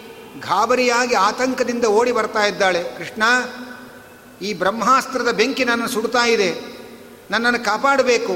ಗಾಬರಿಯಾಗಿ 0.41 1.15
ಆತಂಕದಿಂದ 1.15 1.85
ಓಡಿ 1.85 2.13
ಬರ್ತಾ 2.13 2.45
ಇದ್ದಾಳೆ. 2.45 2.85
ಕೃಷ್ಣ, 2.99 3.23
ಈ 4.43 4.55
ಬ್ರಹ್ಮಾಸ್ತ್ರದ 4.55 5.31
ಬೆಂಕಿ 5.31 5.65
ನನ್ನನ್ನು 5.65 5.93
ಸುಡ್ತಾ 5.93 6.27
ಇದೆ. 6.27 6.55
ನನ್ನನ್ನು 7.31 7.65
ಕಾಪಾಡಬೇಕು. 7.65 8.33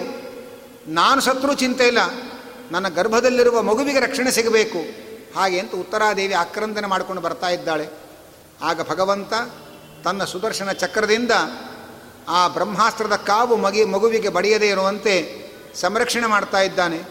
ನಾನು 0.91 1.21
ಶತ್ರು 1.21 1.55
ಚಿಂತೆ 1.55 1.87
ಇಲ್ಲ. 1.87 1.99
ನನ್ನ 2.71 2.89
ಗರ್ಭದಲ್ಲಿರುವ 2.89 3.63
ಮಗುವಿಗೆ 3.63 4.01
ರಕ್ಷಣೆ 4.01 4.31
ಸಿಗಬೇಕು. 4.31 4.79
ಹಾಗೆ 5.39 5.59
ಅಂತ 5.59 5.75
ಉತ್ತರಾದೇವಿ 5.75 6.35
ಆಕ್ರಂದನೆ 6.35 6.87
ಮಾಡಿಕೊಂಡು 6.87 7.23
ಬರ್ತಾ 7.23 7.49
ಇದ್ದಾಳೆ. 7.49 7.89
ಆಗ 8.63 8.91
ಭಗವಂತ 8.91 9.33
ತನ್ನ 10.05 10.25
ಸುದರ್ಶನ 10.25 10.73
ಚಕ್ರದಿಂದ 10.73 11.31
ಆ 12.29 12.49
ಬ್ರಹ್ಮಾಸ್ತ್ರದ 12.49 13.17
ಕಾವು 13.17 13.57
ಮಗಿ 13.57 13.85
ಮಗುವಿಗೆ 13.85 14.29
ಬಡಿಯದೇ 14.29 14.69
ಇರುವಂತೆ 14.69 15.43
ಸಂರಕ್ಷಣೆ 15.75 16.27
ಮಾಡ್ತಾ 16.27 16.61
ಇದ್ದಾನೆ. 16.61 17.03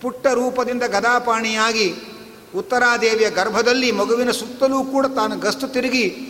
ಪುಟ್ಟ 0.00 0.26
ರೂಪದಿಂದ 0.26 0.82
ಗದಾಪಾಣಿಯಾಗಿ 0.82 1.94
ಉತ್ತರಾದೇವಿಯ 2.56 3.30
ಗರ್ಭದಲ್ಲಿ 3.30 3.92
ಮಗುವಿನ 3.92 4.30
ಸುತ್ತಲೂ 4.30 4.84
ಕೂಡ 4.84 5.06
ತಾನು 5.06 5.38
ಗಸ್ತು 5.38 5.68
ತಿರುಗಿ 5.68 6.26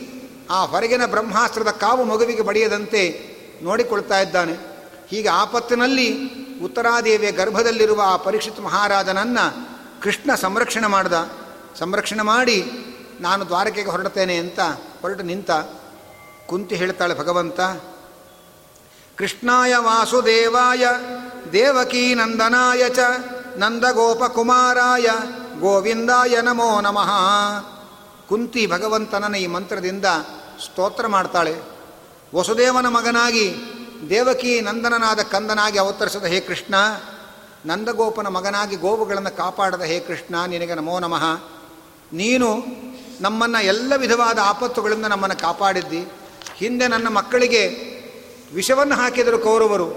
ಆ 0.51 0.64
ಹೊರಗಿನ 0.64 1.07
ಬ್ರಹ್ಮಾಸ್ತ್ರದ 1.07 1.68
ಕಾವು 1.68 2.05
ಮಗುವಿಗೆ 2.05 2.43
ಬಡಿಯದಂತೆ 2.43 3.31
ನೋಡಿಕೊಳ್ತಾ 3.62 4.21
ಇದ್ದಾನೆ. 4.21 4.53
ಹೀಗೆ 5.09 5.29
ಆಪತ್ತಿನಲ್ಲಿ 5.29 6.31
ಉತ್ತರಾದೇವಿಯ 6.64 7.33
ಗರ್ಭದಲ್ಲಿರುವ 7.33 8.03
ಆ 8.07 8.16
ಪರೀಕ್ಷಿತ್ 8.16 8.61
ಮಹಾರಾಜನನ್ನು 8.61 9.71
ಕೃಷ್ಣ 10.03 10.35
ಸಂರಕ್ಷಣೆ 10.35 10.87
ಮಾಡ್ದ. 10.87 11.31
ಸಂರಕ್ಷಣೆ 11.79 12.23
ಮಾಡಿ 12.23 12.73
ನಾನು 13.21 13.47
ದ್ವಾರಕೆಗೆ 13.47 13.91
ಹೊರಡ್ತೇನೆ 13.91 14.37
ಅಂತ 14.37 14.61
ಹೊರಟು 15.03 15.23
ನಿಂತ 15.23 15.51
ಕುಂತಿ 16.47 16.75
ಹೇಳ್ತಾಳೆ 16.75 17.18
ಭಗವಂತ 17.18 17.61
ಕೃಷ್ಣಾಯ 19.21 19.77
ವಾಸುದೇವಾಯ 19.77 20.87
ದೇವಕೀ 21.53 22.14
ನಂದನಾಯ 22.14 22.89
ಚ, 22.89 22.99
ನಂದಗೋಪಕುಮಾರಾಯ, 23.57 25.07
ಗೋವಿಂದಾಯ 25.61 26.41
ನಮೋ 26.41 26.81
ನಮಃ. 26.81 27.11
ಕುಂತಿ 28.29 28.66
ಭಗವಂತನನ 28.66 29.35
ಈ 29.35 29.47
ಮಂತ್ರದಿಂದ 29.47 30.05
ಸ್ತೋತ್ರ 30.64 31.07
ಮಾಡ್ತಾಳೆ. 31.07 31.62
ವಸುದೇವನ 32.35 32.89
ಮಗನಾಗಿ 32.89 33.55
ದೇವಕಿ 34.09 34.61
ನಂದನನಾದ 34.61 35.21
ಕಂದನಾಗಿ 35.21 35.79
ಅವತರಿಸಿದ 35.79 36.25
ಹೇ 36.25 36.41
ಕೃಷ್ಣ, 36.41 36.75
ನಂದಗೋಪನ 37.66 38.27
ಮಗನಾಗಿ 38.27 38.77
ಗೋವುಗಳನ್ನು 38.77 39.37
ಕಾಪಾಡದ 39.37 39.83
ಹೇ 39.83 40.01
ಕೃಷ್ಣ, 40.01 40.47
ನಿನಗೆ 40.47 40.75
ನಮೋ 40.75 40.99
ನಮಃ. 40.99 41.25
ನೀನು 42.12 42.57
ನಮ್ಮನ್ನು 43.21 43.64
ಎಲ್ಲ 43.64 43.93
ವಿಧವಾದ 43.97 44.39
ಆಪತ್ತುಗಳಿಂದ 44.39 45.07
ನಮ್ಮನ್ನು 45.07 45.41
ಕಾಪಾಡಿದ್ದಿ. 45.41 46.09
ಹಿಂದೆ 46.57 46.89
ನನ್ನ 46.89 47.09
ಮಕ್ಕಳಿಗೆ 47.09 47.89
ವಿಷವನ್ನು 48.55 48.94
ಹಾಕಿದರು 48.94 49.38
ಕೌರವರು. 49.38 49.88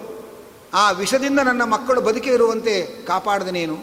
ಆ 0.74 0.92
ವಿಷದಿಂದ 0.92 1.40
ನನ್ನ 1.40 1.64
ಮಕ್ಕಳು 1.64 2.02
ಬದುಕಿ 2.02 2.30
ಇರುವಂತೆ 2.30 2.74
ಕಾಪಾಡಿದ 3.06 3.48
ನೀನು. 3.48 3.76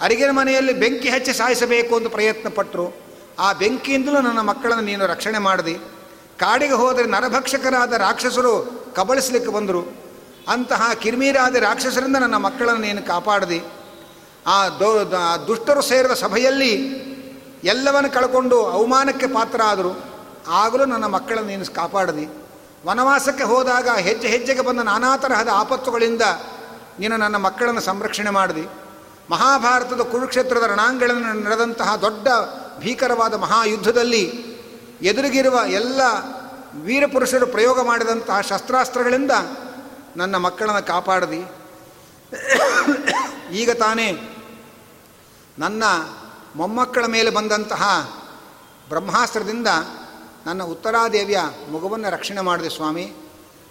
ಅರಿಗಿನ 0.00 0.30
ಮನೆಯಲ್ಲಿ 0.30 0.72
ಬೆಂಕಿ 0.72 1.08
ಹಚ್ಚಿ 1.08 1.32
ಸಾಯಿಸಬೇಕು 1.32 1.96
ಅಂತ 1.96 2.08
ಪ್ರಯತ್ನ 2.08 2.48
ಪಟ್ಟರು 2.48 2.86
ಆ 3.38 3.52
ಬೆಂಕಿಯಿಂದಲೂ 3.52 4.20
ನನ್ನ 4.20 4.40
ಮಕ್ಕಳನ್ನು 4.40 4.84
ನೀನು 4.84 5.06
ರಕ್ಷಣೆ 5.06 5.38
ಮಾಡಿದೆ. 5.38 5.74
ಕಾಡಿಗೆ 6.38 6.72
ಹೋದರೆ 6.72 7.06
ನರಭಕ್ಷಕರಾದ 7.06 7.92
ರಾಕ್ಷಸರು 7.92 8.54
ಕಬಳಿಸ್ಲಿಕ್ಕೆ 8.96 9.52
ಬಂದರು. 9.52 9.82
ಅಂತಹ 10.48 10.90
ಕಿರ್ಮೀರಾದ 10.94 11.54
ರಾಕ್ಷಸರಿಂದ 11.54 12.16
ನನ್ನ 12.16 12.36
ಮಕ್ಕಳನ್ನು 12.36 12.80
ನೀನು 12.80 13.02
ಕಾಪಾಡಿದೆ. 13.06 13.60
ಆ 14.46 14.68
ದುಷ್ಟರು 15.46 15.82
ಸೇರಿದ 15.82 16.10
ಸಭೆಯಲ್ಲಿ 16.10 16.72
ಎಲ್ಲವನ್ನು 17.64 18.10
ಕಳ್ಕೊಂಡು 18.10 18.58
ಅವಮಾನಕ್ಕೆ 18.66 19.26
ಪಾತ್ರ 19.26 19.60
ಆದರು 19.64 19.92
ಆಗಲೂ 20.48 20.84
ನನ್ನ 20.84 21.06
ಮಕ್ಕಳನ್ನು 21.06 21.50
ನೀನು 21.50 21.74
ಕಾಪಾಡಿದಿ. 21.74 22.45
ವನವಾಸಕ್ಕೆ 22.86 23.44
ಹೋದಾಗ 23.44 23.88
ಹೆಜ್ಜೆ 23.88 24.28
ಹೆಜ್ಜೆಗೆ 24.28 24.60
ಬಂದ 24.60 24.80
ನಾನಾ 24.80 25.16
ತರಹದ 25.16 25.48
ಆಪತ್ತುಗಳಿಂದ 25.52 26.22
ನೀನು 26.98 27.16
ನನ್ನ 27.16 27.36
ಮಕ್ಕಳನ್ನು 27.36 27.80
ಸಂರಕ್ಷಣೆ 27.80 28.30
ಮಾಡಿದಿ. 28.30 28.68
ಮಹಾಭಾರತದ 29.30 30.00
ಕುರುಕ್ಷೇತ್ರದ 30.00 30.62
ರಣಾಂಗಣದಲ್ಲಿ 30.62 31.44
ನಡೆದಂತಹ 31.44 31.96
ದೊಡ್ಡ 31.96 32.28
ಭೀಕರವಾದ 32.78 33.34
ಮಹಾಯುದ್ಧದಲ್ಲಿ 33.34 34.22
ಎದುರಿಗಿರುವ 35.02 35.60
ಎಲ್ಲ 35.68 36.00
ವೀರಪುರುಷರು 36.74 37.46
ಪ್ರಯೋಗ 37.46 37.80
ಮಾಡಿದಂತಹ 37.80 38.40
ಶಸ್ತ್ರಾಸ್ತ್ರಗಳಿಂದ 38.40 39.30
ನನ್ನ 40.16 40.36
ಮಕ್ಕಳನ್ನು 40.36 40.86
ಕಾಪಾಡದಿ. 40.86 41.42
ಈಗ 43.52 43.70
ತಾನೇ 43.70 44.38
ನನ್ನ 45.58 45.84
ಮೊಮ್ಮಕ್ಕಳ 46.56 47.06
ಮೇಲೆ 47.06 47.30
ಬಂದಂತಹ 47.30 47.82
ಬ್ರಹ್ಮಾಸ್ತ್ರದಿಂದ 48.88 49.66
ನನ್ನ 50.46 50.62
ಉತ್ತರಾದೇವಿಯ 50.62 51.38
ಮಗುವನ್ನು 51.72 52.10
ರಕ್ಷಣೆ 52.10 52.40
ಮಾಡಿದೆ 52.40 52.68
ಸ್ವಾಮಿ. 52.68 53.12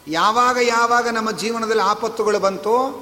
ಯಾವಾಗ 0.08 0.58
ಯಾವಾಗ 0.62 1.10
ನಮ್ಮ 1.10 1.32
ಜೀವನದಲ್ಲಿ 1.32 1.84
ಆಪತ್ತುಗಳು 1.84 2.40
ಬಂತೋ, 2.40 3.02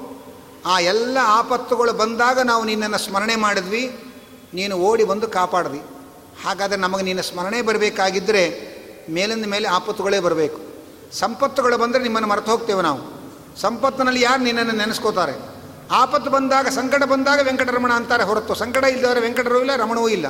ಆ 0.66 0.80
ಎಲ್ಲ 0.80 1.18
ಆಪತ್ತುಗಳು 1.24 1.94
ಬಂದಾಗ 1.94 2.40
ನಾವು 2.40 2.64
ನಿನ್ನನ್ನು 2.64 2.98
ಸ್ಮರಣೆ 2.98 3.36
ಮಾಡಿದ್ವಿ. 3.36 4.14
ನೀನು 4.54 4.76
ಓಡಿ 4.76 5.04
ಬಂದು 5.04 5.28
ಕಾಪಾಡಿದ್ವಿ. 5.28 5.82
ಹಾಗಾದರೆ 6.46 6.78
ನಮಗೆ 6.78 7.04
ನಿನ್ನ 7.04 7.22
ಸ್ಮರಣೆ 7.22 7.62
ಬರಬೇಕಾಗಿದ್ದರೆ 7.62 8.74
ಮೇಲಿಂದ 9.10 9.46
ಮೇಲೆ 9.46 9.68
ಆಪತ್ತುಗಳೇ 9.68 10.20
ಬರಬೇಕು. 10.20 10.62
ಸಂಪತ್ತುಗಳು 11.12 11.78
ಬಂದರೆ 11.78 12.04
ನಿಮ್ಮನ್ನು 12.04 12.30
ಮರೆತು 12.30 12.52
ಹೋಗ್ತೇವೆ 12.52 12.82
ನಾವು. 12.82 13.02
ಸಂಪತ್ತಿನಲ್ಲಿ 13.62 14.22
ಯಾರು 14.22 14.44
ನಿನ್ನನ್ನು 14.44 14.72
ನೆನೆಸ್ಕೋತಾರೆ? 14.72 15.34
ಆಪತ್ತು 15.92 16.32
ಬಂದಾಗ, 16.32 16.68
ಸಂಕಟ 16.68 17.04
ಬಂದಾಗ 17.04 17.40
ವೆಂಕಟರಮಣ 17.44 17.94
ಅಂತಾರೆ 17.94 18.24
ಹೊರತು. 18.24 18.56
ಸಂಕಟ 18.56 18.84
ಇಲ್ಲದವರೆ 18.84 19.20
ವೆಂಕಟರೂ 19.20 19.60
ಇಲ್ಲ, 19.60 19.76
ರಮಣವೂ 19.76 20.10
ಇಲ್ಲ. 20.10 20.26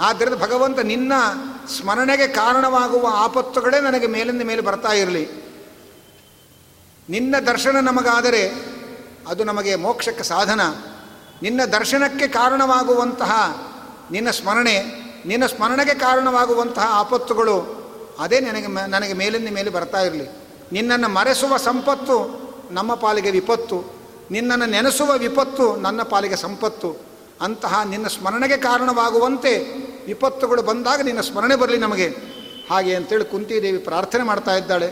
ಆದ್ದರಿಂದ 0.00 0.34
ಭಗವಂತ 0.34 0.78
ನಿನ್ನ 0.78 1.12
ಸ್ಮರಣೆಗೆ 1.76 2.28
ಕಾರಣವಾಗುವ 2.28 3.08
ಆಪತ್ತುಗಳೇ 3.14 3.80
ನನಗೆ 3.80 4.06
ಮೇಲಿಂದ 4.06 4.42
ಮೇಲೆ 4.42 4.60
ಬರ್ತಾ 4.60 4.92
ಇರಲಿ. 4.92 5.28
ನಿನ್ನ 7.08 7.38
ದರ್ಶನ 7.38 7.76
ನಮಗಾದರೆ 7.80 8.52
ಅದು 9.28 9.44
ನಮಗೆ 9.44 9.74
ಮೋಕ್ಷಕ್ಕೆ 9.74 10.22
ಸಾಧನ. 10.22 10.60
ನಿನ್ನ 11.42 11.64
ದರ್ಶನಕ್ಕೆ 11.64 12.28
ಕಾರಣವಾಗುವಂತಹ 12.28 13.62
ನಿನ್ನ 14.10 14.30
ಸ್ಮರಣೆ, 14.30 14.82
ನಿನ್ನ 15.26 15.46
ಸ್ಮರಣೆಗೆ 15.46 15.94
ಕಾರಣವಾಗುವಂತಹ 15.94 16.86
ಆಪತ್ತುಗಳು 16.88 17.78
ಅದೇ 18.18 18.40
ನನಗೆ 18.40 18.66
ನನಗೆ 18.66 19.12
ಮೇಲಿಂದ 19.12 19.48
ಮೇಲೆ 19.48 19.70
ಬರ್ತಾ 19.70 20.00
ಇರಲಿ. 20.00 20.28
ನಿನ್ನನ್ನು 20.72 21.08
ಮರೆಸುವ 21.08 21.56
ಸಂಪತ್ತು 21.56 22.48
ನಮ್ಮ 22.70 22.94
ಪಾಲಿಗೆ 22.94 23.30
ವಿಪತ್ತು. 23.30 23.98
ನಿನ್ನನ್ನು 24.30 24.66
ನೆನೆಸುವ 24.66 25.12
ವಿಪತ್ತು 25.12 25.76
ನನ್ನ 25.76 26.02
ಪಾಲಿಗೆ 26.02 26.36
ಸಂಪತ್ತು. 26.36 26.96
ಅಂತಹ 27.40 27.82
ನಿನ್ನ 27.82 28.06
ಸ್ಮರಣೆಗೆ 28.06 28.56
ಕಾರಣವಾಗುವಂತೆ 28.56 29.87
ವಿಪತ್ತುಗಳು 30.08 30.62
ಬಂದಾಗ 30.62 31.00
ನಿನ್ನ 31.00 31.20
ಸ್ಮರಣೆ 31.20 31.56
ಬರಲಿ 31.56 31.76
ನಮಗೆ. 31.76 32.08
ಹಾಗೆ 32.70 32.94
ಅಂತೇಳಿ 32.94 33.24
ಕುಂತಿದೇವಿ 33.24 33.78
ಪ್ರಾರ್ಥನೆ 33.78 34.22
ಮಾಡ್ತಾ 34.22 34.54
ಇದ್ದಾಳೆ. 34.54 34.86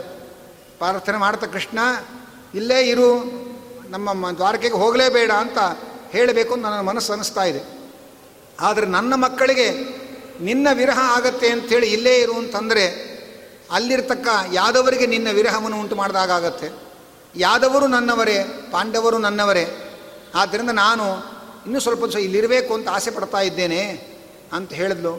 ಪ್ರಾರ್ಥನೆ 0.78 1.16
ಮಾಡ್ತಾ 1.16 1.46
ಕೃಷ್ಣ, 1.46 1.78
ಇಲ್ಲೇ 2.54 2.80
ಇರು, 2.80 3.24
ನಮ್ಮ 3.88 4.30
ದ್ವಾರಕೆಗೆ 4.30 4.74
ಹೋಗಲೇಬೇಡ 4.74 5.30
ಅಂತ 5.30 5.58
ಹೇಳಬೇಕು 6.10 6.54
ಅಂತ 6.54 6.62
ನನ್ನ 6.62 6.80
ಮನಸ್ಸು 6.80 7.12
ಅನ್ನಿಸ್ತಾ 7.12 7.44
ಇದೆ. 7.44 7.92
ಆದರೆ 8.60 8.86
ನನ್ನ 8.86 9.14
ಮಕ್ಕಳಿಗೆ 9.14 9.70
ನಿನ್ನ 10.40 10.68
ವಿರಹ 10.72 10.98
ಆಗತ್ತೆ 10.98 11.48
ಅಂಥೇಳಿ 11.48 11.92
ಇಲ್ಲೇ 11.92 12.16
ಇರು 12.16 12.34
ಅಂತಂದರೆ 12.34 13.16
ಅಲ್ಲಿರ್ತಕ್ಕ 13.70 14.28
ಯಾದವರಿಗೆ 14.52 15.06
ನಿನ್ನ 15.06 15.30
ವಿರಹವನ್ನು 15.30 15.80
ಉಂಟು 15.80 15.96
ಮಾಡಿದಾಗತ್ತೆ 15.96 16.68
ಯಾದವರು 17.36 17.86
ನನ್ನವರೇ, 17.86 18.68
ಪಾಂಡವರು 18.72 19.18
ನನ್ನವರೇ. 19.18 19.92
ಆದ್ದರಿಂದ 20.34 20.70
ನಾನು 20.70 21.04
ಇನ್ನೂ 21.64 21.80
ಸ್ವಲ್ಪ 21.80 22.04
ದಿವಸ 22.04 22.16
ಇಲ್ಲಿರಬೇಕು 22.16 22.74
ಅಂತ 22.74 22.88
ಆಸೆ 22.88 23.10
ಪಡ್ತಾ 23.10 23.40
ಇದ್ದೇನೆ. 23.40 24.15
ಅಂತ 24.52 24.70
ಹೇಳಿದ್ಲು. 24.72 25.12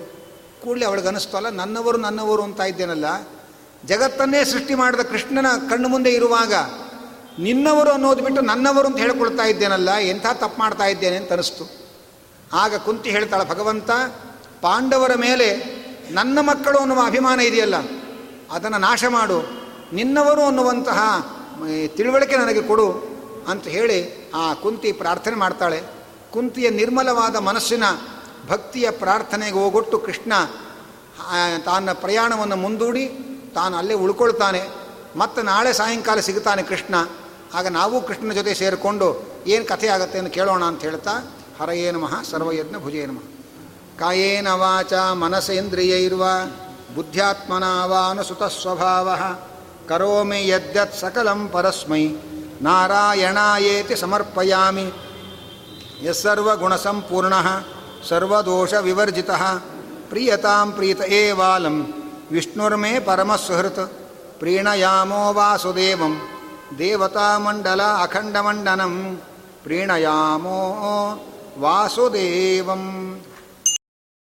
ಕೂಡಲೇ 0.63 0.85
ಅವಳಿಗೆ 0.85 1.07
ಅನ್ನಿಸ್ತಲ್ಲ 1.07 1.49
ನನ್ನವರು 1.61 1.97
ನನ್ನವರು 1.97 2.43
ಅಂತ 2.43 2.59
ಇದ್ದೇನಲ್ಲ, 2.71 3.07
ಜಗತ್ತನ್ನೇ 3.83 4.41
ಸೃಷ್ಟಿ 4.43 4.75
ಮಾಡಿದ 4.75 5.03
ಕೃಷ್ಣನ 5.11 5.49
ಕಣ್ಣು 5.69 5.87
ಮುಂದೆ 5.89 6.11
ಇರುವಾಗ 6.11 6.53
ನಿನ್ನವರು 7.39 7.91
ಅನ್ನೋದು 7.91 8.21
ಬಿಟ್ಟು 8.23 8.41
ನನ್ನವರು 8.41 8.87
ಅಂತ 8.87 8.97
ಹೇಳ್ಕೊಳ್ತಾ 8.97 9.43
ಇದ್ದೇನಲ್ಲ, 9.43 9.89
ಎಂಥ 10.11 10.25
ತಪ್ಪು 10.33 10.57
ಮಾಡ್ತಾ 10.59 10.85
ಇದ್ದೇನೆ 10.85 11.17
ಅಂತ 11.17 11.31
ಅನಿಸ್ತು. 11.31 11.65
ಆಗ 12.53 12.75
ಕುಂತಿ 12.75 13.09
ಹೇಳ್ತಾಳೆ, 13.09 13.45
ಭಗವಂತ, 13.45 13.89
ಪಾಂಡವರ 14.61 15.13
ಮೇಲೆ 15.15 15.47
ನನ್ನ 16.11 16.37
ಮಕ್ಕಳು 16.41 16.77
ಅನ್ನುವ 16.77 17.01
ಅಭಿಮಾನ 17.05 17.39
ಇದೆಯಲ್ಲ, 17.39 17.77
ಅದನ್ನು 18.51 18.77
ನಾಶ 18.77 19.03
ಮಾಡು. 19.09 19.39
ನಿನ್ನವರು 19.93 20.43
ಅನ್ನುವಂತಹ 20.45 20.99
ತಿಳುವಳಿಕೆ 21.95 22.35
ನನಗೆ 22.37 22.61
ಕೊಡು 22.61 22.87
ಅಂತ 23.47 23.65
ಹೇಳಿ 23.67 23.99
ಆ 24.35 24.45
ಕುಂತಿ 24.53 24.89
ಪ್ರಾರ್ಥನೆ 24.91 25.35
ಮಾಡ್ತಾಳೆ. 25.35 25.79
ಕುಂತಿಯ 26.31 26.69
ನಿರ್ಮಲವಾದ 26.69 27.35
ಮನಸ್ಸಿನ 27.35 27.83
ಭಕ್ತಿಯ 28.49 28.91
ಪ್ರಾರ್ಥನೆಗೆ 28.91 29.57
ಹೋಗೊಟ್ಟು 29.57 29.99
ಕೃಷ್ಣ 29.99 30.33
ತನ್ನ 31.65 31.89
ಪ್ರಯಾಣವನ್ನು 31.93 32.55
ಮುಂದೂಡಿ 32.55 33.05
ತಾನು 33.55 33.77
ಅಲ್ಲೇ 33.77 33.93
ಉಳ್ಕೊಳ್ತಾನೆ. 33.93 34.61
ಮತ್ತು 35.15 35.41
ನಾಳೆ 35.41 35.73
ಸಾಯಂಕಾಲ 35.73 36.19
ಸಿಗುತ್ತಾನೆ 36.19 36.63
ಕೃಷ್ಣ. 36.63 36.95
ಆಗ 37.53 37.67
ನಾವು 37.67 38.01
ಕೃಷ್ಣನ 38.07 38.31
ಜೊತೆ 38.31 38.53
ಸೇರಿಕೊಂಡು 38.53 39.07
ಏನು 39.47 39.65
ಕಥೆ 39.65 39.87
ಆಗುತ್ತೆ 39.87 40.19
ಅಂತ 40.19 40.33
ಕೇಳೋಣ 40.33 40.63
ಅಂತ 40.63 40.81
ಹೇಳ್ತಾ, 40.81 41.11
ಹರಯೇ 41.61 41.91
ನಮಃ, 41.91 42.21
ಸರ್ವಯಜ್ಞ 42.23 42.75
ಭುಜೇ 42.77 43.05
ನಮಃ. 43.05 43.25
ಕಾಯೇನ 43.99 44.49
ವಾಚ 44.51 44.93
ಮನಸೇಂದ್ರಿಯೈರ್ವ 44.93 46.23
ಬುದ್ಧ್ಯಾತ್ಮನ 46.95 47.63
ವಾನುಸುತ 47.83 48.43
ಸ್ವಭಾವ, 48.43 49.09
ಕರೋಮಿ 49.89 50.47
ಯದ್ಯತ್ 50.47 50.99
ಸಕಲಂ 50.99 51.47
ಪರಸ್ಮೈ, 51.47 52.05
ನಾರಾಯಣಾಯೇತಿ 52.61 53.95
ಸಮರ್ಪಯಾಮಿ 53.95 54.87
ಯಸ್ಸರ್ವಗುಣಸಂಪೂರ್ಣ 56.03 57.33
सर्वदोषविवर्जितः। 58.03 59.55
प्रीयतां 60.09 60.71
प्रीत 60.71 61.01
एवालं। 61.01 61.83
विष्णुर्मे 62.31 62.99
परमसुहृत्। 62.99 63.79
प्रीणयामो 64.39 65.33
वासुदेवं। 65.33 66.19
देवतामण्डल 66.73 67.79
अखण्डमण्डनं। 67.79 69.15
प्रीणयामो 69.63 70.69
वासुदेवम्। 71.57 73.15